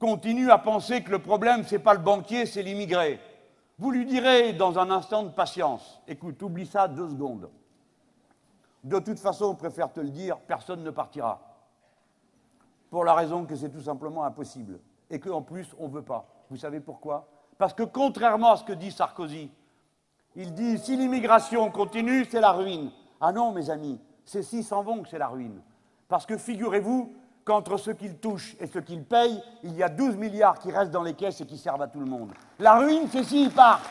continue 0.00 0.50
à 0.50 0.58
penser 0.58 1.04
que 1.04 1.12
le 1.12 1.20
problème, 1.20 1.62
ce 1.62 1.76
n'est 1.76 1.80
pas 1.80 1.94
le 1.94 2.00
banquier, 2.00 2.44
c'est 2.44 2.64
l'immigré. 2.64 3.20
Vous 3.78 3.92
lui 3.92 4.04
direz 4.04 4.52
dans 4.52 4.80
un 4.80 4.90
instant 4.90 5.22
de 5.22 5.28
patience, 5.28 6.02
écoute, 6.08 6.42
oublie 6.42 6.66
ça 6.66 6.88
deux 6.88 7.08
secondes. 7.08 7.48
De 8.82 8.98
toute 8.98 9.20
façon, 9.20 9.44
on 9.44 9.54
préfère 9.54 9.92
te 9.92 10.00
le 10.00 10.10
dire, 10.10 10.38
personne 10.38 10.82
ne 10.82 10.90
partira. 10.90 11.40
Pour 12.90 13.04
la 13.04 13.14
raison 13.14 13.44
que 13.44 13.54
c'est 13.54 13.70
tout 13.70 13.82
simplement 13.82 14.24
impossible. 14.24 14.80
Et 15.08 15.20
qu'en 15.20 15.42
plus, 15.42 15.68
on 15.78 15.86
ne 15.86 15.92
veut 15.92 16.02
pas. 16.02 16.26
Vous 16.50 16.56
savez 16.56 16.80
pourquoi? 16.80 17.28
Parce 17.58 17.74
que 17.74 17.84
contrairement 17.84 18.50
à 18.50 18.56
ce 18.56 18.64
que 18.64 18.72
dit 18.72 18.90
Sarkozy, 18.90 19.52
il 20.34 20.52
dit 20.52 20.78
si 20.78 20.96
l'immigration 20.96 21.70
continue, 21.70 22.24
c'est 22.28 22.40
la 22.40 22.50
ruine. 22.50 22.90
Ah 23.20 23.30
non, 23.30 23.52
mes 23.52 23.70
amis, 23.70 24.00
s'ils 24.26 24.64
s'en 24.64 24.82
vont 24.82 25.02
c'est 25.08 25.18
la 25.18 25.28
ruine. 25.28 25.60
Parce 26.08 26.26
que 26.26 26.36
figurez-vous 26.36 27.12
qu'entre 27.44 27.76
ce 27.76 27.92
qu'ils 27.92 28.16
touchent 28.16 28.56
et 28.60 28.66
ce 28.66 28.78
qu'ils 28.78 29.04
payent, 29.04 29.40
il 29.62 29.74
y 29.76 29.82
a 29.82 29.88
12 29.88 30.16
milliards 30.16 30.58
qui 30.58 30.70
restent 30.70 30.90
dans 30.90 31.02
les 31.02 31.14
caisses 31.14 31.40
et 31.40 31.46
qui 31.46 31.56
servent 31.56 31.82
à 31.82 31.86
tout 31.86 32.00
le 32.00 32.06
monde. 32.06 32.32
La 32.58 32.74
ruine, 32.74 33.08
c'est 33.10 33.24
s'ils 33.24 33.50
partent. 33.50 33.88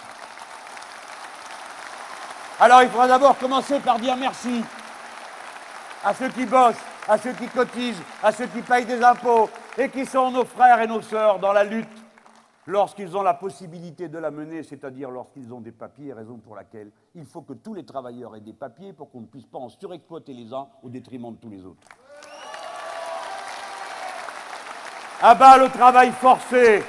Alors 2.59 2.83
il 2.83 2.89
faudra 2.89 3.07
d'abord 3.07 3.37
commencer 3.37 3.79
par 3.79 3.99
dire 3.99 4.15
merci 4.15 4.63
à 6.03 6.13
ceux 6.13 6.29
qui 6.29 6.45
bossent, 6.45 6.75
à 7.07 7.17
ceux 7.17 7.33
qui 7.33 7.47
cotisent, 7.47 8.01
à 8.23 8.31
ceux 8.31 8.47
qui 8.47 8.61
payent 8.61 8.85
des 8.85 9.03
impôts 9.03 9.49
et 9.77 9.89
qui 9.89 10.05
sont 10.05 10.31
nos 10.31 10.45
frères 10.45 10.81
et 10.81 10.87
nos 10.87 11.01
sœurs 11.01 11.39
dans 11.39 11.51
la 11.51 11.63
lutte 11.63 12.04
lorsqu'ils 12.65 13.15
ont 13.15 13.21
la 13.21 13.33
possibilité 13.33 14.07
de 14.07 14.17
la 14.17 14.31
mener, 14.31 14.63
c'est-à-dire 14.63 15.11
lorsqu'ils 15.11 15.53
ont 15.53 15.61
des 15.61 15.71
papiers, 15.71 16.13
raison 16.13 16.37
pour 16.37 16.55
laquelle 16.55 16.91
il 17.13 17.25
faut 17.25 17.41
que 17.41 17.53
tous 17.53 17.73
les 17.73 17.85
travailleurs 17.85 18.35
aient 18.35 18.41
des 18.41 18.53
papiers 18.53 18.93
pour 18.93 19.11
qu'on 19.11 19.21
ne 19.21 19.25
puisse 19.25 19.45
pas 19.45 19.59
en 19.59 19.69
surexploiter 19.69 20.33
les 20.33 20.53
uns 20.53 20.67
au 20.83 20.89
détriment 20.89 21.31
de 21.33 21.37
tous 21.37 21.49
les 21.49 21.65
autres. 21.65 21.87
À 25.21 25.33
bas 25.33 25.57
le 25.57 25.69
travail 25.69 26.11
forcé. 26.11 26.83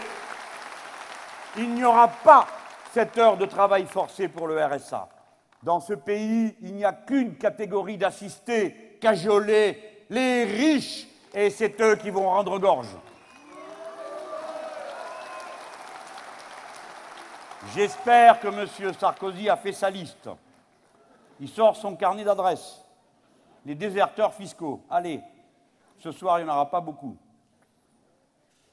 Il 1.58 1.74
n'y 1.74 1.84
aura 1.84 2.08
pas 2.08 2.46
cette 2.92 3.16
heure 3.18 3.36
de 3.36 3.46
travail 3.46 3.86
forcé 3.86 4.28
pour 4.28 4.46
le 4.46 4.62
RSA. 4.62 5.08
Dans 5.62 5.80
ce 5.80 5.94
pays, 5.94 6.54
il 6.60 6.74
n'y 6.74 6.84
a 6.84 6.92
qu'une 6.92 7.36
catégorie 7.36 7.96
d'assistés, 7.96 8.98
cajolés, 9.00 9.78
les 10.10 10.44
riches, 10.44 11.06
et 11.34 11.50
c'est 11.50 11.80
eux 11.80 11.96
qui 11.96 12.10
vont 12.10 12.28
rendre 12.28 12.58
gorge. 12.58 12.94
J'espère 17.76 18.40
que 18.40 18.48
M. 18.48 18.94
Sarkozy 18.94 19.50
a 19.50 19.56
fait 19.58 19.74
sa 19.74 19.90
liste. 19.90 20.30
Il 21.38 21.46
sort 21.46 21.76
son 21.76 21.94
carnet 21.94 22.24
d'adresses. 22.24 22.82
Les 23.66 23.74
déserteurs 23.74 24.32
fiscaux. 24.32 24.80
Allez, 24.88 25.20
ce 25.98 26.10
soir, 26.10 26.40
il 26.40 26.44
n'y 26.44 26.50
en 26.50 26.54
aura 26.54 26.70
pas 26.70 26.80
beaucoup. 26.80 27.18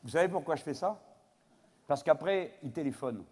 Vous 0.03 0.09
savez 0.09 0.29
pourquoi 0.29 0.55
je 0.55 0.63
fais 0.63 0.73
ça? 0.73 0.97
Parce 1.85 2.01
qu'après, 2.01 2.53
il 2.63 2.71
téléphone 2.71 3.25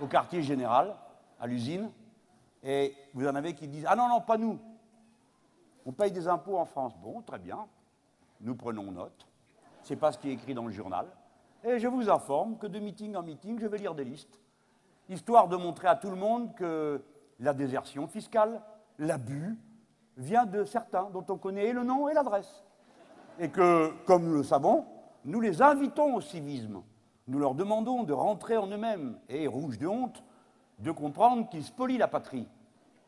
au 0.00 0.06
quartier 0.06 0.44
général, 0.44 0.94
à 1.40 1.48
l'usine, 1.48 1.90
et 2.62 2.94
vous 3.14 3.26
en 3.26 3.34
avez 3.34 3.54
qui 3.54 3.66
disent 3.66 3.86
Ah 3.88 3.96
non, 3.96 4.08
non, 4.08 4.20
pas 4.20 4.38
nous. 4.38 4.60
On 5.86 5.90
paye 5.90 6.12
des 6.12 6.28
impôts 6.28 6.56
en 6.56 6.66
France. 6.66 6.92
Bon, 7.02 7.20
très 7.22 7.40
bien. 7.40 7.66
Nous 8.40 8.54
prenons 8.54 8.92
note. 8.92 9.26
Ce 9.82 9.92
n'est 9.92 9.98
pas 9.98 10.12
ce 10.12 10.18
qui 10.18 10.28
est 10.28 10.34
écrit 10.34 10.54
dans 10.54 10.66
le 10.66 10.72
journal. 10.72 11.06
Et 11.64 11.80
je 11.80 11.88
vous 11.88 12.08
informe 12.08 12.58
que 12.58 12.68
de 12.68 12.78
meeting 12.78 13.16
en 13.16 13.24
meeting, 13.24 13.58
je 13.58 13.66
vais 13.66 13.78
lire 13.78 13.96
des 13.96 14.04
listes, 14.04 14.38
histoire 15.08 15.48
de 15.48 15.56
montrer 15.56 15.88
à 15.88 15.96
tout 15.96 16.10
le 16.10 16.16
monde 16.16 16.54
que 16.54 17.02
la 17.40 17.52
désertion 17.52 18.06
fiscale, 18.06 18.60
l'abus, 18.98 19.56
vient 20.16 20.46
de 20.46 20.64
certains 20.64 21.08
dont 21.10 21.24
on 21.28 21.36
connaît 21.36 21.72
le 21.72 21.84
nom 21.84 22.08
et 22.08 22.14
l'adresse. 22.14 22.64
Et 23.38 23.48
que, 23.48 23.92
comme 24.04 24.24
nous 24.24 24.34
le 24.34 24.42
savons, 24.42 24.84
nous 25.24 25.40
les 25.40 25.62
invitons 25.62 26.16
au 26.16 26.20
civisme. 26.20 26.82
Nous 27.28 27.38
leur 27.38 27.54
demandons 27.54 28.02
de 28.02 28.12
rentrer 28.12 28.56
en 28.56 28.66
eux-mêmes 28.66 29.18
et, 29.28 29.46
rouge 29.46 29.78
de 29.78 29.86
honte, 29.86 30.22
de 30.78 30.90
comprendre 30.90 31.48
qu'ils 31.48 31.64
spolient 31.64 31.98
la 31.98 32.08
patrie 32.08 32.48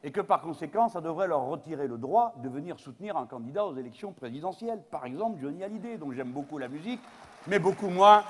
et 0.03 0.13
que 0.13 0.21
par 0.21 0.41
conséquent, 0.41 0.89
ça 0.89 1.01
devrait 1.01 1.29
leur 1.29 1.43
retirer 1.43 1.87
le 1.87 1.99
droit 1.99 2.35
de 2.43 2.49
venir 2.49 2.79
soutenir 2.79 3.17
un 3.17 3.27
candidat 3.27 3.67
aux 3.67 3.77
élections 3.77 4.13
présidentielles. 4.13 4.83
Par 4.91 5.05
exemple, 5.05 5.39
Johnny 5.41 5.63
Hallyday, 5.63 5.99
dont 5.99 6.11
j'aime 6.13 6.33
beaucoup 6.33 6.59
la 6.59 6.69
musique, 6.69 7.01
mais 7.47 7.59
beaucoup 7.59 7.89
moins 7.89 8.23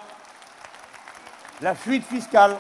la 1.61 1.75
fuite 1.75 2.05
fiscale. 2.05 2.57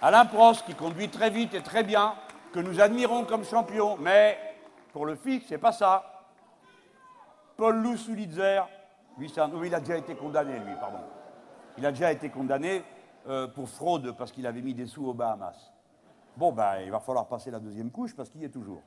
Alain 0.00 0.26
Prost, 0.26 0.64
qui 0.64 0.74
conduit 0.74 1.08
très 1.08 1.30
vite 1.30 1.54
et 1.54 1.62
très 1.62 1.82
bien, 1.82 2.14
que 2.52 2.60
nous 2.60 2.80
admirons 2.80 3.24
comme 3.24 3.44
champion, 3.44 3.96
mais 3.98 4.38
pour 4.92 5.06
le 5.06 5.16
FIC, 5.16 5.44
c'est 5.48 5.58
pas 5.58 5.72
ça. 5.72 6.26
Paul 7.56 7.82
Lou 7.82 7.96
Sulitzer, 7.96 8.62
lui, 9.18 9.32
il 9.64 9.74
a 9.74 9.80
déjà 9.80 9.96
été 9.96 10.14
condamné, 10.14 10.60
lui, 10.60 10.74
pardon. 10.78 11.00
Il 11.76 11.84
a 11.84 11.90
déjà 11.90 12.12
été 12.12 12.30
condamné 12.30 12.84
euh, 13.26 13.48
pour 13.48 13.68
fraude 13.68 14.14
parce 14.16 14.30
qu'il 14.30 14.46
avait 14.46 14.62
mis 14.62 14.74
des 14.74 14.86
sous 14.86 15.04
aux 15.06 15.14
Bahamas. 15.14 15.72
Bon, 16.36 16.52
ben, 16.52 16.80
il 16.84 16.90
va 16.90 17.00
falloir 17.00 17.26
passer 17.26 17.50
la 17.50 17.58
deuxième 17.58 17.90
couche 17.90 18.14
parce 18.14 18.30
qu'il 18.30 18.42
y 18.42 18.44
est 18.44 18.50
toujours. 18.50 18.82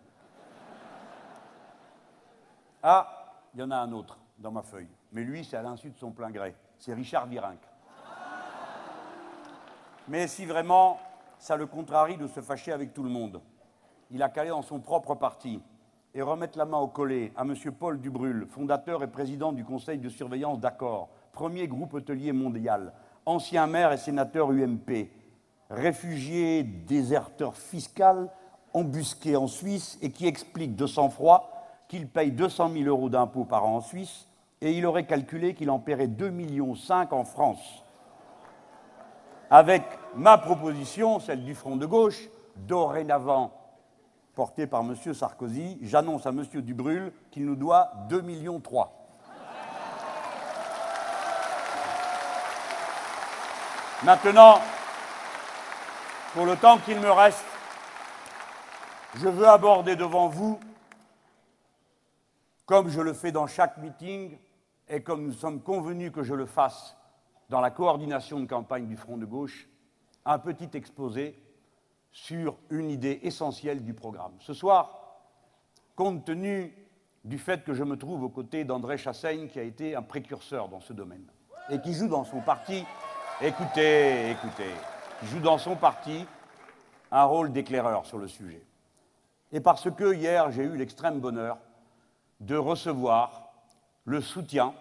Ah, 2.81 3.33
il 3.53 3.59
y 3.59 3.63
en 3.63 3.71
a 3.71 3.75
un 3.75 3.91
autre 3.91 4.17
dans 4.37 4.51
ma 4.51 4.61
feuille. 4.61 4.87
Mais 5.11 5.23
lui, 5.23 5.43
c'est 5.43 5.57
à 5.57 5.61
l'insu 5.61 5.89
de 5.89 5.97
son 5.97 6.11
plein 6.11 6.31
gré. 6.31 6.55
C'est 6.79 6.93
Richard 6.93 7.27
Virenque. 7.27 7.70
Mais 10.11 10.27
si 10.27 10.45
vraiment 10.45 10.99
ça 11.39 11.55
le 11.55 11.65
contrarie 11.65 12.17
de 12.17 12.27
se 12.27 12.41
fâcher 12.41 12.73
avec 12.73 12.93
tout 12.93 13.01
le 13.01 13.09
monde, 13.09 13.39
il 14.09 14.21
a 14.21 14.27
calé 14.27 14.49
dans 14.49 14.61
son 14.61 14.81
propre 14.81 15.15
parti 15.15 15.61
et 16.13 16.21
remettre 16.21 16.57
la 16.57 16.65
main 16.65 16.79
au 16.79 16.89
collet 16.89 17.31
à 17.37 17.43
M. 17.43 17.55
Paul 17.79 17.97
Dubrul, 17.97 18.45
fondateur 18.49 19.01
et 19.03 19.07
président 19.07 19.53
du 19.53 19.63
conseil 19.63 19.99
de 19.99 20.09
surveillance 20.09 20.59
d'Accord, 20.59 21.07
premier 21.31 21.65
groupe 21.65 21.93
hôtelier 21.93 22.33
mondial, 22.33 22.91
ancien 23.25 23.67
maire 23.67 23.93
et 23.93 23.97
sénateur 23.97 24.51
UMP, 24.51 25.07
réfugié, 25.69 26.63
déserteur 26.63 27.55
fiscal, 27.55 28.29
embusqué 28.73 29.37
en 29.37 29.47
Suisse 29.47 29.97
et 30.01 30.11
qui 30.11 30.27
explique 30.27 30.75
de 30.75 30.87
sang-froid 30.87 31.53
qu'il 31.87 32.09
paye 32.09 32.33
200 32.33 32.73
000 32.73 32.83
euros 32.83 33.07
d'impôts 33.07 33.45
par 33.45 33.63
an 33.63 33.77
en 33.77 33.81
Suisse 33.81 34.27
et 34.59 34.73
il 34.73 34.85
aurait 34.85 35.05
calculé 35.05 35.53
qu'il 35.53 35.69
en 35.69 35.79
paierait 35.79 36.07
2,5 36.07 36.31
millions 36.31 36.75
en 36.89 37.23
France. 37.23 37.85
Avec 39.53 39.83
ma 40.15 40.37
proposition, 40.37 41.19
celle 41.19 41.43
du 41.43 41.55
Front 41.55 41.75
de 41.75 41.85
gauche, 41.85 42.29
dorénavant 42.55 43.51
portée 44.33 44.65
par 44.65 44.79
M. 44.79 44.95
Sarkozy, 45.13 45.77
j'annonce 45.81 46.25
à 46.25 46.29
M. 46.29 46.45
Dubrul 46.61 47.11
qu'il 47.31 47.45
nous 47.45 47.57
doit 47.57 47.91
2,3 48.09 48.21
millions. 48.21 48.61
Maintenant, 54.03 54.61
pour 56.33 56.45
le 56.45 56.55
temps 56.55 56.77
qu'il 56.77 57.01
me 57.01 57.11
reste, 57.11 57.43
je 59.15 59.27
veux 59.27 59.49
aborder 59.49 59.97
devant 59.97 60.29
vous, 60.29 60.61
comme 62.65 62.87
je 62.87 63.01
le 63.01 63.11
fais 63.11 63.33
dans 63.33 63.47
chaque 63.47 63.77
meeting 63.79 64.37
et 64.87 65.03
comme 65.03 65.25
nous 65.25 65.33
sommes 65.33 65.61
convenus 65.61 66.13
que 66.13 66.23
je 66.23 66.33
le 66.33 66.45
fasse 66.45 66.95
dans 67.51 67.59
la 67.59 67.69
coordination 67.69 68.39
de 68.39 68.45
campagne 68.45 68.87
du 68.87 68.95
Front 68.95 69.17
de 69.17 69.25
gauche, 69.25 69.67
un 70.23 70.39
petit 70.39 70.69
exposé 70.73 71.37
sur 72.09 72.55
une 72.69 72.89
idée 72.89 73.19
essentielle 73.23 73.83
du 73.83 73.93
programme. 73.93 74.31
Ce 74.39 74.53
soir, 74.53 75.19
compte 75.97 76.23
tenu 76.23 76.73
du 77.25 77.37
fait 77.37 77.65
que 77.65 77.73
je 77.73 77.83
me 77.83 77.97
trouve 77.97 78.23
aux 78.23 78.29
côtés 78.29 78.63
d'André 78.63 78.97
Chassaigne, 78.97 79.49
qui 79.49 79.59
a 79.59 79.63
été 79.63 79.97
un 79.97 80.01
précurseur 80.01 80.69
dans 80.69 80.79
ce 80.79 80.93
domaine, 80.93 81.29
et 81.69 81.81
qui 81.81 81.93
joue 81.93 82.07
dans 82.07 82.23
son 82.23 82.39
parti, 82.39 82.85
écoutez, 83.41 84.31
écoutez, 84.31 84.71
qui 85.19 85.25
joue 85.25 85.41
dans 85.41 85.57
son 85.57 85.75
parti 85.75 86.25
un 87.11 87.25
rôle 87.25 87.51
d'éclaireur 87.51 88.05
sur 88.05 88.17
le 88.17 88.29
sujet. 88.29 88.65
Et 89.51 89.59
parce 89.59 89.91
que 89.91 90.13
hier, 90.13 90.51
j'ai 90.51 90.63
eu 90.63 90.77
l'extrême 90.77 91.19
bonheur 91.19 91.57
de 92.39 92.55
recevoir 92.55 93.51
le 94.05 94.21
soutien 94.21 94.73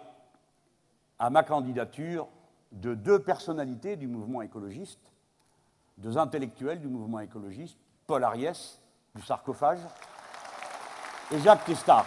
à 1.19 1.29
ma 1.29 1.43
candidature 1.43 2.29
de 2.71 2.93
deux 2.93 3.19
personnalités 3.19 3.95
du 3.95 4.07
mouvement 4.07 4.41
écologiste, 4.41 4.99
deux 5.97 6.17
intellectuels 6.17 6.79
du 6.79 6.87
mouvement 6.87 7.19
écologiste, 7.19 7.77
Paul 8.07 8.23
Ariès, 8.23 8.81
du 9.15 9.21
sarcophage, 9.21 9.79
et 11.31 11.39
Jacques 11.39 11.65
Testard, 11.65 12.05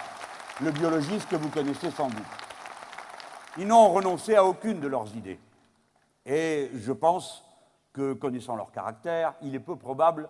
le 0.61 0.71
biologiste 0.71 1.29
que 1.29 1.37
vous 1.37 1.49
connaissez 1.49 1.91
sans 1.91 2.09
doute. 2.09 2.23
Ils 3.59 3.67
n'ont 3.67 3.93
renoncé 3.93 4.35
à 4.35 4.45
aucune 4.45 4.81
de 4.81 4.89
leurs 4.89 5.15
idées. 5.17 5.39
Et 6.27 6.71
je 6.75 6.93
pense 6.93 7.45
que, 7.93 8.15
connaissant 8.15 8.57
leur 8.57 8.73
caractère, 8.73 9.35
il 9.43 9.55
est 9.55 9.61
peu 9.61 9.77
probable 9.77 10.29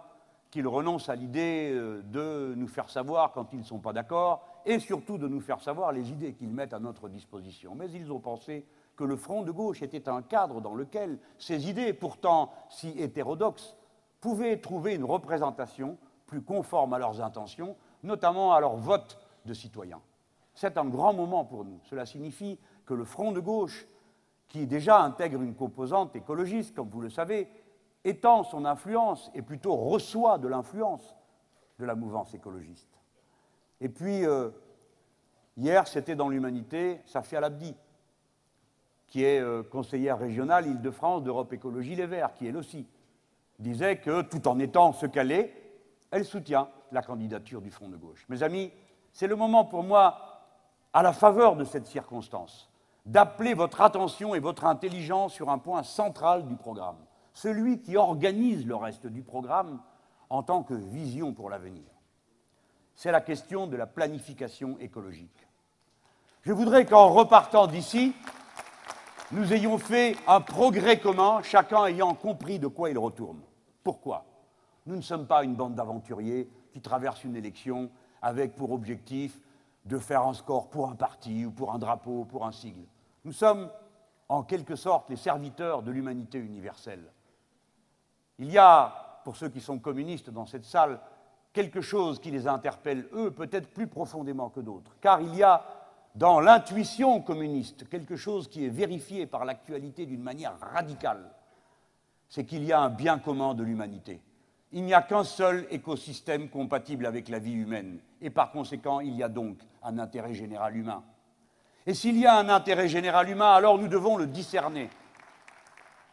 qu'ils 0.51 0.69
renoncent 0.69 1.09
à 1.09 1.17
l'idée 1.17 1.73
euh, 1.73 2.03
de 2.05 2.55
nous 2.57 2.69
faire 2.69 2.89
savoir 2.89 3.33
quand 3.33 3.53
ils 3.53 3.59
ne 3.59 3.65
sont 3.65 3.81
pas 3.81 3.93
d'accord, 3.93 4.47
et 4.65 4.79
surtout 4.79 5.19
de 5.19 5.27
nous 5.27 5.41
faire 5.41 5.61
savoir 5.61 5.91
les 5.91 6.11
idées 6.11 6.35
qu'ils 6.35 6.53
mettent 6.53 6.75
à 6.75 6.79
notre 6.79 7.09
disposition. 7.09 7.75
Mais 7.75 7.91
ils 7.91 8.13
ont 8.13 8.21
pensé 8.21 8.65
que 8.97 9.05
le 9.05 9.17
front 9.17 9.43
de 9.43 9.51
gauche 9.51 9.83
était 9.83 10.09
un 10.09 10.23
cadre 10.23 10.61
dans 10.61 10.75
lequel 10.75 11.19
ces 11.39 11.69
idées, 11.69 11.93
pourtant 11.93 12.53
si 12.69 12.91
hétérodoxes, 12.99 13.77
pouvaient 14.21 14.59
trouver 14.61 14.95
une 14.95 15.05
représentation 15.05 15.99
plus 16.27 16.43
conforme 16.43 16.95
à 16.95 16.99
leurs 16.99 17.21
intentions, 17.21 17.77
notamment 18.03 18.55
à 18.55 18.61
leur 18.61 18.77
vote 18.77 19.19
de 19.45 19.55
citoyens. 19.55 20.01
C'est 20.55 20.79
un 20.79 20.87
grand 20.87 21.13
moment 21.13 21.45
pour 21.45 21.65
nous. 21.65 21.81
Cela 21.85 22.07
signifie 22.07 22.59
que 22.87 22.95
le 22.95 23.05
front 23.05 23.33
de 23.33 23.41
gauche 23.41 23.87
qui 24.49 24.67
déjà 24.67 25.01
intègre 25.01 25.43
une 25.43 25.55
composante 25.55 26.15
écologiste, 26.15 26.75
comme 26.75 26.89
vous 26.89 27.01
le 27.01 27.11
savez, 27.11 27.49
étend 28.05 28.45
son 28.45 28.65
influence 28.65 29.31
et 29.35 29.43
plutôt 29.43 29.75
reçoit 29.75 30.39
de 30.39 30.49
l'influence 30.49 31.17
de 31.79 31.85
la 31.85 31.95
mouvance 31.95 32.35
écologiste. 32.35 33.01
Et 33.81 33.89
puis, 33.89 34.25
euh, 34.25 34.51
hier, 35.57 35.89
c'était 35.89 36.15
dans 36.15 36.29
l'Humanité 36.29 37.01
Safia 37.07 37.41
Labdi, 37.41 37.75
qui 39.15 39.23
est 39.23 39.39
euh, 39.39 39.63
conseillère 39.63 40.19
régionale 40.19 40.67
Île-de-France 40.67 41.23
d'Europe 41.23 41.53
Écologie 41.53 41.95
Les 41.95 42.05
Verts, 42.07 42.35
qui 42.35 42.49
elle 42.49 42.57
aussi 42.57 42.85
disait 43.61 43.99
que, 43.99 44.23
tout 44.23 44.49
en 44.49 44.59
étant 44.59 44.93
ce 44.93 45.07
qu'elle 45.07 45.31
est, 45.31 45.55
elle 46.11 46.25
soutient 46.25 46.69
la 46.91 47.01
candidature 47.01 47.61
du 47.61 47.71
Front 47.71 47.89
de 47.89 47.97
gauche. 47.97 48.27
Mes 48.29 48.43
amis, 48.43 48.73
c'est 49.13 49.29
le 49.29 49.37
moment 49.37 49.65
pour 49.67 49.85
moi, 49.85 50.43
à 50.93 51.05
la 51.05 51.13
faveur 51.13 51.55
de 51.55 51.63
cette 51.63 51.87
circonstance, 51.87 52.69
d'appeler 53.07 53.55
votre 53.55 53.83
attention 53.83 54.35
et 54.35 54.41
votre 54.41 54.65
intelligence 54.65 55.33
sur 55.33 55.49
un 55.49 55.59
point 55.59 55.85
central 55.85 56.45
du 56.45 56.57
programme, 56.57 56.99
celui 57.35 57.83
qui 57.83 57.97
organise 57.97 58.67
le 58.67 58.75
reste 58.75 59.07
du 59.07 59.23
programme 59.23 59.81
en 60.29 60.43
tant 60.43 60.65
que 60.65 60.75
vision 60.75 61.33
pour 61.33 61.51
l'avenir. 61.51 61.85
C'est 62.97 63.13
la 63.13 63.21
question 63.21 63.69
de 63.69 63.77
la 63.77 63.87
planification 63.87 64.77
écologique. 64.81 65.47
Je 66.43 66.53
voudrais 66.53 66.85
qu'en 66.85 67.11
repartant 67.11 67.69
d'ici, 67.69 68.13
nous 69.33 69.53
ayons 69.53 69.79
fait 69.79 70.17
un 70.27 70.41
progrès 70.41 70.99
commun, 70.99 71.41
chacun 71.43 71.87
ayant 71.87 72.15
compris 72.15 72.59
de 72.59 72.67
quoi 72.67 72.91
il 72.91 72.99
retourne. 72.99 73.41
Pourquoi? 73.83 74.25
Nous 74.87 74.97
ne 74.97 75.01
sommes 75.01 75.27
pas 75.27 75.45
une 75.45 75.55
bande 75.55 75.75
d'aventuriers 75.75 76.49
qui 76.73 76.81
traversent 76.81 77.25
une 77.25 77.37
élection 77.37 77.91
avec 78.21 78.55
pour 78.55 78.73
objectif 78.73 79.41
de 79.85 79.99
faire 79.99 80.23
un 80.23 80.35
score 80.35 80.69
pour 80.69 80.89
un 80.89 80.95
parti 80.95 81.45
ou 81.45 81.51
pour 81.51 81.73
un 81.73 81.79
drapeau, 81.79 82.25
pour 82.25 82.47
un 82.47 82.53
sigle. 82.53 82.87
Nous 83.25 83.33
sommes 83.33 83.71
en 84.29 84.43
quelque 84.43 84.77
sorte 84.77 85.11
les 85.11 85.17
serviteurs 85.17 85.83
de 85.83 85.91
l'humanité 85.91 86.39
universelle. 86.39 87.13
Il 88.39 88.51
y 88.51 88.59
a, 88.59 89.21
pour 89.25 89.37
ceux 89.37 89.49
qui 89.49 89.61
sont 89.61 89.79
communistes 89.79 90.31
dans 90.31 90.47
cette 90.47 90.65
salle, 90.65 91.01
quelque 91.53 91.81
chose 91.81 92.19
qui 92.19 92.31
les 92.31 92.49
interpelle, 92.49 93.09
eux, 93.13 93.31
peut-être 93.31 93.73
plus 93.73 93.87
profondément 93.87 94.51
que 94.51 94.61
d'autres, 94.61 94.97
car 95.01 95.21
il 95.21 95.35
y 95.37 95.43
a 95.43 95.65
dans 96.15 96.41
l'intuition 96.41 97.21
communiste 97.21 97.89
quelque 97.89 98.17
chose 98.17 98.49
qui 98.49 98.65
est 98.65 98.71
vérifié 98.71 99.27
par 99.27 99.45
l'actualité 99.45 100.07
d'une 100.07 100.23
manière 100.23 100.59
radicale, 100.61 101.31
c'est 102.29 102.45
qu'il 102.45 102.65
y 102.65 102.73
a 102.73 102.81
un 102.81 102.91
bien 102.91 103.19
commun 103.19 103.55
de 103.55 103.63
l'humanité. 103.63 104.21
Il 104.73 104.85
n'y 104.85 104.95
a 104.95 105.03
qu'un 105.03 105.25
seul 105.25 105.67
écosystème 105.71 106.49
compatible 106.49 107.07
avec 107.07 107.29
la 107.29 107.39
vie 107.39 107.53
humaine, 107.53 107.99
et 108.21 108.31
par 108.31 108.51
conséquent, 108.51 109.01
il 109.01 109.15
y 109.15 109.23
a 109.23 109.29
donc 109.29 109.59
un 109.83 109.99
intérêt 109.99 110.35
général 110.35 110.77
humain. 110.77 111.05
Et 111.87 111.95
s'il 111.95 112.19
y 112.19 112.27
a 112.27 112.37
un 112.37 112.49
intérêt 112.49 112.89
général 112.89 113.29
humain, 113.29 113.53
alors 113.53 113.79
nous 113.79 113.89
devons 113.89 114.17
le 114.17 114.27
discerner. 114.27 114.89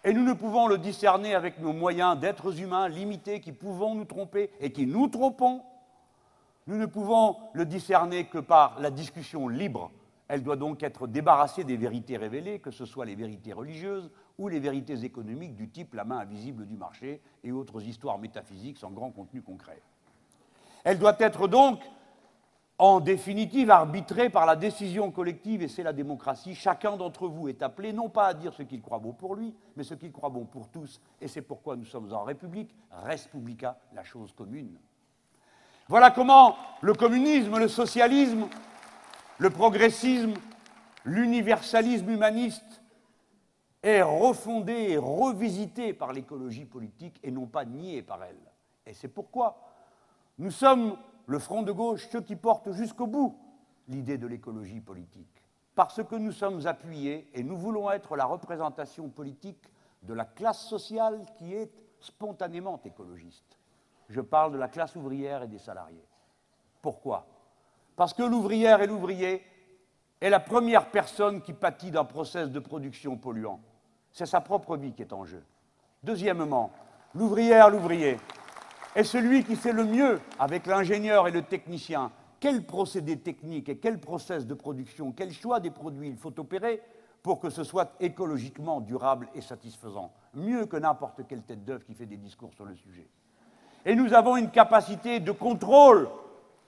Et 0.04 0.14
nous 0.14 0.24
ne 0.24 0.34
pouvons 0.34 0.68
le 0.68 0.78
discerner 0.78 1.36
avec 1.36 1.60
nos 1.60 1.74
moyens 1.74 2.20
d'êtres 2.20 2.60
humains 2.60 2.88
limités 2.88 3.40
qui 3.40 3.52
pouvons 3.52 3.96
nous 3.96 4.06
tromper 4.06 4.50
et 4.60 4.72
qui 4.72 4.86
nous 4.86 5.08
trompons. 5.08 5.64
Nous 6.68 6.78
ne 6.78 6.86
pouvons 6.86 7.38
le 7.54 7.66
discerner 7.66 8.26
que 8.26 8.38
par 8.38 8.80
la 8.80 8.92
discussion 8.92 9.48
libre. 9.48 9.92
Elle 10.28 10.44
doit 10.44 10.56
donc 10.56 10.84
être 10.84 11.08
débarrassée 11.08 11.64
des 11.64 11.76
vérités 11.76 12.18
révélées, 12.18 12.60
que 12.60 12.72
ce 12.72 12.86
soit 12.86 13.06
les 13.06 13.16
vérités 13.16 13.52
religieuses 13.52 14.10
ou 14.38 14.48
les 14.48 14.60
vérités 14.60 15.04
économiques 15.04 15.56
du 15.56 15.70
type 15.70 15.94
la 15.94 16.06
main 16.06 16.20
invisible 16.20 16.66
du 16.66 16.78
marché 16.78 17.22
et 17.44 17.52
autres 17.52 17.84
histoires 17.84 18.18
métaphysiques 18.18 18.78
sans 18.78 18.92
grand 18.92 19.12
contenu 19.12 19.42
concret. 19.42 19.82
Elle 20.84 21.00
doit 21.00 21.18
être 21.20 21.48
donc 21.48 21.82
en 22.78 23.00
définitive 23.00 23.70
arbitré 23.70 24.32
par 24.32 24.48
la 24.48 24.56
décision 24.56 25.12
collective, 25.12 25.62
et 25.62 25.68
c'est 25.68 25.84
la 25.84 25.94
démocratie. 25.94 26.56
Chacun 26.56 26.98
d'entre 26.98 27.28
vous 27.28 27.48
est 27.48 27.62
appelé 27.62 27.94
non 27.94 28.10
pas 28.10 28.26
à 28.28 28.34
dire 28.34 28.54
ce 28.54 28.64
qu'il 28.64 28.82
croit 28.82 28.98
bon 28.98 29.14
pour 29.14 29.36
lui, 29.36 29.54
mais 29.76 29.84
ce 29.84 29.94
qu'il 29.94 30.12
croit 30.12 30.30
bon 30.30 30.46
pour 30.46 30.68
tous, 30.70 31.00
et 31.20 31.28
c'est 31.28 31.44
pourquoi 31.44 31.76
nous 31.76 31.86
sommes 31.86 32.12
en 32.12 32.24
République, 32.24 32.76
res 32.90 33.28
publica, 33.30 33.78
la 33.94 34.04
chose 34.04 34.32
commune. 34.32 34.80
Voilà 35.92 36.10
comment 36.10 36.56
le 36.80 36.94
communisme, 36.94 37.60
le 37.60 37.68
socialisme, 37.68 38.48
le 39.40 39.50
progressisme, 39.50 40.36
l'universalisme 41.04 42.10
humaniste 42.10 42.82
est 43.84 44.02
refondé 44.02 44.72
et 44.72 44.98
revisité 44.98 45.92
par 45.92 46.14
l'écologie 46.14 46.64
politique 46.64 47.20
et 47.24 47.30
non 47.30 47.46
pas 47.46 47.66
nié 47.66 48.04
par 48.04 48.24
elle. 48.24 48.40
Et 48.86 48.94
c'est 48.94 49.10
pourquoi 49.10 49.60
nous 50.38 50.50
sommes 50.50 50.96
le 51.26 51.40
front 51.40 51.62
de 51.62 51.74
gauche, 51.74 52.08
ceux 52.10 52.22
qui 52.22 52.38
portent 52.38 52.72
jusqu'au 52.72 53.08
bout 53.08 53.38
l'idée 53.90 54.18
de 54.18 54.28
l'écologie 54.28 54.80
politique. 54.80 55.44
Parce 55.76 56.02
que 56.02 56.16
nous 56.16 56.32
sommes 56.32 56.66
appuyés 56.68 57.30
et 57.34 57.44
nous 57.44 57.58
voulons 57.58 57.92
être 57.92 58.16
la 58.16 58.24
représentation 58.24 59.10
politique 59.10 59.68
de 60.04 60.14
la 60.14 60.24
classe 60.24 60.66
sociale 60.70 61.26
qui 61.38 61.54
est 61.54 61.70
spontanément 62.00 62.80
écologiste. 62.86 63.58
Je 64.12 64.22
parle 64.22 64.52
de 64.52 64.58
la 64.58 64.68
classe 64.68 64.96
ouvrière 64.96 65.44
et 65.44 65.48
des 65.48 65.58
salariés. 65.58 66.06
Pourquoi? 66.82 67.26
Parce 67.96 68.14
que 68.14 68.24
l'ouvrière 68.24 68.82
et 68.82 68.88
l'ouvrier 68.88 69.44
est 70.20 70.30
la 70.30 70.40
première 70.40 70.90
personne 70.92 71.42
qui 71.42 71.54
pâtit 71.54 71.92
d'un 71.92 72.06
process 72.06 72.50
de 72.50 72.60
production 72.60 73.18
polluant. 73.18 73.60
C'est 74.12 74.26
sa 74.26 74.42
propre 74.42 74.78
vie 74.78 74.94
qui 74.94 75.02
est 75.02 75.14
en 75.14 75.26
jeu. 75.26 75.44
Deuxièmement, 76.04 76.72
l'ouvrière, 77.16 77.70
l'ouvrier, 77.70 78.18
est 78.96 79.04
celui 79.04 79.44
qui 79.44 79.56
sait 79.56 79.72
le 79.72 79.86
mieux, 79.86 80.20
avec 80.38 80.68
l'ingénieur 80.68 81.28
et 81.28 81.32
le 81.32 81.44
technicien, 81.44 82.12
quel 82.40 82.66
procédé 82.66 83.20
technique 83.20 83.70
et 83.70 83.78
quel 83.78 84.00
process 84.00 84.46
de 84.46 84.54
production, 84.54 85.12
quel 85.12 85.32
choix 85.32 85.60
des 85.60 85.72
produits 85.72 86.10
il 86.10 86.18
faut 86.18 86.38
opérer 86.40 86.82
pour 87.24 87.40
que 87.40 87.50
ce 87.50 87.64
soit 87.64 87.94
écologiquement 88.00 88.82
durable 88.82 89.30
et 89.36 89.42
satisfaisant, 89.42 90.12
mieux 90.34 90.66
que 90.66 90.78
n'importe 90.78 91.28
quelle 91.28 91.44
tête 91.44 91.64
d'œuvre 91.64 91.86
qui 91.86 91.94
fait 91.94 92.08
des 92.08 92.18
discours 92.18 92.54
sur 92.54 92.66
le 92.66 92.76
sujet. 92.76 93.08
Et 93.86 93.96
nous 93.96 94.14
avons 94.14 94.38
une 94.38 94.52
capacité 94.52 95.20
de 95.20 95.32
contrôle, 95.32 96.10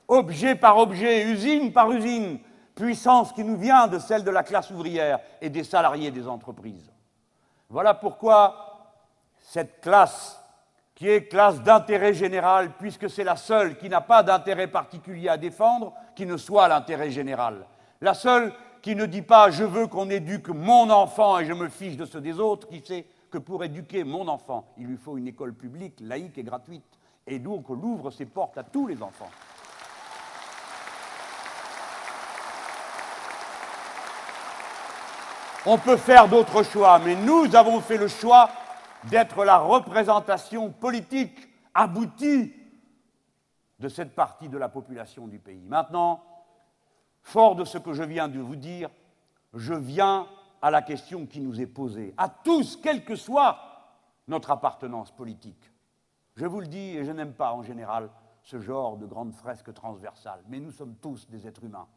objet 0.07 0.55
par 0.55 0.77
objet, 0.77 1.23
usine 1.23 1.71
par 1.71 1.91
usine, 1.91 2.39
puissance 2.75 3.31
qui 3.31 3.43
nous 3.43 3.57
vient 3.57 3.87
de 3.87 3.99
celle 3.99 4.23
de 4.23 4.31
la 4.31 4.43
classe 4.43 4.71
ouvrière 4.71 5.19
et 5.41 5.49
des 5.49 5.63
salariés 5.63 6.11
des 6.11 6.27
entreprises. 6.27 6.91
Voilà 7.69 7.93
pourquoi 7.93 8.73
cette 9.39 9.81
classe, 9.81 10.39
qui 10.95 11.09
est 11.09 11.27
classe 11.27 11.61
d'intérêt 11.61 12.13
général, 12.13 12.71
puisque 12.77 13.09
c'est 13.09 13.23
la 13.23 13.35
seule 13.35 13.77
qui 13.77 13.89
n'a 13.89 14.01
pas 14.01 14.23
d'intérêt 14.23 14.67
particulier 14.67 15.29
à 15.29 15.37
défendre, 15.37 15.93
qui 16.15 16.25
ne 16.25 16.37
soit 16.37 16.67
l'intérêt 16.67 17.11
général, 17.11 17.65
la 18.01 18.13
seule 18.13 18.53
qui 18.81 18.95
ne 18.95 19.05
dit 19.05 19.21
pas 19.21 19.49
je 19.49 19.63
veux 19.63 19.87
qu'on 19.87 20.09
éduque 20.09 20.49
mon 20.49 20.89
enfant 20.89 21.39
et 21.39 21.45
je 21.45 21.53
me 21.53 21.69
fiche 21.69 21.97
de 21.97 22.05
ceux 22.05 22.21
des 22.21 22.39
autres, 22.39 22.67
qui 22.67 22.81
sait 22.81 23.05
que 23.31 23.37
pour 23.37 23.63
éduquer 23.63 24.03
mon 24.03 24.27
enfant, 24.27 24.65
il 24.77 24.85
lui 24.85 24.97
faut 24.97 25.17
une 25.17 25.27
école 25.27 25.53
publique, 25.53 25.99
laïque 26.01 26.37
et 26.37 26.43
gratuite, 26.43 26.85
et 27.27 27.39
donc 27.39 27.69
on 27.69 27.81
ouvre 27.81 28.11
ses 28.11 28.25
portes 28.25 28.57
à 28.57 28.63
tous 28.63 28.87
les 28.87 29.01
enfants. 29.01 29.29
On 35.65 35.77
peut 35.77 35.95
faire 35.95 36.27
d'autres 36.27 36.63
choix, 36.63 36.99
mais 36.99 37.15
nous 37.15 37.55
avons 37.55 37.79
fait 37.79 37.97
le 37.97 38.09
choix 38.09 38.49
d'être 39.05 39.45
la 39.45 39.57
représentation 39.57 40.69
politique 40.71 41.47
aboutie 41.73 42.53
de 43.79 43.87
cette 43.87 44.13
partie 44.13 44.49
de 44.49 44.57
la 44.57 44.67
population 44.67 45.27
du 45.27 45.39
pays. 45.39 45.63
Maintenant, 45.65 46.21
fort 47.21 47.55
de 47.55 47.63
ce 47.63 47.77
que 47.77 47.93
je 47.93 48.03
viens 48.03 48.27
de 48.27 48.39
vous 48.39 48.57
dire, 48.57 48.89
je 49.53 49.73
viens 49.73 50.27
à 50.61 50.69
la 50.69 50.81
question 50.81 51.25
qui 51.25 51.39
nous 51.39 51.59
est 51.61 51.67
posée, 51.67 52.13
à 52.17 52.29
tous, 52.29 52.77
quelle 52.77 53.03
que 53.03 53.15
soit 53.15 53.59
notre 54.27 54.51
appartenance 54.51 55.11
politique. 55.11 55.72
Je 56.35 56.45
vous 56.47 56.61
le 56.61 56.67
dis, 56.67 56.97
et 56.97 57.05
je 57.05 57.11
n'aime 57.11 57.33
pas 57.33 57.53
en 57.53 57.61
général 57.61 58.09
ce 58.41 58.59
genre 58.59 58.97
de 58.97 59.05
grande 59.05 59.33
fresque 59.33 59.73
transversale, 59.73 60.41
mais 60.47 60.59
nous 60.59 60.71
sommes 60.71 60.95
tous 60.95 61.29
des 61.29 61.47
êtres 61.47 61.63
humains, 61.63 61.87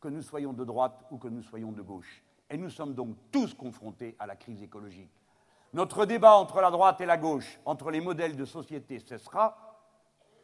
que 0.00 0.08
nous 0.08 0.22
soyons 0.22 0.52
de 0.52 0.64
droite 0.64 1.04
ou 1.10 1.16
que 1.16 1.28
nous 1.28 1.42
soyons 1.42 1.72
de 1.72 1.82
gauche. 1.82 2.22
Et 2.50 2.58
nous 2.58 2.70
sommes 2.70 2.94
donc 2.94 3.16
tous 3.32 3.54
confrontés 3.54 4.14
à 4.18 4.26
la 4.26 4.36
crise 4.36 4.62
écologique. 4.62 5.10
Notre 5.72 6.04
débat 6.06 6.36
entre 6.36 6.60
la 6.60 6.70
droite 6.70 7.00
et 7.00 7.06
la 7.06 7.16
gauche, 7.16 7.58
entre 7.64 7.90
les 7.90 8.00
modèles 8.00 8.36
de 8.36 8.44
société, 8.44 9.00
cessera 9.00 9.80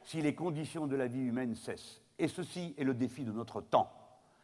si 0.02 0.20
les 0.20 0.34
conditions 0.34 0.86
de 0.86 0.96
la 0.96 1.06
vie 1.06 1.20
humaine 1.20 1.54
cessent. 1.54 2.00
Et 2.18 2.28
ceci 2.28 2.74
est 2.76 2.84
le 2.84 2.94
défi 2.94 3.24
de 3.24 3.32
notre 3.32 3.60
temps. 3.60 3.90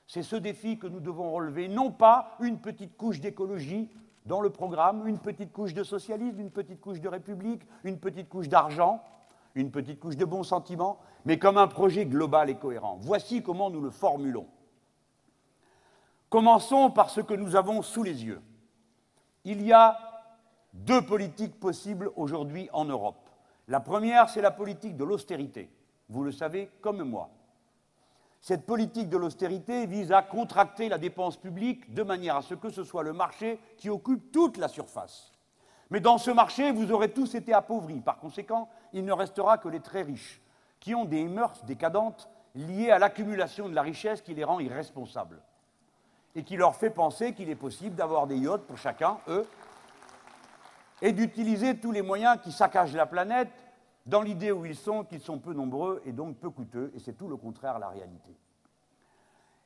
C'est 0.07 0.23
ce 0.23 0.37
défi 0.37 0.79
que 0.79 0.87
nous 0.87 1.01
devons 1.01 1.33
relever, 1.33 1.69
non 1.69 1.91
pas 1.91 2.37
une 2.41 2.61
petite 2.61 2.97
couche 2.97 3.21
d'écologie 3.21 3.91
dans 4.29 4.41
le 4.43 4.51
programme, 4.51 5.09
une 5.09 5.19
petite 5.19 5.53
couche 5.53 5.73
de 5.73 5.83
socialisme, 5.83 6.39
une 6.39 6.51
petite 6.51 6.81
couche 6.81 7.01
de 7.01 7.09
république, 7.09 7.63
une 7.83 7.99
petite 7.99 8.29
couche 8.29 8.49
d'argent, 8.49 9.03
une 9.55 9.71
petite 9.71 9.99
couche 9.99 10.17
de 10.17 10.27
bons 10.27 10.45
sentiments, 10.45 11.01
mais 11.25 11.39
comme 11.39 11.57
un 11.57 11.67
projet 11.67 12.05
global 12.05 12.51
et 12.51 12.57
cohérent. 12.57 12.99
Voici 13.01 13.43
comment 13.43 13.71
nous 13.71 13.81
le 13.81 13.91
formulons. 13.91 14.47
Commençons 16.29 16.91
par 16.91 17.09
ce 17.09 17.23
que 17.23 17.33
nous 17.33 17.57
avons 17.57 17.81
sous 17.81 18.03
les 18.03 18.23
yeux. 18.25 18.43
Il 19.45 19.63
y 19.63 19.73
a 19.73 19.99
deux 20.75 21.01
politiques 21.01 21.59
possibles 21.59 22.11
aujourd'hui 22.15 22.69
en 22.75 22.85
Europe. 22.85 23.31
La 23.67 23.81
première, 23.81 24.29
c'est 24.29 24.43
la 24.43 24.51
politique 24.51 24.97
de 24.97 25.05
l'austérité. 25.05 25.71
Vous 26.11 26.23
le 26.23 26.33
savez 26.33 26.71
comme 26.83 27.03
moi. 27.03 27.31
Cette 28.41 28.67
politique 28.67 29.09
de 29.09 29.17
l'austérité 29.17 29.87
vise 29.87 30.13
à 30.13 30.23
contracter 30.23 30.89
la 30.89 30.99
dépense 30.99 31.37
publique 31.37 31.93
de 31.93 32.03
manière 32.03 32.37
à 32.37 32.43
ce 32.43 32.55
que 32.55 32.71
ce 32.71 32.85
soit 32.85 33.03
le 33.03 33.13
marché 33.13 33.59
qui 33.77 33.91
occupe 33.91 34.33
toute 34.33 34.57
la 34.57 34.69
surface. 34.69 35.33
Mais 35.91 36.01
dans 36.01 36.19
ce 36.19 36.31
marché, 36.31 36.71
vous 36.71 36.93
aurez 36.93 37.11
tous 37.11 37.35
été 37.35 37.53
appauvris. 37.53 38.01
Par 38.01 38.19
conséquent, 38.19 38.69
il 38.93 39.05
ne 39.05 39.13
restera 39.13 39.59
que 39.59 39.69
les 39.69 39.81
très 39.81 40.03
riches, 40.03 40.41
qui 40.81 40.95
ont 40.95 41.05
des 41.05 41.25
mœurs 41.25 41.65
décadentes 41.65 42.29
liées 42.55 42.91
à 42.91 42.99
l'accumulation 42.99 43.69
de 43.69 43.75
la 43.75 43.83
richesse 43.83 44.23
qui 44.23 44.35
les 44.35 44.45
rend 44.45 44.61
irresponsables 44.61 45.41
et 46.35 46.43
qui 46.45 46.57
leur 46.57 46.77
fait 46.77 46.91
penser 46.91 47.33
qu'il 47.33 47.51
est 47.51 47.57
possible 47.57 47.97
d'avoir 47.97 48.27
des 48.27 48.37
yachts 48.37 48.65
pour 48.65 48.79
chacun, 48.79 49.19
eux, 49.29 49.47
et 51.01 51.13
d'utiliser 51.13 51.79
tous 51.79 51.93
les 51.93 52.03
moyens 52.03 52.39
qui 52.43 52.53
saccagent 52.53 52.95
la 52.95 53.07
planète 53.07 53.49
dans 54.09 54.23
l'idée 54.23 54.53
où 54.53 54.65
ils 54.65 54.75
sont 54.75 55.05
qu'ils 55.05 55.21
sont 55.21 55.39
peu 55.39 55.53
nombreux 55.53 56.01
et 56.07 56.13
donc 56.13 56.39
peu 56.39 56.49
coûteux, 56.49 56.91
et 56.95 56.99
c'est 56.99 57.13
tout 57.13 57.29
le 57.29 57.37
contraire 57.37 57.77
à 57.77 57.79
la 57.79 57.91
réalité. 57.91 58.35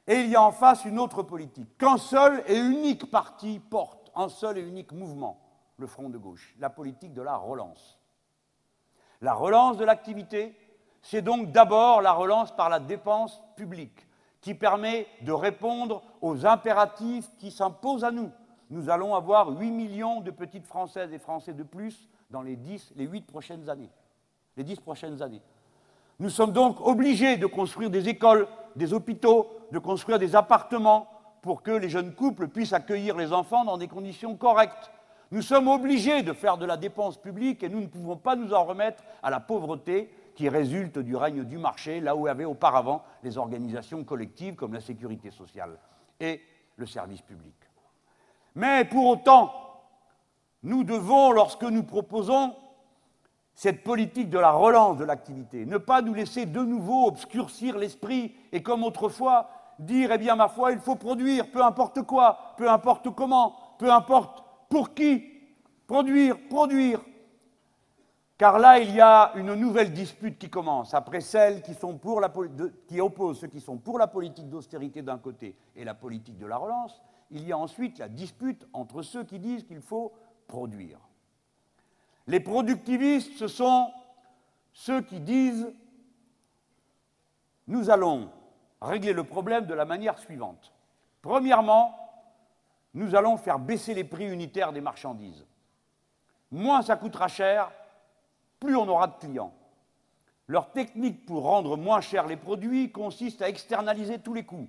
Et 0.08 0.22
il 0.22 0.30
y 0.30 0.34
a 0.34 0.42
en 0.42 0.50
face 0.50 0.84
une 0.84 0.98
autre 0.98 1.22
politique, 1.22 1.78
qu'un 1.78 1.96
seul 1.96 2.42
et 2.48 2.58
unique 2.58 3.08
parti 3.08 3.60
porte, 3.60 4.10
un 4.16 4.28
seul 4.28 4.58
et 4.58 4.62
unique 4.62 4.90
mouvement, 4.90 5.40
le 5.76 5.86
front 5.86 6.08
de 6.08 6.18
gauche, 6.18 6.56
la 6.58 6.70
politique 6.70 7.14
de 7.14 7.22
la 7.22 7.36
relance. 7.36 8.00
La 9.20 9.32
relance 9.32 9.76
de 9.76 9.84
l'activité, 9.84 10.56
c'est 11.02 11.22
donc 11.22 11.52
d'abord 11.52 12.02
la 12.02 12.12
relance 12.12 12.50
par 12.50 12.68
la 12.68 12.80
dépense 12.80 13.40
publique, 13.54 14.08
qui 14.40 14.54
permet 14.54 15.06
de 15.20 15.30
répondre 15.30 16.02
aux 16.20 16.46
impératifs 16.46 17.30
qui 17.38 17.52
s'imposent 17.52 18.02
à 18.02 18.10
nous. 18.10 18.32
Nous 18.70 18.90
allons 18.90 19.14
avoir 19.14 19.50
8 19.50 19.70
millions 19.70 20.20
de 20.20 20.32
petites 20.32 20.66
Françaises 20.66 21.12
et 21.12 21.20
Français 21.20 21.52
de 21.52 21.62
plus 21.62 22.08
dans 22.28 22.42
les 22.42 22.56
10, 22.56 22.94
les 22.96 23.04
8 23.04 23.24
prochaines 23.24 23.68
années. 23.70 23.90
Les 24.56 24.64
10 24.64 24.76
prochaines 24.80 25.22
années. 25.22 25.42
Nous 26.18 26.30
sommes 26.30 26.52
donc 26.52 26.80
obligés 26.80 27.36
de 27.36 27.46
construire 27.46 27.90
des 27.90 28.08
écoles, 28.08 28.46
des 28.76 28.92
hôpitaux, 28.92 29.48
de 29.72 29.78
construire 29.78 30.18
des 30.18 30.36
appartements 30.36 31.08
pour 31.40 31.62
que 31.62 31.70
les 31.70 31.88
jeunes 31.88 32.14
couples 32.14 32.48
puissent 32.48 32.72
accueillir 32.72 33.16
les 33.16 33.32
enfants 33.32 33.64
dans 33.64 33.78
des 33.78 33.88
conditions 33.88 34.36
correctes. 34.36 34.92
Nous 35.32 35.42
sommes 35.42 35.68
obligés 35.68 36.22
de 36.22 36.32
faire 36.32 36.58
de 36.58 36.66
la 36.66 36.76
dépense 36.76 37.16
publique 37.16 37.62
et 37.62 37.68
nous 37.68 37.80
ne 37.80 37.86
pouvons 37.86 38.16
pas 38.16 38.36
nous 38.36 38.52
en 38.52 38.64
remettre 38.64 39.02
à 39.22 39.30
la 39.30 39.40
pauvreté 39.40 40.10
qui 40.34 40.48
résulte 40.48 40.98
du 40.98 41.16
règne 41.16 41.44
du 41.44 41.58
marché, 41.58 42.00
là 42.00 42.14
où 42.14 42.26
avaient 42.26 42.44
auparavant 42.44 43.02
les 43.22 43.38
organisations 43.38 44.04
collectives 44.04 44.54
comme 44.54 44.74
la 44.74 44.80
sécurité 44.80 45.30
sociale 45.30 45.78
et 46.20 46.40
le 46.76 46.86
service 46.86 47.22
public. 47.22 47.54
Mais 48.54 48.84
pour 48.84 49.06
autant, 49.06 49.52
nous 50.62 50.84
devons, 50.84 51.32
lorsque 51.32 51.64
nous 51.64 51.82
proposons 51.82 52.54
cette 53.54 53.84
politique 53.84 54.30
de 54.30 54.38
la 54.38 54.50
relance 54.50 54.96
de 54.96 55.04
l'activité, 55.04 55.66
ne 55.66 55.78
pas 55.78 56.02
nous 56.02 56.14
laisser 56.14 56.46
de 56.46 56.60
nouveau 56.60 57.06
obscurcir 57.06 57.78
l'esprit 57.78 58.34
et 58.50 58.62
comme 58.62 58.82
autrefois 58.82 59.48
dire, 59.78 60.12
eh 60.12 60.18
bien 60.18 60.36
ma 60.36 60.48
foi, 60.48 60.72
il 60.72 60.78
faut 60.78 60.96
produire, 60.96 61.50
peu 61.50 61.62
importe 61.62 62.02
quoi, 62.02 62.54
peu 62.56 62.70
importe 62.70 63.10
comment, 63.14 63.54
peu 63.78 63.90
importe 63.90 64.42
pour 64.68 64.94
qui, 64.94 65.24
produire, 65.86 66.36
produire, 66.48 67.00
car 68.42 68.58
là, 68.58 68.80
il 68.80 68.92
y 68.92 69.00
a 69.00 69.32
une 69.36 69.54
nouvelle 69.54 69.92
dispute 69.92 70.36
qui 70.36 70.50
commence, 70.50 70.94
après 70.94 71.20
celle 71.20 71.62
qui, 71.62 71.74
sont 71.74 71.96
ceux 72.02 73.46
qui 73.46 73.60
sont 73.60 73.78
pour 73.78 73.98
la 74.00 74.08
politique 74.08 74.48
d'austérité 74.48 75.00
d'un 75.00 75.18
côté 75.18 75.56
et 75.76 75.84
la 75.84 75.94
politique 75.94 76.38
de 76.38 76.46
la 76.46 76.56
relance. 76.56 77.00
Il 77.30 77.46
y 77.46 77.52
a 77.52 77.56
ensuite 77.58 77.98
la 77.98 78.08
dispute 78.08 78.66
entre 78.72 79.02
ceux 79.02 79.22
qui 79.22 79.38
disent 79.38 79.62
qu'il 79.62 79.80
faut 79.80 80.12
produire. 80.48 80.98
Les 82.26 82.40
productivistes, 82.40 83.36
ce 83.36 83.48
sont 83.48 83.92
ceux 84.72 85.02
qui 85.02 85.20
disent 85.20 85.72
nous 87.66 87.90
allons 87.90 88.30
régler 88.80 89.12
le 89.12 89.24
problème 89.24 89.66
de 89.66 89.74
la 89.74 89.84
manière 89.84 90.18
suivante. 90.18 90.72
Premièrement, 91.20 91.96
nous 92.94 93.14
allons 93.14 93.36
faire 93.36 93.58
baisser 93.58 93.94
les 93.94 94.04
prix 94.04 94.30
unitaires 94.30 94.72
des 94.72 94.80
marchandises. 94.80 95.46
Moins 96.50 96.82
ça 96.82 96.96
coûtera 96.96 97.28
cher, 97.28 97.70
plus 98.60 98.76
on 98.76 98.88
aura 98.88 99.06
de 99.06 99.14
clients. 99.18 99.54
Leur 100.48 100.70
technique 100.72 101.24
pour 101.24 101.44
rendre 101.44 101.76
moins 101.76 102.00
chers 102.00 102.26
les 102.26 102.36
produits 102.36 102.92
consiste 102.92 103.40
à 103.40 103.48
externaliser 103.48 104.18
tous 104.18 104.34
les 104.34 104.44
coûts. 104.44 104.68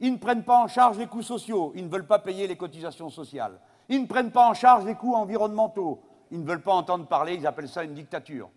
Ils 0.00 0.12
ne 0.12 0.18
prennent 0.18 0.44
pas 0.44 0.62
en 0.62 0.68
charge 0.68 0.96
les 0.96 1.08
coûts 1.08 1.22
sociaux, 1.22 1.72
ils 1.74 1.84
ne 1.84 1.90
veulent 1.90 2.06
pas 2.06 2.20
payer 2.20 2.46
les 2.46 2.56
cotisations 2.56 3.10
sociales. 3.10 3.58
Ils 3.88 4.00
ne 4.00 4.06
prennent 4.06 4.30
pas 4.30 4.48
en 4.48 4.54
charge 4.54 4.84
les 4.84 4.94
coûts 4.94 5.14
environnementaux, 5.14 6.00
ils 6.30 6.40
ne 6.40 6.46
veulent 6.46 6.62
pas 6.62 6.74
entendre 6.74 7.06
parler, 7.06 7.34
ils 7.34 7.46
appellent 7.46 7.68
ça 7.68 7.84
une 7.84 7.94
dictature. 7.94 8.50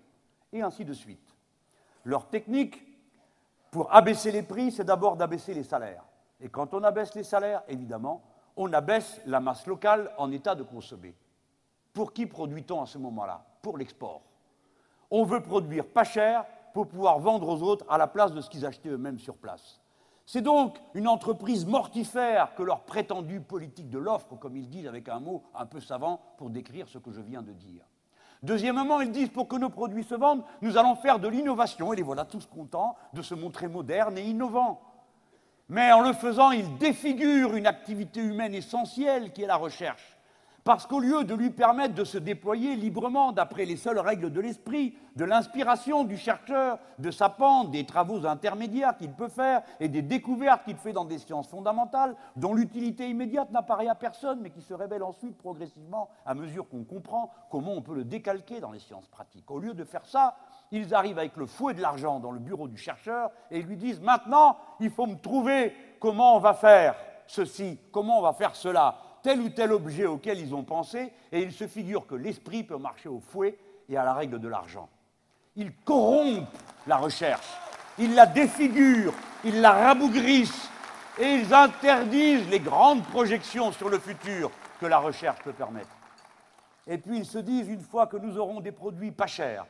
Et 0.53 0.61
ainsi 0.61 0.85
de 0.85 0.93
suite. 0.93 1.35
Leur 2.03 2.27
technique 2.29 2.83
pour 3.71 3.93
abaisser 3.93 4.31
les 4.31 4.43
prix, 4.43 4.71
c'est 4.71 4.83
d'abord 4.83 5.15
d'abaisser 5.15 5.53
les 5.53 5.63
salaires. 5.63 6.03
Et 6.39 6.49
quand 6.49 6.73
on 6.73 6.83
abaisse 6.83 7.15
les 7.15 7.23
salaires, 7.23 7.63
évidemment, 7.67 8.21
on 8.55 8.71
abaisse 8.73 9.21
la 9.25 9.39
masse 9.39 9.65
locale 9.65 10.11
en 10.17 10.31
état 10.31 10.55
de 10.55 10.63
consommer. 10.63 11.15
Pour 11.93 12.13
qui 12.13 12.25
produit-on 12.25 12.81
à 12.81 12.85
ce 12.85 12.97
moment-là? 12.97 13.43
Pour 13.61 13.77
l'export. 13.77 14.21
On 15.09 15.23
veut 15.23 15.41
produire 15.41 15.85
pas 15.85 16.03
cher 16.03 16.45
pour 16.73 16.87
pouvoir 16.87 17.19
vendre 17.19 17.47
aux 17.47 17.61
autres 17.61 17.85
à 17.89 17.97
la 17.97 18.07
place 18.07 18.33
de 18.33 18.41
ce 18.41 18.49
qu'ils 18.49 18.65
achetaient 18.65 18.89
eux-mêmes 18.89 19.19
sur 19.19 19.35
place. 19.35 19.80
C'est 20.33 20.41
donc 20.41 20.77
une 20.93 21.09
entreprise 21.09 21.65
mortifère 21.65 22.55
que 22.55 22.63
leur 22.63 22.85
prétendue 22.85 23.41
politique 23.41 23.89
de 23.89 23.97
l'offre, 23.97 24.37
comme 24.37 24.55
ils 24.55 24.69
disent 24.69 24.87
avec 24.87 25.09
un 25.09 25.19
mot 25.19 25.43
un 25.53 25.65
peu 25.65 25.81
savant 25.81 26.21
pour 26.37 26.49
décrire 26.49 26.87
ce 26.87 26.99
que 26.99 27.11
je 27.11 27.19
viens 27.19 27.41
de 27.41 27.51
dire. 27.51 27.83
Deuxièmement, 28.41 29.01
ils 29.01 29.11
disent 29.11 29.27
pour 29.27 29.49
que 29.49 29.57
nos 29.57 29.69
produits 29.69 30.05
se 30.05 30.15
vendent, 30.15 30.45
nous 30.61 30.77
allons 30.77 30.95
faire 30.95 31.19
de 31.19 31.27
l'innovation, 31.27 31.91
et 31.91 31.97
les 31.97 32.01
voilà 32.01 32.23
tous 32.23 32.45
contents 32.45 32.95
de 33.11 33.21
se 33.21 33.35
montrer 33.35 33.67
modernes 33.67 34.17
et 34.17 34.23
innovants. 34.23 34.79
Mais 35.67 35.91
en 35.91 35.99
le 35.99 36.13
faisant, 36.13 36.51
ils 36.51 36.77
défigurent 36.77 37.53
une 37.53 37.67
activité 37.67 38.21
humaine 38.21 38.55
essentielle 38.55 39.33
qui 39.33 39.43
est 39.43 39.47
la 39.47 39.57
recherche. 39.57 40.17
Parce 40.63 40.85
qu'au 40.85 40.99
lieu 40.99 41.23
de 41.23 41.33
lui 41.33 41.49
permettre 41.49 41.95
de 41.95 42.03
se 42.03 42.19
déployer 42.19 42.75
librement 42.75 43.31
d'après 43.31 43.65
les 43.65 43.77
seules 43.77 43.97
règles 43.97 44.31
de 44.31 44.39
l'esprit, 44.39 44.95
de 45.15 45.25
l'inspiration 45.25 46.03
du 46.03 46.17
chercheur, 46.17 46.77
de 46.99 47.09
sa 47.09 47.29
pente, 47.29 47.71
des 47.71 47.85
travaux 47.85 48.27
intermédiaires 48.27 48.95
qu'il 48.95 49.11
peut 49.11 49.27
faire 49.27 49.63
et 49.79 49.89
des 49.89 50.03
découvertes 50.03 50.63
qu'il 50.63 50.77
fait 50.77 50.93
dans 50.93 51.05
des 51.05 51.17
sciences 51.17 51.47
fondamentales, 51.47 52.15
dont 52.35 52.53
l'utilité 52.53 53.09
immédiate 53.09 53.49
n'apparaît 53.51 53.87
à 53.87 53.95
personne, 53.95 54.39
mais 54.41 54.51
qui 54.51 54.61
se 54.61 54.75
révèle 54.75 55.01
ensuite 55.01 55.35
progressivement 55.35 56.09
à 56.27 56.35
mesure 56.35 56.69
qu'on 56.69 56.83
comprend 56.83 57.31
comment 57.49 57.73
on 57.73 57.81
peut 57.81 57.95
le 57.95 58.03
décalquer 58.03 58.59
dans 58.59 58.71
les 58.71 58.79
sciences 58.79 59.07
pratiques. 59.07 59.49
Au 59.49 59.57
lieu 59.57 59.73
de 59.73 59.83
faire 59.83 60.05
ça, 60.05 60.35
ils 60.71 60.93
arrivent 60.93 61.19
avec 61.19 61.37
le 61.37 61.47
fouet 61.47 61.73
de 61.73 61.81
l'argent 61.81 62.19
dans 62.19 62.31
le 62.31 62.39
bureau 62.39 62.67
du 62.67 62.77
chercheur 62.77 63.31
et 63.49 63.63
lui 63.63 63.77
disent 63.77 63.99
maintenant, 63.99 64.57
il 64.79 64.91
faut 64.91 65.07
me 65.07 65.15
trouver 65.15 65.73
comment 65.99 66.35
on 66.35 66.39
va 66.39 66.53
faire 66.53 66.95
ceci, 67.25 67.79
comment 67.91 68.19
on 68.19 68.21
va 68.21 68.33
faire 68.33 68.55
cela 68.55 68.95
tel 69.23 69.39
ou 69.41 69.49
tel 69.49 69.71
objet 69.71 70.05
auquel 70.05 70.39
ils 70.39 70.53
ont 70.53 70.63
pensé, 70.63 71.11
et 71.31 71.41
ils 71.41 71.53
se 71.53 71.67
figurent 71.67 72.07
que 72.07 72.15
l'esprit 72.15 72.63
peut 72.63 72.77
marcher 72.77 73.09
au 73.09 73.19
fouet 73.19 73.57
et 73.89 73.97
à 73.97 74.03
la 74.03 74.13
règle 74.13 74.39
de 74.39 74.47
l'argent. 74.47 74.89
Ils 75.55 75.73
corrompent 75.83 76.47
la 76.87 76.97
recherche, 76.97 77.47
ils 77.97 78.15
la 78.15 78.25
défigurent, 78.25 79.13
ils 79.43 79.59
la 79.61 79.71
rabougrissent, 79.71 80.69
et 81.19 81.25
ils 81.25 81.53
interdisent 81.53 82.49
les 82.49 82.59
grandes 82.59 83.03
projections 83.03 83.71
sur 83.71 83.89
le 83.89 83.99
futur 83.99 84.49
que 84.79 84.85
la 84.85 84.97
recherche 84.97 85.41
peut 85.43 85.53
permettre. 85.53 85.95
Et 86.87 86.97
puis 86.97 87.17
ils 87.17 87.25
se 87.25 87.37
disent, 87.37 87.67
une 87.67 87.81
fois 87.81 88.07
que 88.07 88.17
nous 88.17 88.37
aurons 88.37 88.61
des 88.61 88.71
produits 88.71 89.11
pas 89.11 89.27
chers, 89.27 89.65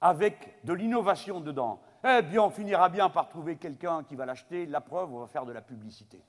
avec 0.00 0.58
de 0.64 0.72
l'innovation 0.72 1.40
dedans, 1.40 1.80
eh 2.04 2.22
bien 2.22 2.42
on 2.42 2.50
finira 2.50 2.88
bien 2.88 3.08
par 3.08 3.28
trouver 3.28 3.56
quelqu'un 3.56 4.02
qui 4.04 4.16
va 4.16 4.26
l'acheter, 4.26 4.66
la 4.66 4.80
preuve, 4.80 5.12
on 5.14 5.20
va 5.20 5.26
faire 5.26 5.46
de 5.46 5.52
la 5.52 5.60
publicité. 5.60 6.20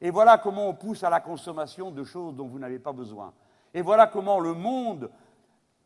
Et 0.00 0.10
voilà 0.10 0.38
comment 0.38 0.68
on 0.68 0.74
pousse 0.74 1.04
à 1.04 1.10
la 1.10 1.20
consommation 1.20 1.90
de 1.90 2.04
choses 2.04 2.34
dont 2.34 2.46
vous 2.46 2.58
n'avez 2.58 2.78
pas 2.78 2.92
besoin. 2.92 3.32
Et 3.74 3.82
voilà 3.82 4.06
comment 4.06 4.40
le 4.40 4.54
monde 4.54 5.10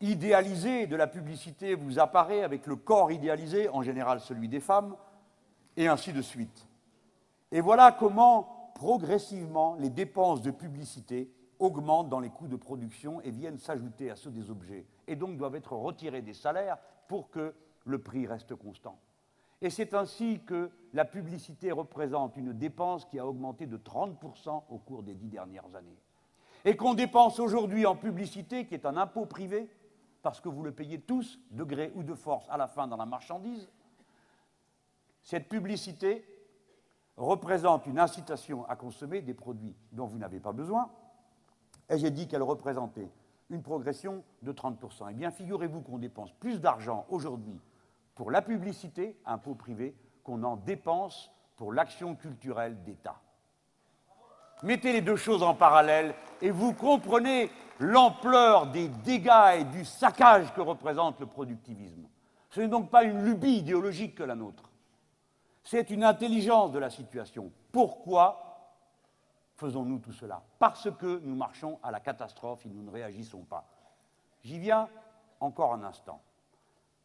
idéalisé 0.01 0.87
de 0.87 0.95
la 0.95 1.07
publicité 1.07 1.75
vous 1.75 1.99
apparaît 1.99 2.43
avec 2.43 2.65
le 2.65 2.75
corps 2.75 3.11
idéalisé, 3.11 3.69
en 3.69 3.83
général 3.83 4.19
celui 4.19 4.47
des 4.47 4.59
femmes, 4.59 4.95
et 5.77 5.87
ainsi 5.87 6.11
de 6.11 6.21
suite. 6.21 6.67
Et 7.51 7.61
voilà 7.61 7.91
comment 7.91 8.71
progressivement 8.75 9.75
les 9.75 9.89
dépenses 9.89 10.41
de 10.41 10.51
publicité 10.51 11.31
augmentent 11.59 12.09
dans 12.09 12.19
les 12.19 12.29
coûts 12.29 12.47
de 12.47 12.55
production 12.55 13.21
et 13.21 13.29
viennent 13.29 13.59
s'ajouter 13.59 14.09
à 14.09 14.15
ceux 14.15 14.31
des 14.31 14.49
objets, 14.49 14.85
et 15.07 15.15
donc 15.15 15.37
doivent 15.37 15.55
être 15.55 15.73
retirés 15.73 16.21
des 16.21 16.33
salaires 16.33 16.77
pour 17.07 17.29
que 17.29 17.53
le 17.85 17.99
prix 17.99 18.25
reste 18.25 18.55
constant. 18.55 18.97
Et 19.61 19.69
c'est 19.69 19.93
ainsi 19.93 20.41
que 20.45 20.71
la 20.93 21.05
publicité 21.05 21.71
représente 21.71 22.35
une 22.35 22.53
dépense 22.53 23.05
qui 23.05 23.19
a 23.19 23.27
augmenté 23.27 23.67
de 23.67 23.77
30% 23.77 24.63
au 24.69 24.77
cours 24.79 25.03
des 25.03 25.13
dix 25.13 25.29
dernières 25.29 25.75
années. 25.75 25.97
Et 26.65 26.75
qu'on 26.75 26.93
dépense 26.93 27.39
aujourd'hui 27.39 27.85
en 27.85 27.95
publicité, 27.95 28.65
qui 28.65 28.73
est 28.73 28.85
un 28.85 28.97
impôt 28.97 29.25
privé, 29.25 29.69
parce 30.21 30.39
que 30.39 30.49
vous 30.49 30.63
le 30.63 30.71
payez 30.71 30.99
tous, 30.99 31.39
de 31.51 31.63
gré 31.63 31.91
ou 31.95 32.03
de 32.03 32.13
force, 32.13 32.47
à 32.49 32.57
la 32.57 32.67
fin 32.67 32.87
dans 32.87 32.97
la 32.97 33.05
marchandise, 33.05 33.69
cette 35.23 35.47
publicité 35.47 36.25
représente 37.17 37.85
une 37.85 37.99
incitation 37.99 38.65
à 38.67 38.75
consommer 38.75 39.21
des 39.21 39.33
produits 39.33 39.75
dont 39.91 40.05
vous 40.05 40.17
n'avez 40.17 40.39
pas 40.39 40.51
besoin, 40.51 40.89
et 41.89 41.97
j'ai 41.97 42.09
dit 42.09 42.27
qu'elle 42.27 42.43
représentait 42.43 43.09
une 43.49 43.61
progression 43.61 44.23
de 44.41 44.51
30%. 44.51 45.07
Eh 45.09 45.13
bien, 45.13 45.29
figurez-vous 45.29 45.81
qu'on 45.81 45.97
dépense 45.97 46.31
plus 46.33 46.59
d'argent 46.61 47.05
aujourd'hui 47.09 47.59
pour 48.21 48.29
la 48.29 48.43
publicité, 48.43 49.19
impôt 49.25 49.55
privé, 49.55 49.95
qu'on 50.23 50.43
en 50.43 50.55
dépense 50.55 51.31
pour 51.55 51.73
l'action 51.73 52.13
culturelle 52.13 52.83
d'État. 52.83 53.19
Mettez 54.61 54.93
les 54.93 55.01
deux 55.01 55.15
choses 55.15 55.41
en 55.41 55.55
parallèle 55.55 56.13
et 56.39 56.51
vous 56.51 56.71
comprenez 56.71 57.49
l'ampleur 57.79 58.67
des 58.67 58.89
dégâts 58.89 59.55
et 59.57 59.63
du 59.63 59.83
saccage 59.85 60.53
que 60.53 60.61
représente 60.61 61.19
le 61.19 61.25
productivisme. 61.25 62.07
Ce 62.51 62.61
n'est 62.61 62.67
donc 62.67 62.91
pas 62.91 63.05
une 63.05 63.23
lubie 63.23 63.57
idéologique 63.57 64.13
que 64.13 64.23
la 64.23 64.35
nôtre, 64.35 64.69
c'est 65.63 65.89
une 65.89 66.03
intelligence 66.03 66.71
de 66.71 66.77
la 66.77 66.91
situation. 66.91 67.51
Pourquoi 67.71 68.75
faisons-nous 69.55 69.97
tout 69.97 70.13
cela? 70.13 70.43
Parce 70.59 70.91
que 70.91 71.21
nous 71.23 71.35
marchons 71.35 71.79
à 71.81 71.89
la 71.89 71.99
catastrophe 71.99 72.67
et 72.67 72.69
nous 72.69 72.83
ne 72.83 72.91
réagissons 72.91 73.45
pas. 73.45 73.67
J'y 74.43 74.59
viens 74.59 74.89
encore 75.39 75.73
un 75.73 75.83
instant. 75.83 76.21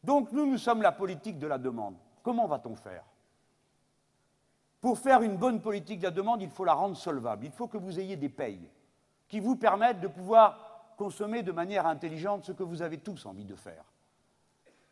Donc 0.06 0.30
nous, 0.30 0.46
nous 0.46 0.56
sommes 0.56 0.82
la 0.82 0.92
politique 0.92 1.36
de 1.36 1.48
la 1.48 1.58
demande. 1.58 1.96
Comment 2.22 2.46
va-t-on 2.46 2.76
faire? 2.76 3.02
Pour 4.80 5.00
faire 5.00 5.22
une 5.22 5.36
bonne 5.36 5.60
politique 5.60 5.98
de 5.98 6.04
la 6.04 6.12
demande, 6.12 6.42
il 6.42 6.48
faut 6.48 6.64
la 6.64 6.74
rendre 6.74 6.96
solvable. 6.96 7.44
Il 7.44 7.50
faut 7.50 7.66
que 7.66 7.76
vous 7.76 7.98
ayez 7.98 8.14
des 8.14 8.28
payes 8.28 8.70
qui 9.26 9.40
vous 9.40 9.56
permettent 9.56 10.00
de 10.00 10.06
pouvoir 10.06 10.94
consommer 10.96 11.42
de 11.42 11.50
manière 11.50 11.86
intelligente 11.86 12.44
ce 12.44 12.52
que 12.52 12.62
vous 12.62 12.82
avez 12.82 12.98
tous 12.98 13.26
envie 13.26 13.44
de 13.44 13.56
faire. 13.56 13.84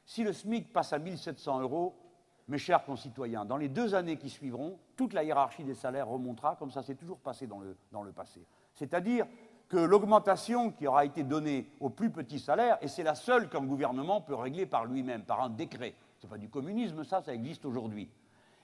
Si 0.05 0.25
le 0.25 0.33
SMIC 0.33 0.73
passe 0.73 0.93
à 0.93 0.99
1700 0.99 1.61
euros, 1.61 1.95
mes 2.49 2.59
chers 2.59 2.85
concitoyens, 2.85 3.45
dans 3.45 3.57
les 3.57 3.69
deux 3.69 3.95
années 3.95 4.19
qui 4.19 4.29
suivront, 4.29 4.81
toute 4.97 5.13
la 5.13 5.23
hiérarchie 5.23 5.63
des 5.63 5.77
salaires 5.77 6.09
remontera 6.09 6.57
comme 6.57 6.73
ça 6.73 6.83
s'est 6.83 6.97
toujours 6.97 7.21
passé 7.21 7.47
dans 7.47 7.61
le, 7.61 7.77
dans 7.93 8.03
le 8.03 8.11
passé. 8.11 8.45
C'est-à-dire 8.75 9.27
que 9.75 9.81
l'augmentation 9.81 10.71
qui 10.71 10.87
aura 10.87 11.05
été 11.05 11.25
donnée 11.25 11.67
aux 11.81 11.91
plus 11.91 12.11
petits 12.11 12.39
salaires, 12.39 12.79
et 12.81 12.87
c'est 12.87 13.03
la 13.03 13.17
seule 13.17 13.49
qu'un 13.49 13.65
gouvernement 13.65 14.21
peut 14.21 14.37
régler 14.37 14.67
par 14.67 14.85
lui-même, 14.85 15.25
par 15.25 15.43
un 15.43 15.51
décret. 15.51 15.97
Ce 16.19 16.27
n'est 16.27 16.31
pas 16.31 16.39
du 16.39 16.49
communisme, 16.49 17.03
ça, 17.03 17.23
ça 17.23 17.35
existe 17.35 17.65
aujourd'hui. 17.65 18.09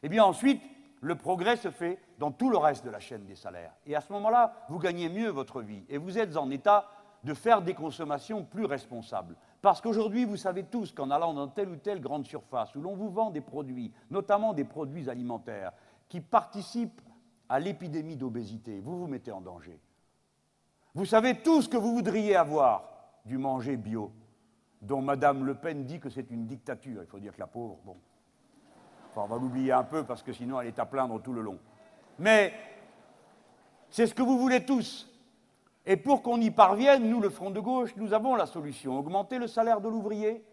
Eh 0.05 0.09
bien 0.09 0.25
ensuite, 0.25 0.63
le 1.01 1.17
progrès 1.17 1.57
se 1.57 1.73
fait 1.73 1.99
dans 2.21 2.31
tout 2.31 2.49
le 2.49 2.59
reste 2.59 2.85
de 2.85 2.91
la 2.91 3.01
chaîne 3.01 3.25
des 3.25 3.35
salaires. 3.35 3.73
Et 3.87 3.97
à 3.97 4.01
ce 4.01 4.13
moment-là, 4.13 4.55
vous 4.69 4.79
gagnez 4.79 5.09
mieux 5.09 5.31
votre 5.31 5.63
vie 5.63 5.83
et 5.89 5.99
vous 5.99 6.17
êtes 6.17 6.37
en 6.37 6.49
état 6.49 6.87
de 7.25 7.35
faire 7.35 7.61
des 7.61 7.75
consommations 7.75 8.45
plus 8.45 8.65
responsables. 8.65 9.35
Parce 9.63 9.81
qu'aujourd'hui, 9.81 10.25
vous 10.25 10.37
savez 10.37 10.63
tous 10.63 10.93
qu'en 10.93 11.11
allant 11.11 11.35
dans 11.35 11.49
telle 11.49 11.71
ou 11.71 11.77
telle 11.77 12.01
grande 12.01 12.25
surface 12.25 12.77
où 12.77 12.81
l'on 12.83 12.95
vous 12.95 13.11
vend 13.11 13.31
des 13.31 13.41
produits, 13.41 13.93
notamment 14.13 14.53
des 14.53 14.65
produits 14.65 15.11
alimentaires, 15.11 15.73
qui 16.09 16.21
participent 16.21 17.03
à 17.49 17.59
l'épidémie 17.59 18.17
d'obésité, 18.17 18.79
vous 18.79 18.97
vous 18.97 19.09
mettez 19.09 19.33
en 19.33 19.41
danger. 19.41 19.81
Vous 20.95 21.05
savez 21.05 21.41
tout 21.41 21.63
ce 21.63 21.69
que 21.69 21.77
vous 21.77 21.95
voudriez 21.95 22.37
avoir 22.37 22.85
du 23.25 23.39
manger 23.39 23.77
bio, 23.77 24.13
dont 24.83 25.01
Madame 25.01 25.45
Le 25.45 25.55
Pen 25.55 25.85
dit 25.85 26.01
que 26.01 26.11
c'est 26.11 26.31
une 26.31 26.47
dictature. 26.47 27.03
Il 27.03 27.07
faut 27.07 27.21
dire 27.21 27.35
que 27.35 27.41
la 27.41 27.47
pauvre, 27.47 27.79
bon. 27.85 27.97
Enfin, 29.11 29.23
on 29.25 29.35
va 29.35 29.41
l'oublier 29.41 29.73
un 29.73 29.85
peu 29.85 30.05
parce 30.05 30.23
que 30.23 30.33
sinon 30.33 30.61
elle 30.61 30.69
est 30.69 30.79
à 30.79 30.87
plaindre 30.87 31.21
tout 31.21 31.33
le 31.33 31.43
long. 31.43 31.59
Mais 32.19 32.53
c'est 33.89 34.07
ce 34.07 34.15
que 34.15 34.23
vous 34.23 34.39
voulez 34.39 34.65
tous. 34.65 35.09
Et 35.87 35.97
pour 35.97 36.23
qu'on 36.23 36.41
y 36.41 36.51
parvienne, 36.51 37.09
nous, 37.09 37.21
le 37.21 37.31
Front 37.31 37.51
de 37.51 37.61
gauche, 37.61 37.97
nous 37.97 38.13
avons 38.13 38.37
la 38.37 38.47
solution. 38.47 38.99
Augmenter 38.99 39.39
le 39.39 39.47
salaire 39.47 39.81
de 39.81 39.89
l'ouvrier, 39.89 40.45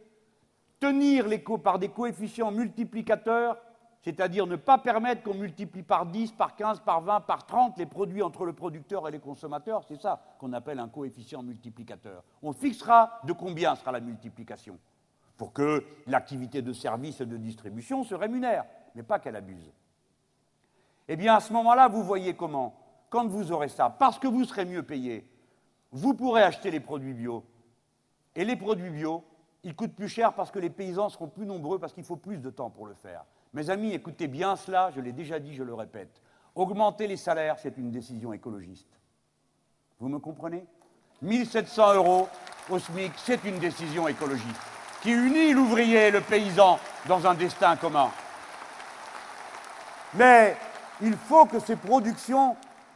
tenir 0.80 1.28
les 1.28 1.40
par 1.40 1.80
des 1.80 1.90
coefficients 1.90 2.52
multiplicateurs 2.52 3.58
c'est-à-dire 4.04 4.48
ne 4.48 4.56
pas 4.56 4.78
permettre 4.78 5.24
qu'on 5.24 5.34
multiplie 5.34 5.84
par 5.84 6.06
10, 6.06 6.32
par 6.34 6.56
15, 6.56 6.80
par 6.82 7.02
20, 7.02 7.22
par 7.22 7.46
30 7.46 7.78
les 7.78 7.86
produits 7.86 8.22
entre 8.22 8.46
le 8.46 8.54
producteur 8.54 9.08
et 9.08 9.12
les 9.12 9.20
consommateurs, 9.20 9.84
c'est 9.88 10.00
ça 10.02 10.22
qu'on 10.40 10.54
appelle 10.54 10.80
un 10.80 10.88
coefficient 10.88 11.44
multiplicateur. 11.44 12.24
On 12.42 12.54
fixera 12.54 13.20
de 13.24 13.34
combien 13.34 13.76
sera 13.76 13.92
la 13.92 14.00
multiplication, 14.00 14.78
pour 15.38 15.54
que 15.54 15.84
l'activité 16.06 16.62
de 16.62 16.74
service 16.74 17.22
et 17.22 17.26
de 17.26 17.38
distribution 17.38 18.04
se 18.04 18.16
rémunère, 18.16 18.66
mais 18.96 19.04
pas 19.04 19.20
qu'elle 19.20 19.36
abuse. 19.36 19.72
Eh 21.08 21.16
bien, 21.16 21.36
à 21.36 21.40
ce 21.40 21.54
moment-là, 21.54 21.88
vous 21.88 22.04
voyez 22.04 22.34
comment, 22.34 22.76
quand 23.10 23.28
vous 23.28 23.52
aurez 23.52 23.70
ça, 23.70 23.90
parce 23.90 24.20
que 24.20 24.28
vous 24.28 24.44
serez 24.44 24.66
mieux 24.66 24.84
payé, 24.84 25.30
vous 25.92 26.14
pourrez 26.14 26.44
acheter 26.44 26.70
les 26.72 26.80
produits 26.80 27.14
bio. 27.14 27.44
Et 28.36 28.46
les 28.46 28.56
produits 28.56 28.90
bio, 28.90 29.24
ils 29.64 29.76
coûtent 29.76 29.96
plus 29.96 30.10
cher 30.10 30.34
parce 30.34 30.52
que 30.52 30.60
les 30.60 30.70
paysans 30.70 31.10
seront 31.10 31.28
plus 31.28 31.46
nombreux, 31.46 31.80
parce 31.80 31.94
qu'il 31.94 32.04
faut 32.04 32.18
plus 32.18 32.38
de 32.38 32.50
temps 32.50 32.70
pour 32.70 32.88
le 32.88 32.94
faire. 32.94 33.26
Mes 33.54 33.70
amis, 33.70 33.94
écoutez 33.94 34.28
bien 34.28 34.56
cela, 34.56 34.92
je 34.96 35.02
l'ai 35.02 35.14
déjà 35.14 35.40
dit, 35.40 35.56
je 35.56 35.64
le 35.64 35.74
répète. 35.74 36.22
Augmenter 36.56 37.08
les 37.08 37.18
salaires, 37.18 37.58
c'est 37.60 37.78
une 37.78 37.92
décision 37.92 38.34
écologiste. 38.34 39.00
Vous 40.00 40.10
me 40.10 40.20
comprenez? 40.20 40.66
1700 41.22 41.96
euros 41.96 42.28
au 42.70 42.80
SMIC, 42.80 43.12
c'est 43.18 43.44
une 43.46 43.60
décision 43.60 44.08
écologiste 44.08 44.62
qui 45.02 45.12
unit 45.12 45.54
l'ouvrier 45.54 46.08
et 46.08 46.12
le 46.12 46.22
paysan 46.22 46.80
dans 47.08 47.26
un 47.26 47.34
destin 47.34 47.76
commun. 47.76 48.10
Mais 50.14 50.58
il 51.02 51.16
faut 51.16 51.46
que 51.46 51.60
ces 51.60 51.76
productions 51.76 52.56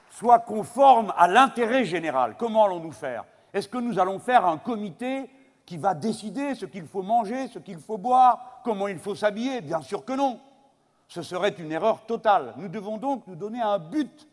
soient 0.10 0.40
conformes 0.40 1.14
à 1.18 1.28
l'intérêt 1.28 1.86
général. 1.86 2.36
Comment 2.38 2.66
allons-nous 2.66 2.92
faire? 2.92 3.24
Est-ce 3.54 3.68
que 3.68 3.78
nous 3.78 4.00
allons 4.00 4.20
faire 4.20 4.46
un 4.46 4.58
comité 4.58 5.30
qui 5.72 5.78
va 5.78 5.94
décider 5.94 6.54
ce 6.54 6.66
qu'il 6.66 6.86
faut 6.86 7.02
manger, 7.02 7.48
ce 7.48 7.58
qu'il 7.58 7.80
faut 7.80 7.98
boire, 7.98 8.60
comment 8.62 8.90
il 8.90 9.00
faut 9.00 9.16
s'habiller 9.16 9.62
Bien 9.62 9.82
sûr 9.82 10.04
que 10.04 10.12
non. 10.12 10.38
Ce 11.08 11.22
serait 11.22 11.56
une 11.58 11.72
erreur 11.72 12.06
totale. 12.06 12.54
Nous 12.58 12.68
devons 12.68 12.98
donc 12.98 13.26
nous 13.26 13.38
donner 13.38 13.62
un 13.62 13.80
but 13.80 14.28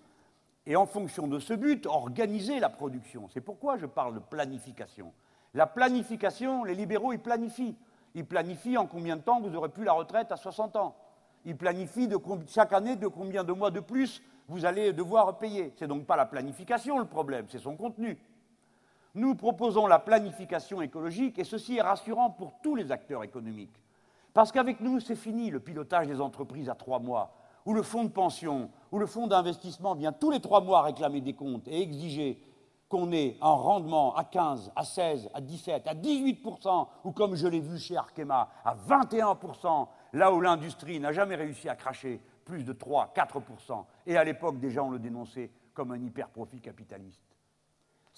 et 0.67 0.75
en 0.75 0.85
fonction 0.85 1.29
de 1.29 1.39
ce 1.39 1.55
but, 1.55 1.87
organiser 1.87 2.59
la 2.59 2.69
production. 2.69 3.29
C'est 3.33 3.41
pourquoi 3.41 3.79
je 3.79 3.87
parle 3.87 4.15
de 4.15 4.19
planification. 4.19 5.13
La 5.55 5.69
planification, 5.69 6.65
les 6.65 6.75
libéraux, 6.75 7.13
ils 7.13 7.21
planifient. 7.21 7.77
Ils 8.17 8.27
planifient 8.27 8.77
en 8.77 8.87
combien 8.87 9.15
de 9.15 9.23
temps 9.23 9.41
vous 9.41 9.55
aurez 9.55 9.69
plus 9.69 9.85
la 9.85 9.93
retraite 9.93 10.33
à 10.33 10.37
60 10.37 10.75
ans. 10.75 10.97
Ils 11.45 11.57
planifient 11.57 12.09
chaque 12.49 12.73
année 12.73 12.97
de 12.97 13.07
combien 13.07 13.45
de 13.45 13.53
mois 13.53 13.71
de 13.71 13.79
plus 13.79 14.21
vous 14.49 14.65
allez 14.65 14.93
devoir 14.93 15.39
payer. 15.39 15.73
Ce 15.77 15.85
n'est 15.85 15.89
donc 15.89 16.05
pas 16.05 16.17
la 16.17 16.27
planification 16.27 16.99
le 16.99 17.05
problème, 17.05 17.47
c'est 17.49 17.61
son 17.61 17.77
contenu. 17.77 18.19
Nous 19.19 19.35
proposons 19.35 19.89
la 19.89 19.99
planification 19.99 20.81
écologique 20.81 21.41
et 21.41 21.45
ceci 21.45 21.79
est 21.79 21.83
rassurant 21.83 22.31
pour 22.31 22.53
tous 22.63 22.77
les 22.77 22.93
acteurs 22.93 23.25
économiques. 23.25 23.75
Parce 24.33 24.53
qu'avec 24.53 24.79
nous, 24.79 25.01
c'est 25.01 25.17
fini 25.17 25.51
le 25.51 25.59
pilotage 25.59 26.07
des 26.07 26.21
entreprises 26.21 26.69
à 26.69 26.77
trois 26.77 27.01
mois, 27.01 27.35
où 27.67 27.75
le 27.75 27.83
fonds 27.83 28.05
de 28.05 28.11
pension, 28.11 28.71
où 28.93 28.99
le 29.01 29.07
fonds 29.07 29.27
d'investissement 29.27 29.97
vient 29.97 30.13
tous 30.13 30.31
les 30.31 30.39
trois 30.39 30.61
mois 30.61 30.83
réclamer 30.83 31.21
des 31.21 31.33
comptes 31.33 31.67
et 31.67 31.83
exiger 31.83 32.41
qu'on 32.89 33.11
ait 33.11 33.37
un 33.43 33.51
rendement 33.51 34.15
à 34.15 34.23
15, 34.23 34.71
à 34.77 34.85
16, 34.85 35.31
à 35.35 35.41
17, 35.41 35.89
à 35.89 35.95
18%, 35.95 36.87
ou 37.03 37.11
comme 37.11 37.35
je 37.35 37.49
l'ai 37.49 37.59
vu 37.59 37.77
chez 37.77 37.97
Arkema, 37.97 38.49
à 38.65 38.77
21%, 38.77 39.89
là 40.13 40.33
où 40.33 40.41
l'industrie 40.41 41.01
n'a 41.01 41.11
jamais 41.11 41.35
réussi 41.35 41.69
à 41.69 41.75
cracher 41.75 42.21
plus 42.45 42.63
de 42.63 42.73
3, 42.73 43.13
4%. 43.17 43.85
Et 44.07 44.17
à 44.17 44.23
l'époque, 44.23 44.61
déjà, 44.61 44.85
on 44.85 44.91
le 44.91 45.01
dénonçait 45.01 45.51
comme 45.75 45.91
un 45.91 46.01
hyper-profit 46.01 46.61
capitaliste. 46.61 47.28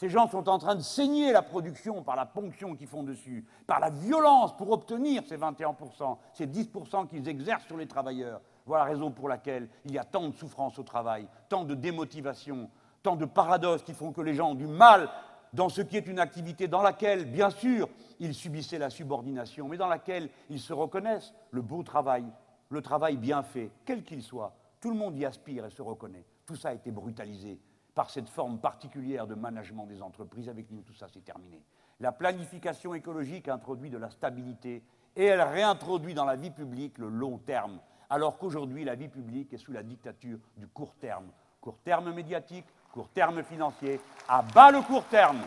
Ces 0.00 0.08
gens 0.08 0.26
sont 0.28 0.48
en 0.48 0.56
train 0.56 0.76
de 0.76 0.80
saigner 0.80 1.30
la 1.30 1.42
production 1.42 2.02
par 2.02 2.16
la 2.16 2.24
ponction 2.24 2.74
qu'ils 2.74 2.86
font 2.86 3.02
dessus, 3.02 3.44
par 3.66 3.80
la 3.80 3.90
violence 3.90 4.56
pour 4.56 4.70
obtenir 4.70 5.22
ces 5.28 5.36
21%, 5.36 6.16
ces 6.32 6.46
10% 6.46 7.06
qu'ils 7.06 7.28
exercent 7.28 7.66
sur 7.66 7.76
les 7.76 7.86
travailleurs. 7.86 8.40
Voilà 8.64 8.84
la 8.84 8.92
raison 8.92 9.10
pour 9.10 9.28
laquelle 9.28 9.68
il 9.84 9.92
y 9.92 9.98
a 9.98 10.04
tant 10.04 10.26
de 10.26 10.34
souffrance 10.34 10.78
au 10.78 10.84
travail, 10.84 11.28
tant 11.50 11.64
de 11.64 11.74
démotivation, 11.74 12.70
tant 13.02 13.14
de 13.14 13.26
paradoxes 13.26 13.82
qui 13.82 13.92
font 13.92 14.10
que 14.10 14.22
les 14.22 14.32
gens 14.32 14.52
ont 14.52 14.54
du 14.54 14.66
mal 14.66 15.10
dans 15.52 15.68
ce 15.68 15.82
qui 15.82 15.98
est 15.98 16.06
une 16.06 16.18
activité 16.18 16.66
dans 16.66 16.80
laquelle, 16.80 17.30
bien 17.30 17.50
sûr, 17.50 17.86
ils 18.20 18.32
subissaient 18.32 18.78
la 18.78 18.88
subordination, 18.88 19.68
mais 19.68 19.76
dans 19.76 19.88
laquelle 19.88 20.30
ils 20.48 20.60
se 20.60 20.72
reconnaissent 20.72 21.34
le 21.50 21.60
beau 21.60 21.82
travail, 21.82 22.24
le 22.70 22.80
travail 22.80 23.18
bien 23.18 23.42
fait, 23.42 23.70
quel 23.84 24.02
qu'il 24.02 24.22
soit. 24.22 24.54
Tout 24.80 24.88
le 24.88 24.96
monde 24.96 25.18
y 25.18 25.26
aspire 25.26 25.66
et 25.66 25.70
se 25.70 25.82
reconnaît. 25.82 26.24
Tout 26.46 26.56
ça 26.56 26.70
a 26.70 26.72
été 26.72 26.90
brutalisé 26.90 27.60
par 28.00 28.08
cette 28.08 28.30
forme 28.30 28.58
particulière 28.58 29.26
de 29.26 29.34
management 29.34 29.84
des 29.84 30.00
entreprises. 30.00 30.48
Avec 30.48 30.70
nous, 30.70 30.80
tout 30.80 30.94
ça, 30.94 31.06
c'est 31.12 31.22
terminé. 31.22 31.62
La 32.00 32.12
planification 32.12 32.94
écologique 32.94 33.46
introduit 33.46 33.90
de 33.90 33.98
la 33.98 34.08
stabilité 34.08 34.82
et 35.14 35.26
elle 35.26 35.42
réintroduit 35.42 36.14
dans 36.14 36.24
la 36.24 36.34
vie 36.34 36.50
publique 36.50 36.96
le 36.96 37.10
long 37.10 37.36
terme, 37.36 37.78
alors 38.08 38.38
qu'aujourd'hui, 38.38 38.84
la 38.84 38.94
vie 38.94 39.08
publique 39.08 39.52
est 39.52 39.58
sous 39.58 39.72
la 39.72 39.82
dictature 39.82 40.38
du 40.56 40.66
court 40.66 40.94
terme. 40.98 41.26
Court 41.60 41.76
terme 41.84 42.14
médiatique, 42.14 42.64
court 42.90 43.10
terme 43.10 43.42
financier, 43.42 44.00
à 44.26 44.40
bas 44.40 44.70
le 44.70 44.80
court 44.80 45.04
terme. 45.04 45.42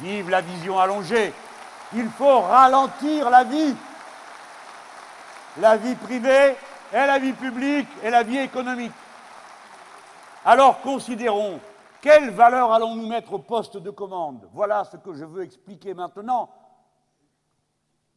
Vive 0.00 0.30
la 0.30 0.40
vision 0.40 0.80
allongée. 0.80 1.32
Il 1.94 2.08
faut 2.08 2.40
ralentir 2.40 3.30
la 3.30 3.44
vie. 3.44 3.76
La 5.60 5.76
vie 5.76 5.94
privée 5.94 6.56
et 6.92 6.96
la 6.96 7.20
vie 7.20 7.34
publique 7.34 7.88
et 8.02 8.10
la 8.10 8.24
vie 8.24 8.38
économique. 8.38 8.90
Alors 10.44 10.80
considérons 10.80 11.60
quelle 12.00 12.30
valeur 12.30 12.72
allons-nous 12.72 13.06
mettre 13.06 13.32
au 13.32 13.38
poste 13.38 13.76
de 13.76 13.90
commande? 13.90 14.48
Voilà 14.52 14.84
ce 14.84 14.96
que 14.96 15.12
je 15.14 15.24
veux 15.24 15.42
expliquer 15.42 15.94
maintenant. 15.94 16.50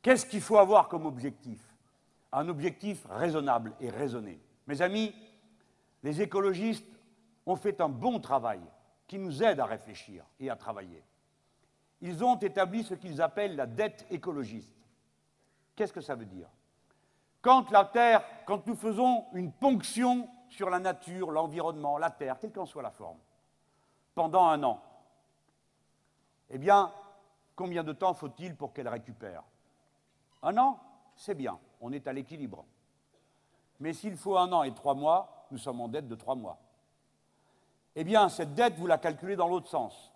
Qu'est-ce 0.01 0.25
qu'il 0.25 0.41
faut 0.41 0.57
avoir 0.57 0.87
comme 0.87 1.05
objectif? 1.05 1.59
Un 2.31 2.47
objectif 2.47 3.05
raisonnable 3.09 3.73
et 3.79 3.89
raisonné. 3.89 4.39
Mes 4.67 4.81
amis, 4.81 5.13
les 6.03 6.21
écologistes 6.21 6.87
ont 7.45 7.55
fait 7.55 7.81
un 7.81 7.89
bon 7.89 8.19
travail 8.19 8.61
qui 9.07 9.19
nous 9.19 9.43
aide 9.43 9.59
à 9.59 9.65
réfléchir 9.65 10.23
et 10.39 10.49
à 10.49 10.55
travailler. 10.55 11.03
Ils 12.01 12.23
ont 12.23 12.37
établi 12.37 12.83
ce 12.83 12.93
qu'ils 12.93 13.21
appellent 13.21 13.55
la 13.55 13.65
dette 13.65 14.05
écologiste. 14.09 14.73
Qu'est-ce 15.75 15.93
que 15.93 16.01
ça 16.01 16.15
veut 16.15 16.25
dire? 16.25 16.47
Quand 17.41 17.69
la 17.71 17.85
Terre, 17.85 18.23
quand 18.45 18.65
nous 18.67 18.75
faisons 18.75 19.25
une 19.33 19.51
ponction 19.51 20.29
sur 20.49 20.69
la 20.69 20.79
nature, 20.79 21.31
l'environnement, 21.31 21.97
la 21.97 22.09
Terre, 22.09 22.37
quelle 22.39 22.51
qu'en 22.51 22.65
soit 22.65 22.83
la 22.83 22.91
forme, 22.91 23.17
pendant 24.15 24.45
un 24.45 24.63
an, 24.63 24.81
eh 26.49 26.57
bien, 26.57 26.91
combien 27.55 27.83
de 27.83 27.93
temps 27.93 28.13
faut-il 28.13 28.55
pour 28.55 28.73
qu'elle 28.73 28.87
récupère? 28.87 29.43
Un 30.43 30.57
an, 30.57 30.79
c'est 31.15 31.35
bien, 31.35 31.59
on 31.79 31.91
est 31.91 32.07
à 32.07 32.13
l'équilibre. 32.13 32.65
Mais 33.79 33.93
s'il 33.93 34.17
faut 34.17 34.37
un 34.37 34.51
an 34.51 34.63
et 34.63 34.73
trois 34.73 34.93
mois, 34.93 35.47
nous 35.51 35.57
sommes 35.57 35.81
en 35.81 35.87
dette 35.87 36.07
de 36.07 36.15
trois 36.15 36.35
mois. 36.35 36.57
Eh 37.95 38.03
bien, 38.03 38.29
cette 38.29 38.53
dette, 38.53 38.75
vous 38.75 38.87
la 38.87 38.97
calculez 38.97 39.35
dans 39.35 39.47
l'autre 39.47 39.67
sens. 39.67 40.13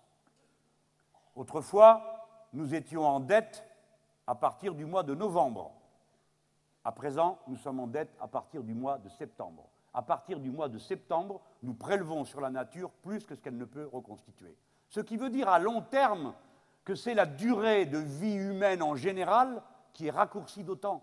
Autrefois, 1.36 2.48
nous 2.54 2.74
étions 2.74 3.06
en 3.06 3.20
dette 3.20 3.64
à 4.28 4.36
partir 4.36 4.74
du 4.76 4.86
mois 4.86 5.04
de 5.04 5.14
novembre. 5.14 5.72
À 6.84 6.91
présent, 6.91 7.39
nous 7.48 7.58
sommes 7.58 7.80
en 7.80 7.88
dette 7.88 8.16
à 8.22 8.28
partir 8.28 8.64
du 8.64 8.74
mois 8.74 8.98
de 8.98 9.10
septembre. 9.10 9.68
À 9.98 10.02
partir 10.02 10.41
du 10.41 10.52
mois 10.52 10.68
de 10.68 10.78
septembre, 10.78 11.39
nous 11.64 11.74
prélevons 11.74 12.26
sur 12.26 12.41
la 12.41 12.50
nature 12.50 12.91
plus 12.91 13.26
que 13.26 13.34
ce 13.34 13.39
qu'elle 13.39 13.56
ne 13.56 13.64
peut 13.64 13.88
reconstituer. 13.88 14.54
Ce 14.89 15.00
qui 15.00 15.16
veut 15.16 15.30
dire 15.30 15.48
à 15.48 15.58
long 15.58 15.82
terme 15.82 16.34
que 16.84 16.96
c'est 16.96 17.14
la 17.14 17.26
durée 17.26 17.86
de 17.86 17.98
vie 17.98 18.34
humaine 18.34 18.84
en 18.84 18.98
général 18.98 19.64
qui 19.93 20.08
est 20.08 20.12
raccourcie 20.12 20.66
d'autant. 20.66 21.02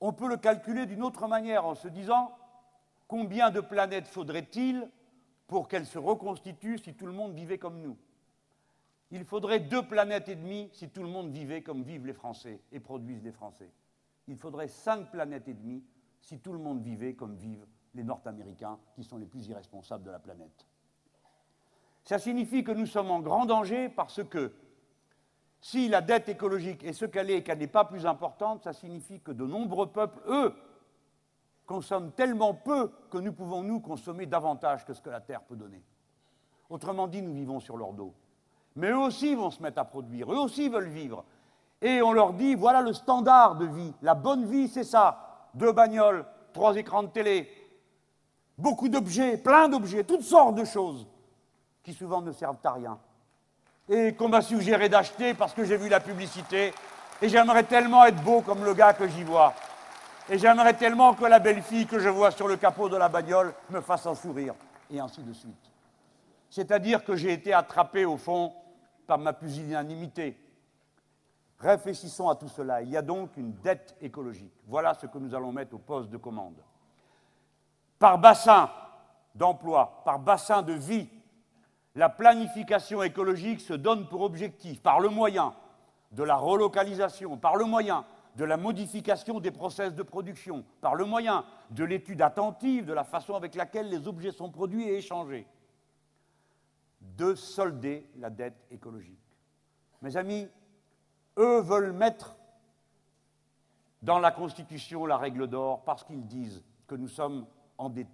On 0.00 0.14
peut 0.14 0.28
le 0.28 0.38
calculer 0.38 0.86
d'une 0.86 1.02
autre 1.02 1.28
manière 1.28 1.66
en 1.66 1.74
se 1.74 1.88
disant 1.88 2.34
combien 3.06 3.50
de 3.50 3.60
planètes 3.60 4.08
faudrait-il 4.08 4.88
pour 5.46 5.68
qu'elle 5.68 5.84
se 5.84 5.98
reconstitue 5.98 6.78
si 6.78 6.94
tout 6.94 7.06
le 7.06 7.12
monde 7.12 7.34
vivait 7.34 7.58
comme 7.58 7.82
nous? 7.82 7.98
Il 9.10 9.26
faudrait 9.26 9.60
deux 9.60 9.82
planètes 9.82 10.30
et 10.30 10.36
demie 10.36 10.70
si 10.72 10.88
tout 10.88 11.02
le 11.02 11.10
monde 11.10 11.30
vivait 11.30 11.62
comme 11.62 11.82
vivent 11.82 12.06
les 12.06 12.14
Français 12.14 12.62
et 12.72 12.80
produisent 12.80 13.24
les 13.24 13.32
Français. 13.32 13.70
Il 14.26 14.38
faudrait 14.38 14.68
cinq 14.68 15.10
planètes 15.10 15.48
et 15.48 15.54
demie 15.54 15.84
si 16.22 16.38
tout 16.38 16.54
le 16.54 16.58
monde 16.58 16.80
vivait 16.80 17.12
comme 17.12 17.36
vivent 17.36 17.66
les 17.94 18.04
Nord-Américains, 18.04 18.78
qui 18.94 19.04
sont 19.04 19.18
les 19.18 19.26
plus 19.26 19.48
irresponsables 19.48 20.04
de 20.04 20.10
la 20.10 20.18
planète. 20.18 20.66
Ça 22.04 22.18
signifie 22.18 22.64
que 22.64 22.72
nous 22.72 22.86
sommes 22.86 23.10
en 23.10 23.20
grand 23.20 23.46
danger 23.46 23.88
parce 23.88 24.24
que 24.24 24.52
si 25.60 25.88
la 25.88 26.00
dette 26.00 26.28
écologique 26.28 26.82
est 26.84 26.92
ce 26.92 27.04
qu'elle 27.04 27.30
est 27.30 27.38
et 27.38 27.42
qu'elle 27.42 27.58
n'est 27.58 27.66
pas 27.66 27.84
plus 27.84 28.06
importante, 28.06 28.64
ça 28.64 28.72
signifie 28.72 29.20
que 29.20 29.32
de 29.32 29.44
nombreux 29.44 29.88
peuples, 29.88 30.20
eux, 30.28 30.54
consomment 31.66 32.12
tellement 32.12 32.54
peu 32.54 32.90
que 33.10 33.18
nous 33.18 33.32
pouvons, 33.32 33.62
nous, 33.62 33.80
consommer 33.80 34.26
davantage 34.26 34.84
que 34.84 34.94
ce 34.94 35.02
que 35.02 35.10
la 35.10 35.20
Terre 35.20 35.42
peut 35.42 35.56
donner. 35.56 35.82
Autrement 36.68 37.06
dit, 37.06 37.22
nous 37.22 37.34
vivons 37.34 37.60
sur 37.60 37.76
leur 37.76 37.92
dos. 37.92 38.14
Mais 38.76 38.90
eux 38.90 38.98
aussi 38.98 39.34
vont 39.34 39.50
se 39.50 39.62
mettre 39.62 39.80
à 39.80 39.84
produire, 39.84 40.32
eux 40.32 40.38
aussi 40.38 40.68
veulent 40.68 40.88
vivre. 40.88 41.24
Et 41.82 42.02
on 42.02 42.12
leur 42.12 42.32
dit, 42.32 42.54
voilà 42.54 42.80
le 42.80 42.92
standard 42.92 43.56
de 43.56 43.66
vie. 43.66 43.94
La 44.02 44.14
bonne 44.14 44.46
vie, 44.46 44.68
c'est 44.68 44.84
ça. 44.84 45.48
Deux 45.54 45.72
bagnoles, 45.72 46.24
trois 46.52 46.76
écrans 46.76 47.02
de 47.02 47.08
télé, 47.08 47.48
beaucoup 48.60 48.88
d'objets, 48.88 49.36
plein 49.36 49.68
d'objets, 49.68 50.04
toutes 50.04 50.22
sortes 50.22 50.54
de 50.54 50.64
choses 50.64 51.06
qui 51.82 51.94
souvent 51.94 52.20
ne 52.20 52.32
servent 52.32 52.58
à 52.64 52.72
rien. 52.72 52.98
Et 53.88 54.14
qu'on 54.14 54.28
m'a 54.28 54.42
suggéré 54.42 54.88
d'acheter 54.88 55.34
parce 55.34 55.52
que 55.52 55.64
j'ai 55.64 55.76
vu 55.76 55.88
la 55.88 56.00
publicité. 56.00 56.72
Et 57.22 57.28
j'aimerais 57.28 57.64
tellement 57.64 58.04
être 58.04 58.22
beau 58.22 58.40
comme 58.40 58.64
le 58.64 58.74
gars 58.74 58.92
que 58.92 59.08
j'y 59.08 59.24
vois. 59.24 59.52
Et 60.28 60.38
j'aimerais 60.38 60.74
tellement 60.74 61.14
que 61.14 61.24
la 61.24 61.40
belle 61.40 61.60
fille 61.60 61.86
que 61.86 61.98
je 61.98 62.08
vois 62.08 62.30
sur 62.30 62.46
le 62.46 62.56
capot 62.56 62.88
de 62.88 62.96
la 62.96 63.08
bagnole 63.08 63.52
me 63.70 63.80
fasse 63.80 64.06
un 64.06 64.14
sourire, 64.14 64.54
et 64.88 65.00
ainsi 65.00 65.22
de 65.22 65.32
suite. 65.32 65.70
C'est-à-dire 66.48 67.04
que 67.04 67.16
j'ai 67.16 67.32
été 67.32 67.52
attrapé, 67.52 68.04
au 68.04 68.16
fond, 68.16 68.52
par 69.06 69.18
ma 69.18 69.32
pusillanimité. 69.32 70.38
Réfléchissons 71.58 72.28
à 72.28 72.36
tout 72.36 72.48
cela. 72.48 72.80
Il 72.82 72.90
y 72.90 72.96
a 72.96 73.02
donc 73.02 73.36
une 73.36 73.52
dette 73.54 73.96
écologique. 74.00 74.54
Voilà 74.66 74.94
ce 74.94 75.06
que 75.06 75.18
nous 75.18 75.34
allons 75.34 75.52
mettre 75.52 75.74
au 75.74 75.78
poste 75.78 76.10
de 76.10 76.16
commande. 76.16 76.62
Par 78.00 78.18
bassin 78.18 78.70
d'emploi, 79.34 80.02
par 80.06 80.18
bassin 80.18 80.62
de 80.62 80.72
vie, 80.72 81.06
la 81.94 82.08
planification 82.08 83.02
écologique 83.02 83.60
se 83.60 83.74
donne 83.74 84.08
pour 84.08 84.22
objectif, 84.22 84.80
par 84.82 85.00
le 85.00 85.10
moyen 85.10 85.54
de 86.12 86.22
la 86.22 86.36
relocalisation, 86.36 87.36
par 87.36 87.56
le 87.56 87.66
moyen 87.66 88.06
de 88.36 88.44
la 88.44 88.56
modification 88.56 89.38
des 89.38 89.50
process 89.50 89.94
de 89.94 90.02
production, 90.02 90.64
par 90.80 90.94
le 90.94 91.04
moyen 91.04 91.44
de 91.72 91.84
l'étude 91.84 92.22
attentive 92.22 92.86
de 92.86 92.94
la 92.94 93.04
façon 93.04 93.34
avec 93.34 93.54
laquelle 93.54 93.90
les 93.90 94.08
objets 94.08 94.32
sont 94.32 94.50
produits 94.50 94.88
et 94.88 94.96
échangés, 94.96 95.46
de 97.02 97.34
solder 97.34 98.08
la 98.16 98.30
dette 98.30 98.64
écologique. 98.70 99.36
Mes 100.00 100.16
amis, 100.16 100.48
eux 101.36 101.60
veulent 101.60 101.92
mettre 101.92 102.34
dans 104.00 104.18
la 104.18 104.30
Constitution 104.30 105.04
la 105.04 105.18
règle 105.18 105.48
d'or 105.48 105.84
parce 105.84 106.02
qu'ils 106.02 106.26
disent 106.26 106.64
que 106.86 106.94
nous, 106.94 107.08
sommes 107.08 107.46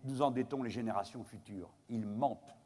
nous 0.05 0.23
endettons 0.23 0.63
les 0.63 0.71
générations 0.71 1.25
futures. 1.25 1.71
Ils 1.89 2.07
mentent. 2.07 2.57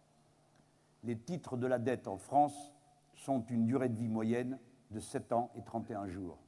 Les 1.04 1.16
titres 1.16 1.56
de 1.56 1.66
la 1.66 1.78
dette 1.78 2.08
en 2.08 2.18
France 2.18 2.72
sont 3.14 3.44
une 3.48 3.66
durée 3.66 3.88
de 3.88 3.96
vie 3.96 4.08
moyenne 4.08 4.58
de 4.90 5.00
7 5.00 5.32
ans 5.32 5.50
et 5.54 5.62
31 5.62 6.08
jours. 6.08 6.38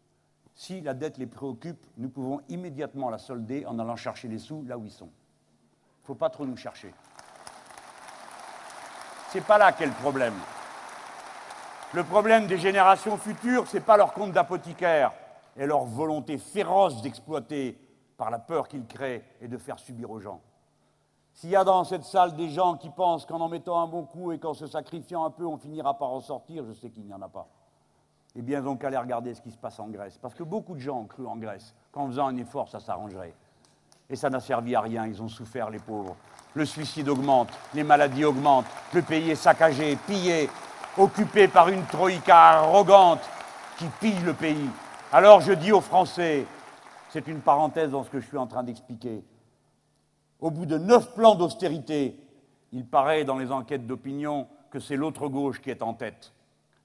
Si 0.54 0.80
la 0.82 0.92
dette 0.94 1.16
les 1.16 1.26
préoccupe, 1.26 1.86
nous 1.96 2.10
pouvons 2.10 2.40
immédiatement 2.48 3.08
la 3.08 3.18
solder 3.18 3.64
en 3.64 3.78
allant 3.78 3.96
chercher 3.96 4.28
les 4.28 4.38
sous 4.38 4.62
là 4.64 4.76
où 4.76 4.84
ils 4.84 4.90
sont. 4.90 5.06
Il 5.06 6.02
ne 6.02 6.06
faut 6.06 6.14
pas 6.14 6.28
trop 6.30 6.44
nous 6.44 6.56
chercher. 6.56 6.92
Ce 9.30 9.38
n'est 9.38 9.44
pas 9.44 9.56
là 9.56 9.72
qu'est 9.72 9.86
le 9.86 9.92
problème. 9.92 10.34
Le 11.94 12.04
problème 12.04 12.46
des 12.46 12.58
générations 12.58 13.16
futures, 13.16 13.66
ce 13.66 13.76
n'est 13.76 13.82
pas 13.82 13.96
leur 13.96 14.12
compte 14.12 14.32
d'apothicaire 14.32 15.12
et 15.56 15.66
leur 15.66 15.84
volonté 15.84 16.36
féroce 16.38 17.00
d'exploiter 17.02 17.78
par 18.22 18.30
la 18.30 18.38
peur 18.38 18.68
qu'ils 18.68 18.86
créent 18.86 19.24
et 19.40 19.48
de 19.48 19.58
faire 19.58 19.80
subir 19.80 20.08
aux 20.08 20.20
gens. 20.20 20.40
S'il 21.34 21.50
y 21.50 21.56
a 21.56 21.64
dans 21.64 21.82
cette 21.82 22.04
salle 22.04 22.36
des 22.36 22.50
gens 22.50 22.76
qui 22.76 22.88
pensent 22.88 23.26
qu'en 23.26 23.40
en 23.40 23.48
mettant 23.48 23.82
un 23.82 23.88
bon 23.88 24.04
coup 24.04 24.30
et 24.30 24.38
qu'en 24.38 24.54
se 24.54 24.68
sacrifiant 24.68 25.24
un 25.24 25.30
peu, 25.30 25.44
on 25.44 25.56
finira 25.56 25.98
par 25.98 26.12
en 26.12 26.20
sortir, 26.20 26.64
je 26.64 26.72
sais 26.72 26.88
qu'il 26.88 27.04
n'y 27.04 27.12
en 27.12 27.20
a 27.20 27.28
pas. 27.28 27.48
Eh 28.36 28.42
bien, 28.42 28.62
donc, 28.62 28.84
allez 28.84 28.96
regarder 28.96 29.34
ce 29.34 29.42
qui 29.42 29.50
se 29.50 29.56
passe 29.56 29.80
en 29.80 29.88
Grèce. 29.88 30.18
Parce 30.18 30.34
que 30.34 30.44
beaucoup 30.44 30.74
de 30.74 30.78
gens 30.78 31.00
ont 31.00 31.06
cru 31.06 31.26
en 31.26 31.34
Grèce 31.34 31.74
qu'en 31.90 32.06
faisant 32.06 32.28
un 32.28 32.36
effort, 32.36 32.68
ça 32.68 32.78
s'arrangerait. 32.78 33.34
Et 34.08 34.14
ça 34.14 34.30
n'a 34.30 34.38
servi 34.38 34.76
à 34.76 34.82
rien, 34.82 35.04
ils 35.04 35.20
ont 35.20 35.26
souffert, 35.26 35.68
les 35.68 35.80
pauvres. 35.80 36.14
Le 36.54 36.64
suicide 36.64 37.08
augmente, 37.08 37.48
les 37.74 37.82
maladies 37.82 38.24
augmentent, 38.24 38.66
le 38.94 39.02
pays 39.02 39.32
est 39.32 39.34
saccagé, 39.34 39.96
pillé, 39.96 40.48
occupé 40.96 41.48
par 41.48 41.70
une 41.70 41.84
troïka 41.86 42.38
arrogante 42.38 43.28
qui 43.78 43.86
pille 43.98 44.20
le 44.20 44.32
pays. 44.32 44.70
Alors 45.10 45.40
je 45.40 45.54
dis 45.54 45.72
aux 45.72 45.80
Français, 45.80 46.46
c'est 47.12 47.28
une 47.28 47.40
parenthèse 47.40 47.90
dans 47.90 48.04
ce 48.04 48.10
que 48.10 48.20
je 48.20 48.26
suis 48.26 48.38
en 48.38 48.46
train 48.46 48.62
d'expliquer, 48.62 49.22
au 50.40 50.50
bout 50.50 50.64
de 50.64 50.78
neuf 50.78 51.14
plans 51.14 51.34
d'austérité, 51.34 52.18
il 52.72 52.86
paraît 52.86 53.24
dans 53.24 53.36
les 53.36 53.52
enquêtes 53.52 53.86
d'opinion 53.86 54.48
que 54.70 54.80
c'est 54.80 54.96
l'autre 54.96 55.28
gauche 55.28 55.60
qui 55.60 55.68
est 55.68 55.82
en 55.82 55.92
tête. 55.92 56.32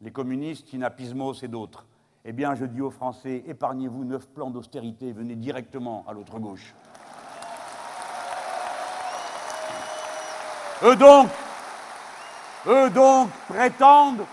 Les 0.01 0.11
communistes, 0.11 0.73
Inapismos 0.73 1.43
et 1.43 1.47
d'autres. 1.47 1.85
Eh 2.25 2.33
bien, 2.33 2.55
je 2.55 2.65
dis 2.65 2.81
aux 2.81 2.91
Français, 2.91 3.41
épargnez-vous 3.47 4.03
neuf 4.03 4.27
plans 4.27 4.49
d'austérité, 4.49 5.13
venez 5.13 5.35
directement 5.35 6.03
à 6.09 6.13
l'autre 6.13 6.39
gauche. 6.39 6.75
Eux 10.83 10.97
donc, 10.97 11.29
eux 12.67 12.89
donc 12.89 13.29
prétendent 13.47 14.25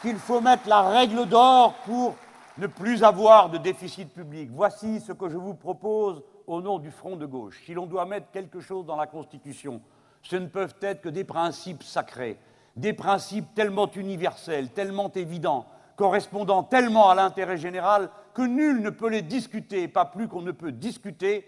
qu'il 0.00 0.16
faut 0.16 0.40
mettre 0.40 0.68
la 0.68 0.82
règle 0.82 1.26
d'or 1.26 1.74
pour 1.84 2.14
ne 2.58 2.66
plus 2.66 3.02
avoir 3.04 3.50
de 3.50 3.58
déficit 3.58 4.12
public. 4.12 4.50
Voici 4.52 5.00
ce 5.00 5.12
que 5.12 5.28
je 5.28 5.36
vous 5.36 5.54
propose 5.54 6.22
au 6.46 6.60
nom 6.60 6.78
du 6.78 6.90
front 6.90 7.16
de 7.16 7.26
gauche. 7.26 7.62
Si 7.64 7.74
l'on 7.74 7.86
doit 7.86 8.06
mettre 8.06 8.30
quelque 8.30 8.60
chose 8.60 8.86
dans 8.86 8.96
la 8.96 9.06
Constitution, 9.06 9.80
ce 10.22 10.36
ne 10.36 10.46
peuvent 10.46 10.76
être 10.82 11.00
que 11.00 11.08
des 11.08 11.24
principes 11.24 11.82
sacrés, 11.82 12.38
des 12.76 12.92
principes 12.92 13.54
tellement 13.54 13.90
universels, 13.92 14.70
tellement 14.70 15.10
évidents, 15.12 15.66
correspondant 15.96 16.62
tellement 16.62 17.10
à 17.10 17.14
l'intérêt 17.14 17.56
général 17.56 18.10
que 18.34 18.42
nul 18.42 18.82
ne 18.82 18.90
peut 18.90 19.08
les 19.08 19.22
discuter, 19.22 19.88
pas 19.88 20.04
plus 20.04 20.28
qu'on 20.28 20.42
ne 20.42 20.52
peut 20.52 20.72
discuter 20.72 21.46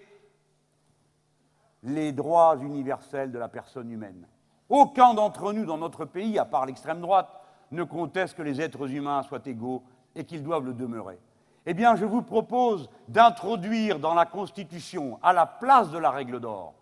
les 1.83 2.13
droits 2.13 2.57
universels 2.61 3.33
de 3.33 3.39
la 3.39 3.49
personne 3.49 3.91
humaine. 3.91 4.27
Aucun 4.69 5.15
d'entre 5.15 5.53
nous 5.53 5.65
dans 5.65 5.79
notre 5.79 6.05
pays, 6.05 6.39
à 6.39 6.45
part 6.45 6.67
l'extrême 6.67 7.01
droite, 7.01 7.29
ne 7.73 7.83
conteste 7.83 8.37
que 8.37 8.43
les 8.43 8.61
êtres 8.61 8.91
humains 8.91 9.23
soient 9.23 9.41
égaux 9.47 9.83
et 10.15 10.25
qu'ils 10.25 10.43
doivent 10.43 10.65
le 10.65 10.75
demeurer. 10.75 11.19
Eh 11.67 11.75
bien, 11.75 11.95
je 11.97 12.05
vous 12.05 12.23
propose 12.23 12.91
d'introduire 13.09 13.99
dans 13.99 14.15
la 14.15 14.27
Constitution, 14.27 15.19
à 15.23 15.33
la 15.33 15.47
place 15.47 15.91
de 15.91 15.99
la 15.99 16.11
règle 16.11 16.41
d'or, 16.41 16.75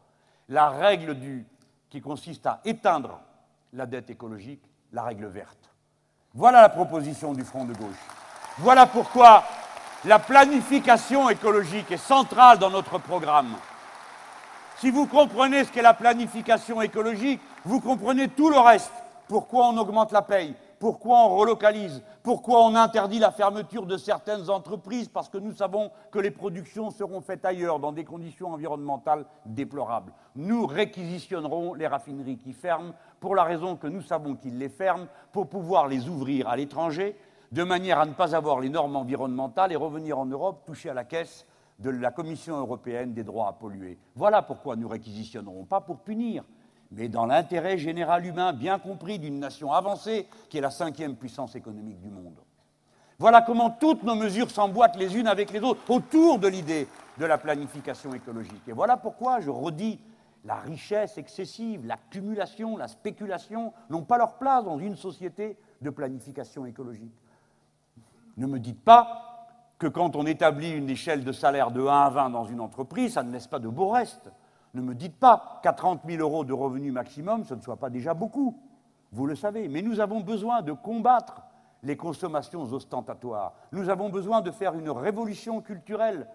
la 0.49 0.71
règle 0.71 1.15
du, 1.15 1.47
qui 1.91 2.01
consiste 2.01 2.47
à 2.47 2.61
éteindre 2.65 3.21
la 3.73 3.87
dette 3.87 4.11
écologique, 4.11 4.63
la 4.93 5.03
règle 5.03 5.27
verte. 5.27 5.71
Voilà 6.33 6.63
la 6.63 6.69
proposition 6.69 7.33
du 7.33 7.45
Front 7.45 7.65
de 7.65 7.75
gauche. 7.75 7.99
Voilà 8.59 8.87
pourquoi 8.87 9.45
la 10.05 10.19
planification 10.19 11.29
écologique 11.29 11.91
est 11.91 11.97
centrale 11.97 12.59
dans 12.59 12.71
notre 12.71 12.99
programme. 12.99 13.55
Si 14.79 14.91
vous 14.91 15.07
comprenez 15.07 15.65
ce 15.65 15.73
qu'est 15.73 15.83
la 15.83 15.93
planification 15.93 16.81
écologique, 16.81 17.41
vous 17.65 17.81
comprenez 17.81 18.29
tout 18.29 18.49
le 18.49 18.59
reste. 18.59 18.93
Pourquoi 19.29 19.67
on 19.67 19.77
augmente 19.77 20.11
la 20.13 20.23
paye? 20.23 20.55
Pourquoi 20.81 21.27
on 21.27 21.37
relocalise? 21.37 22.03
Pourquoi 22.23 22.65
on 22.65 22.75
interdit 22.75 23.19
la 23.19 23.31
fermeture 23.31 23.85
de 23.85 23.99
certaines 23.99 24.49
entreprises 24.49 25.09
Parce 25.09 25.29
que 25.29 25.37
nous 25.37 25.53
savons 25.53 25.91
que 26.11 26.19
les 26.19 26.31
productions 26.31 26.91
seront 26.91 27.21
faites 27.21 27.45
ailleurs, 27.45 27.81
dans 27.81 27.93
des 27.93 28.05
conditions 28.05 28.55
environnementales 28.55 29.27
déplorables? 29.45 30.15
Nous 30.37 30.67
réquisitionnerons 30.67 31.75
les 31.75 31.87
raffineries 31.87 32.39
qui 32.39 32.55
ferment, 32.55 32.95
pour 33.21 33.35
la 33.35 33.45
raison 33.45 33.77
que 33.77 33.89
nous 33.89 34.01
savons 34.01 34.37
qu'ils 34.37 34.57
les 34.57 34.71
ferment, 34.71 35.07
pour 35.33 35.51
pouvoir 35.51 35.87
les 35.87 36.09
ouvrir 36.09 36.49
à 36.49 36.57
l'étranger, 36.57 37.15
de 37.53 37.63
manière 37.63 37.99
à 37.99 38.07
ne 38.07 38.15
pas 38.15 38.35
avoir 38.35 38.59
les 38.59 38.71
normes 38.71 38.97
environnementales 38.97 39.73
et 39.73 39.77
revenir 39.77 40.19
en 40.19 40.25
Europe 40.25 40.65
toucher 40.65 40.89
à 40.89 40.95
la 40.95 41.05
caisse 41.05 41.47
de 41.79 41.91
la 41.91 42.11
Commission 42.11 42.57
européenne 42.57 43.13
des 43.13 43.25
droits 43.25 43.49
à 43.49 43.53
polluer. 43.53 43.99
Voilà 44.15 44.41
pourquoi 44.41 44.77
nous 44.77 44.89
réquisitionnerons, 44.89 45.67
pas 45.67 45.83
pour 45.83 45.99
punir, 45.99 46.43
mais 46.91 47.09
dans 47.09 47.27
l'intérêt 47.27 47.79
général 47.79 48.27
humain 48.27 48.53
bien 48.53 48.79
compris 48.79 49.19
d'une 49.19 49.39
nation 49.39 49.73
avancée 49.73 50.27
qui 50.49 50.59
est 50.59 50.61
la 50.61 50.71
cinquième 50.71 51.17
puissance 51.17 51.55
économique 51.55 52.01
du 52.01 52.11
monde. 52.11 52.39
Voilà 53.19 53.43
comment 53.43 53.71
toutes 53.71 54.03
nos 54.03 54.15
mesures 54.15 54.51
s'emboîtent 54.51 54.97
les 54.97 55.17
unes 55.17 55.27
avec 55.27 55.53
les 55.53 55.61
autres 55.61 55.83
autour 55.91 56.39
de 56.39 56.49
l'idée 56.49 56.89
de 57.19 57.27
la 57.27 57.39
planification 57.39 58.15
écologique. 58.15 58.67
Et 58.67 58.73
voilà 58.73 58.97
pourquoi 58.97 59.41
je 59.41 59.51
redis 59.51 60.01
la 60.45 60.57
richesse 60.57 61.19
excessive, 61.19 61.87
l'accumulation, 61.87 62.77
la 62.77 62.89
spéculation 62.89 63.75
n'ont 63.91 64.05
pas 64.05 64.17
leur 64.17 64.39
place 64.39 64.65
dans 64.65 64.79
une 64.79 64.97
société 64.97 65.59
de 65.83 65.91
planification 65.91 66.65
écologique. 66.65 67.13
Ne 68.39 68.47
me 68.47 68.59
dites 68.59 68.83
pas 68.83 69.27
que 69.79 69.87
quand 69.87 70.17
on 70.17 70.25
établit 70.25 70.71
une 70.71 70.89
échelle 70.89 71.25
de 71.25 71.33
salaire 71.33 71.71
de 71.71 71.83
1 71.83 71.87
à 71.87 72.11
20 72.11 72.31
dans 72.31 72.45
une 72.45 72.61
entreprise, 72.61 73.15
ça 73.15 73.23
ne 73.23 73.33
laisse 73.33 73.47
pas 73.47 73.59
de 73.59 73.69
beaux 73.69 73.91
restes. 73.91 74.31
Ne 74.75 74.83
me 74.83 74.95
dites 74.95 75.19
pas 75.19 75.61
qu'à 75.63 75.73
30 75.73 76.03
000 76.07 76.21
euros 76.21 76.45
de 76.45 76.53
revenus 76.53 76.93
maximum, 76.93 77.45
ce 77.45 77.55
ne 77.55 77.61
soit 77.61 77.77
pas 77.77 77.91
déjà 77.91 78.15
beaucoup. 78.15 78.57
Vous 79.13 79.27
le 79.27 79.35
savez. 79.35 79.69
Mais 79.69 79.83
nous 79.83 80.01
avons 80.01 80.21
besoin 80.21 80.63
de 80.63 80.73
combattre 80.73 81.43
les 81.83 81.97
consommations 81.97 82.63
ostentatoires. 82.63 83.55
Nous 83.73 83.89
avons 83.89 84.11
besoin 84.11 84.41
de 84.41 84.51
faire 84.51 84.75
une 84.75 84.91
révolution 84.91 85.61
culturelle 85.61 86.29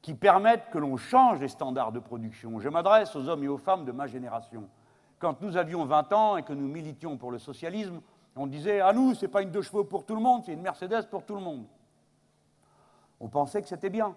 qui 0.00 0.14
permette 0.14 0.70
que 0.70 0.78
l'on 0.78 0.96
change 0.96 1.40
les 1.40 1.48
standards 1.48 1.92
de 1.92 1.98
production. 1.98 2.60
Je 2.60 2.68
m'adresse 2.68 3.14
aux 3.16 3.28
hommes 3.28 3.44
et 3.44 3.48
aux 3.48 3.58
femmes 3.58 3.84
de 3.84 3.92
ma 3.92 4.06
génération. 4.06 4.68
Quand 5.18 5.40
nous 5.42 5.56
avions 5.56 5.84
20 5.84 6.12
ans 6.12 6.36
et 6.36 6.42
que 6.42 6.52
nous 6.52 6.68
militions 6.68 7.16
pour 7.16 7.30
le 7.30 7.38
socialisme, 7.38 8.00
on 8.36 8.46
disait 8.46 8.80
à 8.80 8.92
nous, 8.92 9.14
ce 9.14 9.24
n'est 9.24 9.32
pas 9.32 9.42
une 9.42 9.50
deux 9.50 9.62
chevaux 9.62 9.84
pour 9.84 10.04
tout 10.04 10.14
le 10.14 10.20
monde, 10.20 10.42
c'est 10.44 10.52
une 10.52 10.60
Mercedes 10.60 11.08
pour 11.10 11.24
tout 11.24 11.34
le 11.34 11.40
monde. 11.40 11.64
On 13.18 13.28
pensait 13.28 13.62
que 13.62 13.68
c'était 13.68 13.90
bien. 13.90 14.14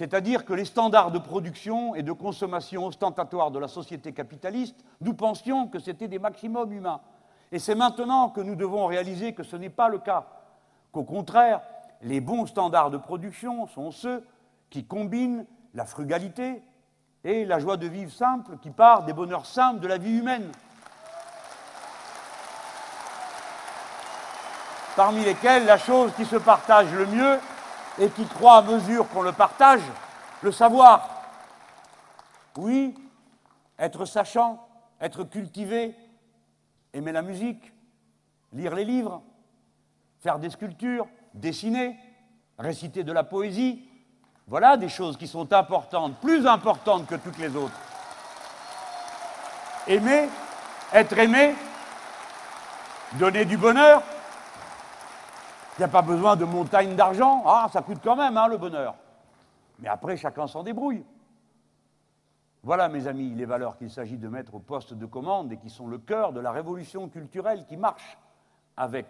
C'est-à-dire 0.00 0.46
que 0.46 0.54
les 0.54 0.64
standards 0.64 1.10
de 1.10 1.18
production 1.18 1.94
et 1.94 2.02
de 2.02 2.12
consommation 2.12 2.86
ostentatoires 2.86 3.50
de 3.50 3.58
la 3.58 3.68
société 3.68 4.14
capitaliste, 4.14 4.82
nous 5.02 5.12
pensions 5.12 5.68
que 5.68 5.78
c'était 5.78 6.08
des 6.08 6.18
maximums 6.18 6.72
humains. 6.72 7.02
Et 7.52 7.58
c'est 7.58 7.74
maintenant 7.74 8.30
que 8.30 8.40
nous 8.40 8.54
devons 8.54 8.86
réaliser 8.86 9.34
que 9.34 9.42
ce 9.42 9.56
n'est 9.56 9.68
pas 9.68 9.90
le 9.90 9.98
cas, 9.98 10.24
qu'au 10.90 11.04
contraire, 11.04 11.60
les 12.00 12.22
bons 12.22 12.46
standards 12.46 12.90
de 12.90 12.96
production 12.96 13.66
sont 13.66 13.90
ceux 13.90 14.26
qui 14.70 14.86
combinent 14.86 15.44
la 15.74 15.84
frugalité 15.84 16.62
et 17.22 17.44
la 17.44 17.58
joie 17.58 17.76
de 17.76 17.86
vivre 17.86 18.10
simple 18.10 18.56
qui 18.56 18.70
part 18.70 19.04
des 19.04 19.12
bonheurs 19.12 19.44
simples 19.44 19.80
de 19.80 19.86
la 19.86 19.98
vie 19.98 20.16
humaine. 20.16 20.50
Parmi 24.96 25.22
lesquels 25.26 25.66
la 25.66 25.76
chose 25.76 26.10
qui 26.16 26.24
se 26.24 26.36
partage 26.36 26.90
le 26.90 27.04
mieux 27.04 27.38
et 28.00 28.08
qui 28.08 28.24
croit 28.24 28.56
à 28.56 28.62
mesure 28.62 29.06
qu'on 29.10 29.22
le 29.22 29.32
partage, 29.32 29.82
le 30.42 30.50
savoir. 30.50 31.22
Oui, 32.56 32.94
être 33.78 34.06
sachant, 34.06 34.66
être 35.00 35.24
cultivé, 35.24 35.94
aimer 36.94 37.12
la 37.12 37.22
musique, 37.22 37.72
lire 38.54 38.74
les 38.74 38.86
livres, 38.86 39.22
faire 40.18 40.38
des 40.38 40.48
sculptures, 40.48 41.06
dessiner, 41.34 41.96
réciter 42.58 43.04
de 43.04 43.12
la 43.12 43.22
poésie. 43.22 43.86
Voilà 44.46 44.78
des 44.78 44.88
choses 44.88 45.16
qui 45.16 45.28
sont 45.28 45.52
importantes, 45.52 46.16
plus 46.20 46.46
importantes 46.46 47.06
que 47.06 47.14
toutes 47.14 47.38
les 47.38 47.54
autres. 47.54 47.78
Aimer, 49.86 50.28
être 50.92 51.18
aimé, 51.18 51.54
donner 53.12 53.44
du 53.44 53.58
bonheur, 53.58 54.02
n'y 55.80 55.84
a 55.84 55.88
pas 55.88 56.02
besoin 56.02 56.36
de 56.36 56.44
montagnes 56.44 56.94
d'argent. 56.94 57.42
Ah, 57.46 57.66
ça 57.72 57.80
coûte 57.80 58.00
quand 58.04 58.16
même, 58.16 58.36
hein, 58.36 58.48
le 58.48 58.58
bonheur. 58.58 58.94
Mais 59.78 59.88
après, 59.88 60.16
chacun 60.16 60.46
s'en 60.46 60.62
débrouille. 60.62 61.04
Voilà, 62.62 62.90
mes 62.90 63.06
amis, 63.06 63.30
les 63.30 63.46
valeurs 63.46 63.78
qu'il 63.78 63.90
s'agit 63.90 64.18
de 64.18 64.28
mettre 64.28 64.54
au 64.54 64.58
poste 64.58 64.92
de 64.92 65.06
commande 65.06 65.50
et 65.52 65.56
qui 65.56 65.70
sont 65.70 65.86
le 65.86 65.96
cœur 65.96 66.34
de 66.34 66.40
la 66.40 66.52
révolution 66.52 67.08
culturelle 67.08 67.64
qui 67.66 67.78
marche 67.78 68.18
avec 68.76 69.06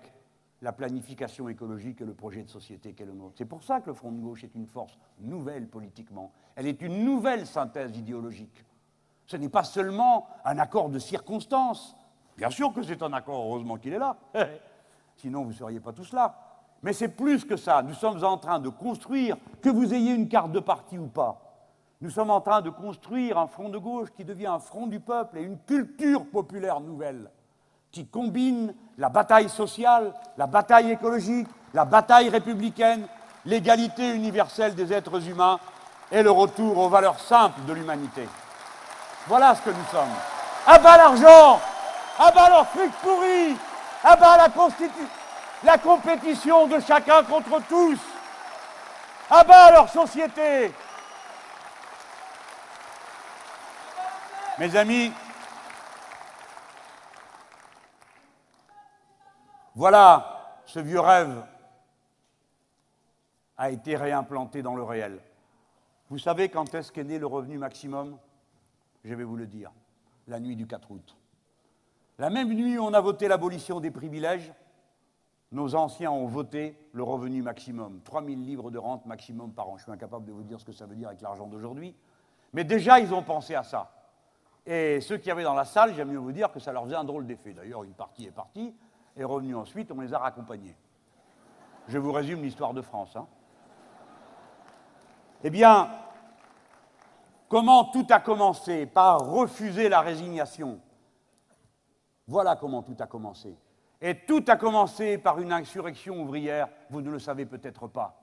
la 0.62 0.70
planification 0.72 1.48
écologique 1.48 2.02
et 2.02 2.04
le 2.04 2.14
projet 2.14 2.44
de 2.44 2.48
société 2.48 2.92
qu'est 2.92 3.04
le 3.04 3.14
nôtre. 3.14 3.34
C'est 3.36 3.46
pour 3.46 3.64
ça 3.64 3.80
que 3.80 3.88
le 3.88 3.94
Front 3.94 4.12
de 4.12 4.20
gauche 4.20 4.44
est 4.44 4.54
une 4.54 4.66
force 4.66 4.96
nouvelle 5.18 5.66
politiquement. 5.66 6.30
Elle 6.54 6.68
est 6.68 6.80
une 6.82 7.04
nouvelle 7.04 7.46
synthèse 7.46 7.96
idéologique. 7.96 8.64
Ce 9.26 9.36
n'est 9.36 9.48
pas 9.48 9.64
seulement 9.64 10.28
un 10.44 10.58
accord 10.58 10.88
de 10.88 11.00
circonstances. 11.00 11.96
Bien 12.36 12.50
sûr 12.50 12.72
que 12.72 12.82
c'est 12.84 13.02
un 13.02 13.12
accord, 13.12 13.44
heureusement 13.44 13.76
qu'il 13.76 13.92
est 13.92 13.98
là. 13.98 14.16
Sinon, 15.16 15.42
vous 15.42 15.50
ne 15.50 15.54
seriez 15.54 15.80
pas 15.80 15.92
tous 15.92 16.12
là 16.12 16.49
Mais 16.82 16.92
c'est 16.92 17.08
plus 17.08 17.44
que 17.44 17.56
ça. 17.56 17.82
Nous 17.82 17.94
sommes 17.94 18.24
en 18.24 18.38
train 18.38 18.58
de 18.58 18.68
construire, 18.68 19.36
que 19.62 19.68
vous 19.68 19.92
ayez 19.92 20.14
une 20.14 20.28
carte 20.28 20.52
de 20.52 20.60
parti 20.60 20.98
ou 20.98 21.06
pas, 21.06 21.50
nous 22.02 22.08
sommes 22.08 22.30
en 22.30 22.40
train 22.40 22.62
de 22.62 22.70
construire 22.70 23.36
un 23.36 23.46
front 23.46 23.68
de 23.68 23.76
gauche 23.76 24.08
qui 24.16 24.24
devient 24.24 24.46
un 24.46 24.58
front 24.58 24.86
du 24.86 25.00
peuple 25.00 25.36
et 25.36 25.42
une 25.42 25.58
culture 25.58 26.24
populaire 26.24 26.80
nouvelle 26.80 27.30
qui 27.92 28.06
combine 28.06 28.74
la 28.96 29.10
bataille 29.10 29.50
sociale, 29.50 30.14
la 30.38 30.46
bataille 30.46 30.92
écologique, 30.92 31.48
la 31.74 31.84
bataille 31.84 32.30
républicaine, 32.30 33.06
l'égalité 33.44 34.14
universelle 34.14 34.74
des 34.74 34.92
êtres 34.92 35.28
humains 35.28 35.58
et 36.10 36.22
le 36.22 36.30
retour 36.30 36.78
aux 36.78 36.88
valeurs 36.88 37.20
simples 37.20 37.60
de 37.66 37.72
l'humanité. 37.74 38.26
Voilà 39.26 39.54
ce 39.54 39.60
que 39.60 39.70
nous 39.70 39.84
sommes. 39.90 40.08
À 40.66 40.78
bas 40.78 40.96
l'argent, 40.96 41.60
à 42.18 42.30
bas 42.30 42.48
leur 42.48 42.66
fric 42.68 42.92
pourri, 43.02 43.56
à 44.04 44.16
bas 44.16 44.36
la, 44.38 44.48
la 45.64 45.78
compétition 45.78 46.66
de 46.66 46.80
chacun 46.80 47.22
contre 47.24 47.60
tous, 47.68 47.98
à 49.28 49.44
bas 49.44 49.70
leur 49.72 49.88
société. 49.88 50.72
Mes 54.58 54.76
amis, 54.76 55.12
voilà, 59.74 60.60
ce 60.66 60.80
vieux 60.80 61.00
rêve 61.00 61.44
a 63.56 63.70
été 63.70 63.96
réimplanté 63.96 64.62
dans 64.62 64.74
le 64.74 64.82
réel. 64.82 65.20
Vous 66.08 66.18
savez 66.18 66.48
quand 66.48 66.74
est-ce 66.74 66.90
qu'est 66.90 67.04
né 67.04 67.18
le 67.18 67.26
revenu 67.26 67.58
maximum? 67.58 68.18
Je 69.04 69.14
vais 69.14 69.24
vous 69.24 69.36
le 69.36 69.46
dire, 69.46 69.70
la 70.26 70.40
nuit 70.40 70.56
du 70.56 70.66
4 70.66 70.90
août. 70.90 71.16
La 72.18 72.28
même 72.28 72.52
nuit 72.52 72.76
où 72.76 72.84
on 72.84 72.92
a 72.92 73.00
voté 73.00 73.28
l'abolition 73.28 73.80
des 73.80 73.90
privilèges, 73.90 74.52
nos 75.52 75.74
anciens 75.74 76.12
ont 76.12 76.26
voté 76.26 76.76
le 76.92 77.02
revenu 77.02 77.42
maximum, 77.42 78.00
3000 78.04 78.44
livres 78.44 78.70
de 78.70 78.78
rente 78.78 79.06
maximum 79.06 79.52
par 79.52 79.68
an. 79.68 79.76
Je 79.76 79.82
suis 79.82 79.92
incapable 79.92 80.24
de 80.26 80.32
vous 80.32 80.42
dire 80.42 80.60
ce 80.60 80.64
que 80.64 80.72
ça 80.72 80.86
veut 80.86 80.94
dire 80.94 81.08
avec 81.08 81.20
l'argent 81.20 81.46
d'aujourd'hui, 81.46 81.94
mais 82.52 82.64
déjà 82.64 83.00
ils 83.00 83.12
ont 83.12 83.22
pensé 83.22 83.54
à 83.54 83.62
ça. 83.62 83.90
Et 84.66 85.00
ceux 85.00 85.16
qui 85.16 85.30
avaient 85.30 85.42
dans 85.42 85.54
la 85.54 85.64
salle, 85.64 85.94
j'aime 85.94 86.10
mieux 86.10 86.18
vous 86.18 86.32
dire 86.32 86.52
que 86.52 86.60
ça 86.60 86.72
leur 86.72 86.84
faisait 86.84 86.96
un 86.96 87.04
drôle 87.04 87.26
d'effet. 87.26 87.52
D'ailleurs, 87.52 87.82
une 87.82 87.94
partie 87.94 88.26
est 88.26 88.30
partie, 88.30 88.74
est 89.16 89.24
revenue 89.24 89.56
ensuite, 89.56 89.90
on 89.90 90.00
les 90.00 90.14
a 90.14 90.18
raccompagnés. 90.18 90.76
Je 91.88 91.98
vous 91.98 92.12
résume 92.12 92.42
l'histoire 92.42 92.72
de 92.72 92.82
France. 92.82 93.16
Hein. 93.16 93.26
Eh 95.42 95.50
bien, 95.50 95.90
comment 97.48 97.84
tout 97.86 98.06
a 98.10 98.20
commencé? 98.20 98.86
Par 98.86 99.26
refuser 99.26 99.88
la 99.88 100.00
résignation. 100.00 100.78
Voilà 102.28 102.54
comment 102.54 102.82
tout 102.82 102.96
a 103.00 103.06
commencé. 103.06 103.56
Et 104.02 104.14
tout 104.26 104.44
a 104.48 104.56
commencé 104.56 105.18
par 105.18 105.40
une 105.40 105.52
insurrection 105.52 106.22
ouvrière, 106.22 106.68
vous 106.88 107.02
ne 107.02 107.10
le 107.10 107.18
savez 107.18 107.44
peut-être 107.44 107.86
pas. 107.86 108.16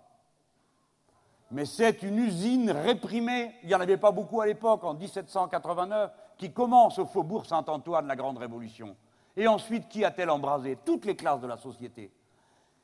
Mais 1.52 1.66
c'est 1.66 2.04
une 2.04 2.18
usine 2.18 2.72
réprimée, 2.72 3.54
il 3.64 3.70
n'y 3.70 3.76
en 3.76 3.80
avait 3.80 3.98
pas 3.98 4.12
beaucoup 4.12 4.42
à 4.42 4.46
l'époque, 4.46 4.84
en 4.84 4.96
1789, 4.96 6.12
qui 6.38 6.52
commence 6.52 7.00
au 7.00 7.06
faubourg 7.06 7.46
Saint-Antoine, 7.46 8.08
la 8.08 8.16
Grande 8.16 8.38
Révolution. 8.38 8.96
Et 9.36 9.48
ensuite, 9.48 9.88
qui 9.88 10.04
a-t-elle 10.04 10.30
embrasé? 10.30 10.78
Toutes 10.84 11.06
les 11.06 11.16
classes 11.16 11.42
de 11.42 11.48
la 11.48 11.58
société. 11.58 12.12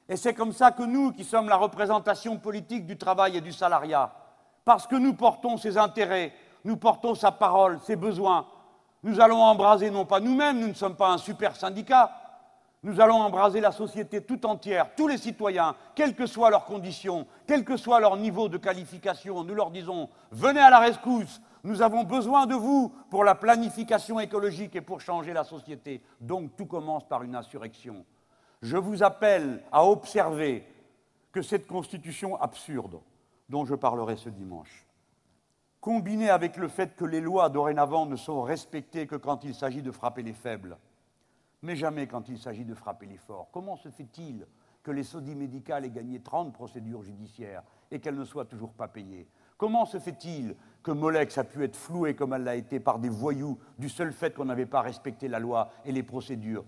Et 0.08 0.16
c'est 0.16 0.34
comme 0.34 0.54
ça 0.54 0.72
que 0.72 0.84
nous, 0.84 1.12
qui 1.12 1.24
sommes 1.24 1.50
la 1.50 1.56
représentation 1.56 2.38
politique 2.38 2.86
du 2.86 2.98
travail 2.98 3.38
et 3.38 3.42
du 3.42 3.52
salariat, 3.52 4.14
parce 4.64 4.86
que 4.86 4.96
nous 4.96 5.14
portons 5.14 5.58
ses 5.58 5.78
intérêts, 5.78 6.34
nous 6.64 6.78
portons 6.78 7.16
sa 7.16 7.32
parole, 7.32 7.80
ses 7.82 7.96
besoins. 7.96 8.46
Nous 9.02 9.20
allons 9.20 9.42
embraser 9.42 9.90
non 9.90 10.06
pas 10.06 10.20
nous-mêmes, 10.20 10.60
nous 10.60 10.68
ne 10.68 10.74
sommes 10.74 10.96
pas 10.96 11.12
un 11.12 11.18
super 11.18 11.56
syndicat, 11.56 12.12
nous 12.84 13.00
allons 13.00 13.22
embraser 13.22 13.62
la 13.62 13.72
société 13.72 14.22
tout 14.22 14.46
entière, 14.46 14.94
tous 14.96 15.08
les 15.08 15.18
citoyens, 15.18 15.76
quelles 15.96 16.16
que 16.16 16.26
soient 16.26 16.50
leurs 16.50 16.66
conditions, 16.66 17.26
quel 17.48 17.64
que 17.64 17.78
soit 17.78 18.02
leur 18.02 18.18
niveau 18.18 18.50
de 18.50 18.58
qualification. 18.58 19.44
Nous 19.44 19.56
leur 19.56 19.72
disons 19.72 20.10
venez 20.32 20.60
à 20.60 20.70
la 20.70 20.80
rescousse, 20.80 21.42
nous 21.64 21.82
avons 21.82 22.04
besoin 22.04 22.46
de 22.46 22.56
vous 22.56 22.94
pour 23.10 23.24
la 23.24 23.36
planification 23.36 24.20
écologique 24.20 24.76
et 24.76 24.82
pour 24.82 25.00
changer 25.00 25.32
la 25.32 25.46
société. 25.46 26.02
Donc 26.20 26.58
tout 26.58 26.66
commence 26.66 27.08
par 27.08 27.24
une 27.24 27.36
insurrection. 27.36 28.06
Je 28.62 28.76
vous 28.76 29.02
appelle 29.02 29.64
à 29.72 29.86
observer 29.86 30.68
que 31.32 31.42
cette 31.42 31.68
constitution 31.68 32.40
absurde, 32.40 33.00
dont 33.48 33.66
je 33.66 33.76
parlerai 33.76 34.18
ce 34.18 34.30
dimanche, 34.30 34.86
combiné 35.80 36.30
avec 36.30 36.58
le 36.58 36.68
fait 36.68 36.96
que 36.96 37.06
les 37.06 37.22
lois 37.22 37.50
dorénavant 37.50 38.06
ne 38.06 38.16
sont 38.18 38.42
respectées 38.42 39.08
que 39.08 39.16
quand 39.16 39.44
il 39.46 39.56
s'agit 39.56 39.82
de 39.82 39.92
frapper 39.92 40.22
les 40.22 40.34
faibles, 40.34 40.78
mais 41.64 41.76
jamais 41.76 42.08
quand 42.08 42.30
il 42.30 42.38
s'agit 42.38 42.66
de 42.66 42.76
frapper 42.76 43.08
les 43.08 43.18
forts. 43.18 43.48
Comment 43.52 43.78
se 43.78 43.90
fait-il 43.90 44.46
que 44.84 44.92
les 44.92 45.04
sodis 45.04 45.34
médicales 45.34 45.86
aient 45.86 45.90
gagné 45.90 46.20
30 46.20 46.54
procédures 46.54 47.02
judiciaires 47.02 47.64
et 47.90 48.00
qu'elles 48.00 48.18
ne 48.18 48.26
soient 48.26 48.46
toujours 48.46 48.74
pas 48.74 48.90
payées? 48.90 49.28
Comment 49.58 49.86
se 49.86 49.98
fait-il 49.98 50.56
que 50.84 50.92
Molex 50.92 51.38
a 51.38 51.46
pu 51.46 51.64
être 51.64 51.78
floué 51.78 52.16
comme 52.16 52.34
elle 52.34 52.44
l'a 52.44 52.56
été 52.56 52.82
par 52.82 53.00
des 53.00 53.08
voyous 53.08 53.58
du 53.80 53.88
seul 53.88 54.12
fait 54.12 54.36
qu'on 54.36 54.46
n'avait 54.46 54.66
pas 54.66 54.82
respecté 54.82 55.30
la 55.30 55.40
loi 55.40 55.72
et 55.86 55.94
les 55.94 56.04
procédures 56.04 56.66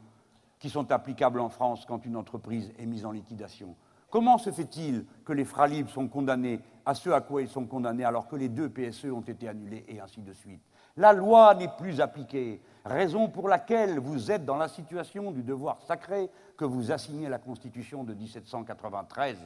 qui 0.60 0.70
sont 0.70 0.89
applicables 0.91 1.41
en 1.41 1.50
France 1.50 1.86
quand 1.86 2.06
une 2.06 2.16
entreprise 2.16 2.72
est 2.80 2.86
mise 2.86 3.06
en 3.06 3.12
liquidation? 3.12 3.76
Comment 4.10 4.38
se 4.38 4.50
fait-il 4.50 5.06
que 5.26 5.34
les 5.34 5.43
Fralib 5.43 5.89
sont 5.89 6.08
condamnés 6.08 6.62
à 6.86 6.93
ce 6.93 7.10
à 7.10 7.20
quoi 7.20 7.41
ils 7.41 7.50
sont 7.50 7.66
condamnés 7.66 8.06
alors 8.06 8.28
que 8.30 8.38
les 8.38 8.48
deux 8.48 8.70
PSE 8.70 9.06
ont 9.06 9.20
été 9.20 9.50
annulés 9.50 9.84
et 9.89 10.00
ainsi 10.00 10.22
de 10.22 10.32
suite? 10.32 10.62
La 10.98 11.12
loi 11.12 11.54
n'est 11.56 11.68
plus 11.78 12.00
appliquée, 12.00 12.62
raison 12.86 13.28
pour 13.28 13.50
laquelle 13.50 14.00
vous 14.00 14.32
êtes 14.32 14.46
dans 14.46 14.56
la 14.56 14.70
situation 14.70 15.32
du 15.32 15.43
devoir 15.43 15.82
sacré 15.86 16.30
que 16.58 16.64
vous 16.64 16.89
assignez 16.89 17.28
la 17.28 17.38
Constitution 17.38 18.06
de 18.06 18.14
1793. 18.14 19.38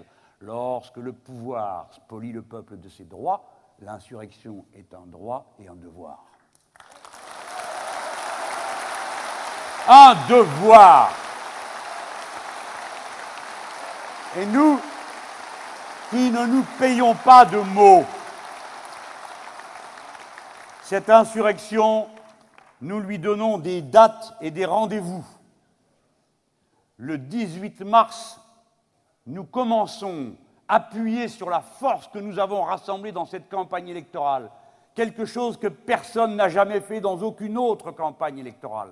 Lorsque 0.41 0.97
le 0.97 1.11
pouvoir 1.11 1.87
spolie 1.91 2.31
le 2.31 2.43
peuple 2.43 2.77
de 2.77 2.87
ses 2.87 3.03
droits, 3.03 3.43
l'insurrection 3.79 4.63
est 4.75 4.93
un 4.93 5.07
droit 5.07 5.55
et 5.59 5.67
un 5.67 5.75
devoir. 5.75 6.23
Un 9.87 10.15
devoir 10.29 11.11
et 14.37 14.45
nous, 14.45 14.79
qui 16.11 16.29
ne 16.29 16.45
nous 16.45 16.63
payons 16.77 17.15
pas 17.15 17.45
de 17.45 17.57
mots, 17.57 18.05
cette 20.89 21.11
insurrection, 21.11 22.07
nous 22.81 22.99
lui 22.99 23.19
donnons 23.19 23.59
des 23.59 23.83
dates 23.83 24.33
et 24.41 24.49
des 24.49 24.65
rendez-vous. 24.65 25.23
Le 26.97 27.19
18 27.19 27.81
mars, 27.81 28.41
nous 29.27 29.43
commençons, 29.43 30.33
appuyés 30.67 31.27
sur 31.27 31.51
la 31.51 31.61
force 31.61 32.07
que 32.07 32.17
nous 32.17 32.39
avons 32.39 32.63
rassemblée 32.63 33.11
dans 33.11 33.27
cette 33.27 33.49
campagne 33.49 33.89
électorale, 33.89 34.49
quelque 34.95 35.25
chose 35.25 35.57
que 35.57 35.67
personne 35.67 36.35
n'a 36.35 36.49
jamais 36.49 36.81
fait 36.81 37.01
dans 37.01 37.19
aucune 37.19 37.59
autre 37.59 37.91
campagne 37.91 38.39
électorale 38.39 38.89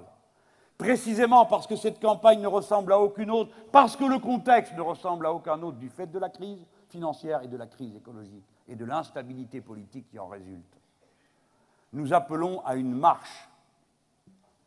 précisément 0.78 1.48
parce 1.48 1.66
que 1.66 1.76
cette 1.76 2.00
campagne 2.00 2.40
ne 2.40 2.48
ressemble 2.48 2.94
à 2.94 3.00
aucune 3.00 3.32
autre, 3.32 3.52
parce 3.72 3.96
que 3.96 4.06
le 4.06 4.20
contexte 4.20 4.76
ne 4.76 4.82
ressemble 4.82 5.26
à 5.26 5.34
aucun 5.34 5.60
autre 5.64 5.78
du 5.78 5.90
fait 5.90 6.06
de 6.06 6.20
la 6.20 6.30
crise 6.30 6.64
financière 6.90 7.42
et 7.42 7.48
de 7.48 7.58
la 7.58 7.66
crise 7.66 7.96
écologique 7.96 8.46
et 8.68 8.76
de 8.76 8.86
l'instabilité 8.86 9.60
politique 9.60 10.08
qui 10.12 10.20
en 10.20 10.28
résulte. 10.28 10.77
Nous 11.94 12.14
appelons 12.14 12.64
à 12.66 12.76
une 12.76 12.94
marche 12.94 13.50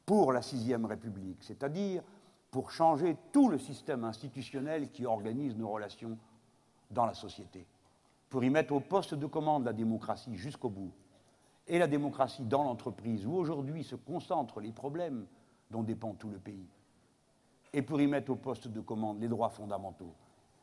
pour 0.07 0.33
la 0.33 0.43
sixième 0.43 0.87
République, 0.87 1.43
c'est-à-dire 1.43 2.03
pour 2.51 2.71
changer 2.71 3.17
tout 3.33 3.49
le 3.49 3.59
système 3.59 4.05
institutionnel 4.05 4.91
qui 4.91 5.07
organise 5.07 5.57
nos 5.57 5.69
relations 5.69 6.19
dans 6.91 7.07
la 7.07 7.15
société, 7.15 7.67
pour 8.29 8.43
y 8.43 8.51
mettre 8.51 8.73
au 8.73 8.81
poste 8.81 9.15
de 9.15 9.27
commande 9.27 9.65
la 9.65 9.73
démocratie 9.73 10.37
jusqu'au 10.37 10.69
bout, 10.69 10.93
et 11.69 11.79
la 11.79 11.87
démocratie 11.87 12.43
dans 12.43 12.65
l'entreprise, 12.65 13.27
où 13.27 13.35
aujourd'hui 13.35 13.85
se 13.85 13.95
concentrent 13.95 14.61
les 14.61 14.73
problèmes 14.73 15.27
dont 15.71 15.85
dépend 15.85 16.15
tout 16.15 16.31
le 16.31 16.39
pays. 16.39 16.67
Et 17.73 17.83
pour 17.83 18.01
y 18.01 18.09
mettre 18.09 18.33
au 18.33 18.37
poste 18.37 18.67
de 18.67 18.81
commande 18.81 19.21
les 19.21 19.29
droits 19.29 19.51
fondamentaux. 19.51 20.13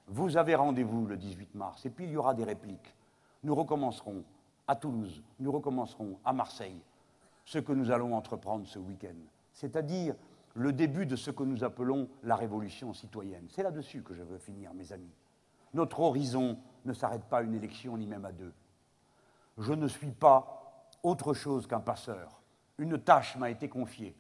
Vous 0.08 0.36
avez 0.36 0.56
rendez-vous 0.56 1.06
le 1.06 1.16
18 1.16 1.56
mars, 1.56 1.86
et 1.86 1.90
puis 1.90 2.06
il 2.06 2.12
y 2.12 2.18
aura 2.18 2.34
des 2.34 2.44
répliques. 2.44 2.94
Nous 3.44 3.56
recommencerons 3.56 4.24
à 4.68 4.76
Toulouse, 4.76 5.24
nous 5.40 5.52
recommencerons 5.52 6.20
à 6.26 6.34
Marseille 6.34 6.82
ce 7.46 7.60
que 7.60 7.72
nous 7.72 7.92
allons 7.92 8.16
entreprendre 8.16 8.68
ce 8.68 8.80
week-end, 8.80 9.16
c'est-à-dire 9.54 10.16
le 10.54 10.74
début 10.74 11.06
de 11.06 11.16
ce 11.16 11.32
que 11.32 11.44
nous 11.44 11.64
appelons 11.64 12.10
la 12.24 12.36
révolution 12.36 12.94
citoyenne. 12.94 13.48
C'est 13.50 13.64
là-dessus 13.64 14.02
que 14.02 14.14
je 14.14 14.24
veux 14.24 14.40
finir, 14.40 14.74
mes 14.74 14.92
amis. 14.92 15.14
Notre 15.74 16.00
horizon 16.00 16.58
ne 16.86 16.94
s'arrête 16.94 17.24
pas 17.26 17.40
à 17.40 17.42
une 17.44 17.54
élection, 17.54 17.98
ni 17.98 18.08
même 18.08 18.26
à 18.26 18.32
deux. 18.32 18.54
Je 19.58 19.74
ne 19.74 19.88
suis 19.88 20.12
pas 20.12 20.90
autre 21.04 21.34
chose 21.34 21.68
qu'un 21.68 21.80
passeur. 21.80 22.42
Une 22.78 22.98
tâche 22.98 23.38
m'a 23.38 23.50
été 23.50 23.70
confiée 23.70 24.16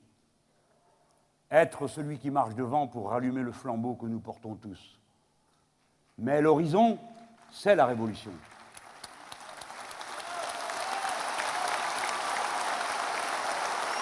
être 1.50 1.88
celui 1.88 2.18
qui 2.20 2.30
marche 2.30 2.56
devant 2.56 2.88
pour 2.88 3.10
rallumer 3.10 3.42
le 3.42 3.52
flambeau 3.52 3.96
que 3.96 4.06
nous 4.06 4.20
portons 4.20 4.56
tous. 4.56 5.00
Mais 6.18 6.42
l'horizon, 6.42 6.98
c'est 7.52 7.76
la 7.76 7.86
révolution. 7.86 8.32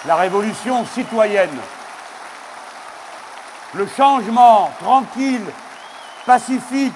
La 0.06 0.14
révolution 0.14 0.84
citoyenne. 0.84 1.58
Le 3.74 3.86
changement 3.88 4.70
tranquille, 4.78 5.44
pacifique, 6.24 6.94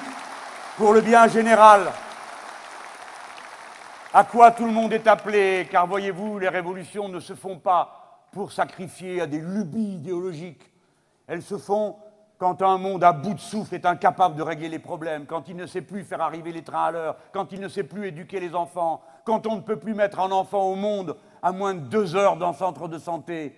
pour 0.76 0.92
le 0.92 1.00
bien 1.00 1.26
général, 1.26 1.90
à 4.14 4.22
quoi 4.22 4.52
tout 4.52 4.64
le 4.64 4.70
monde 4.70 4.92
est 4.92 5.08
appelé, 5.08 5.68
car 5.70 5.88
voyez-vous, 5.88 6.38
les 6.38 6.48
révolutions 6.48 7.08
ne 7.08 7.18
se 7.18 7.34
font 7.34 7.58
pas 7.58 8.28
pour 8.30 8.52
sacrifier 8.52 9.20
à 9.20 9.26
des 9.26 9.40
lubies 9.40 9.96
idéologiques. 9.96 10.70
Elles 11.26 11.42
se 11.42 11.58
font 11.58 11.96
quand 12.38 12.62
un 12.62 12.78
monde 12.78 13.02
à 13.02 13.12
bout 13.12 13.34
de 13.34 13.40
souffle 13.40 13.74
est 13.74 13.86
incapable 13.86 14.36
de 14.36 14.42
régler 14.42 14.68
les 14.68 14.78
problèmes, 14.78 15.26
quand 15.26 15.48
il 15.48 15.56
ne 15.56 15.66
sait 15.66 15.82
plus 15.82 16.04
faire 16.04 16.22
arriver 16.22 16.52
les 16.52 16.62
trains 16.62 16.84
à 16.84 16.90
l'heure, 16.92 17.16
quand 17.32 17.50
il 17.50 17.60
ne 17.60 17.68
sait 17.68 17.82
plus 17.82 18.06
éduquer 18.06 18.38
les 18.38 18.54
enfants, 18.54 19.02
quand 19.24 19.48
on 19.48 19.56
ne 19.56 19.60
peut 19.60 19.78
plus 19.78 19.94
mettre 19.94 20.20
un 20.20 20.30
enfant 20.30 20.62
au 20.62 20.76
monde 20.76 21.16
à 21.42 21.52
moins 21.52 21.74
de 21.74 21.80
deux 21.80 22.16
heures 22.16 22.36
dans 22.36 22.52
centre 22.52 22.88
de 22.88 22.98
santé, 22.98 23.56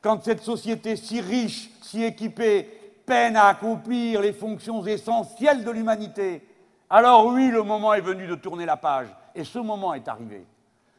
quand 0.00 0.22
cette 0.24 0.42
société 0.42 0.96
si 0.96 1.20
riche, 1.20 1.70
si 1.82 2.02
équipée, 2.04 2.68
peine 3.06 3.36
à 3.36 3.46
accomplir 3.46 4.20
les 4.20 4.32
fonctions 4.32 4.84
essentielles 4.86 5.64
de 5.64 5.70
l'humanité, 5.70 6.46
alors 6.90 7.26
oui, 7.26 7.50
le 7.50 7.62
moment 7.62 7.94
est 7.94 8.00
venu 8.00 8.26
de 8.26 8.34
tourner 8.34 8.66
la 8.66 8.76
page, 8.76 9.06
et 9.34 9.44
ce 9.44 9.58
moment 9.58 9.94
est 9.94 10.08
arrivé. 10.08 10.44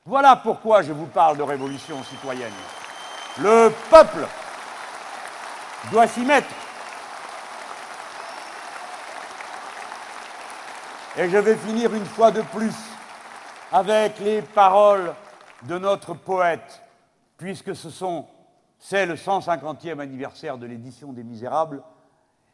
Voilà 0.06 0.36
pourquoi 0.36 0.82
je 0.82 0.92
vous 0.92 1.06
parle 1.06 1.38
de 1.38 1.44
révolution 1.44 2.04
citoyenne. 2.04 2.52
Le 3.40 3.72
peuple 3.90 4.28
doit 5.92 6.08
s'y 6.08 6.22
mettre. 6.22 6.50
Et 11.16 11.30
je 11.30 11.38
vais 11.38 11.56
finir 11.56 11.94
une 11.94 12.06
fois 12.06 12.32
de 12.32 12.42
plus 12.42 12.74
avec 13.72 14.20
les 14.20 14.42
paroles 14.42 15.14
de 15.68 15.78
notre 15.78 16.14
poète, 16.14 16.84
puisque 17.38 17.76
c'est 17.76 19.06
le 19.06 19.16
150e 19.16 20.00
anniversaire 20.00 20.58
de 20.58 20.66
l'édition 20.66 21.14
des 21.14 21.24
Misérables. 21.24 21.84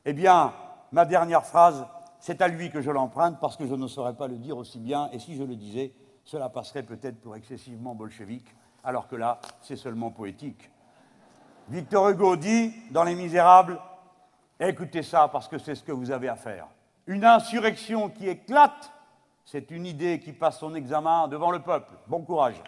Eh 0.06 0.14
bien, 0.14 0.54
ma 0.92 1.06
dernière 1.06 1.46
phrase, 1.46 1.86
c'est 2.20 2.42
à 2.42 2.48
lui 2.48 2.70
que 2.70 2.82
je 2.82 2.92
l'emprunte 2.92 3.40
parce 3.40 3.58
que 3.58 3.66
je 3.66 3.76
ne 3.76 3.88
saurais 3.88 4.14
pas 4.16 4.28
le 4.28 4.38
dire 4.38 4.58
aussi 4.58 4.80
bien, 4.80 5.10
et 5.12 5.20
si 5.20 5.36
je 5.36 5.44
le 5.44 5.56
disais, 5.56 5.94
cela 6.24 6.50
passerait 6.50 6.84
peut-être 6.84 7.20
pour 7.22 7.36
excessivement 7.36 7.96
bolchevique, 7.96 8.54
alors 8.84 9.08
que 9.08 9.16
là, 9.16 9.40
c'est 9.62 9.76
seulement 9.76 10.12
poétique. 10.12 10.70
Victor 11.70 12.10
Hugo 12.10 12.36
dit, 12.36 12.74
dans 12.92 13.04
Les 13.04 13.16
Misérables, 13.16 13.80
écoutez 14.60 15.04
ça 15.04 15.28
parce 15.28 15.48
que 15.48 15.58
c'est 15.58 15.76
ce 15.76 15.84
que 15.84 15.92
vous 15.92 16.12
avez 16.12 16.30
à 16.30 16.36
faire. 16.36 16.68
Une 17.08 17.26
insurrection 17.26 18.10
qui 18.10 18.28
éclate, 18.28 18.92
c'est 19.46 19.72
une 19.72 19.86
idée 19.86 20.20
qui 20.20 20.32
passe 20.32 20.60
son 20.60 20.76
examen 20.76 21.28
devant 21.28 21.52
le 21.52 21.60
peuple. 21.60 21.94
Bon 22.08 22.22
courage. 22.22 22.62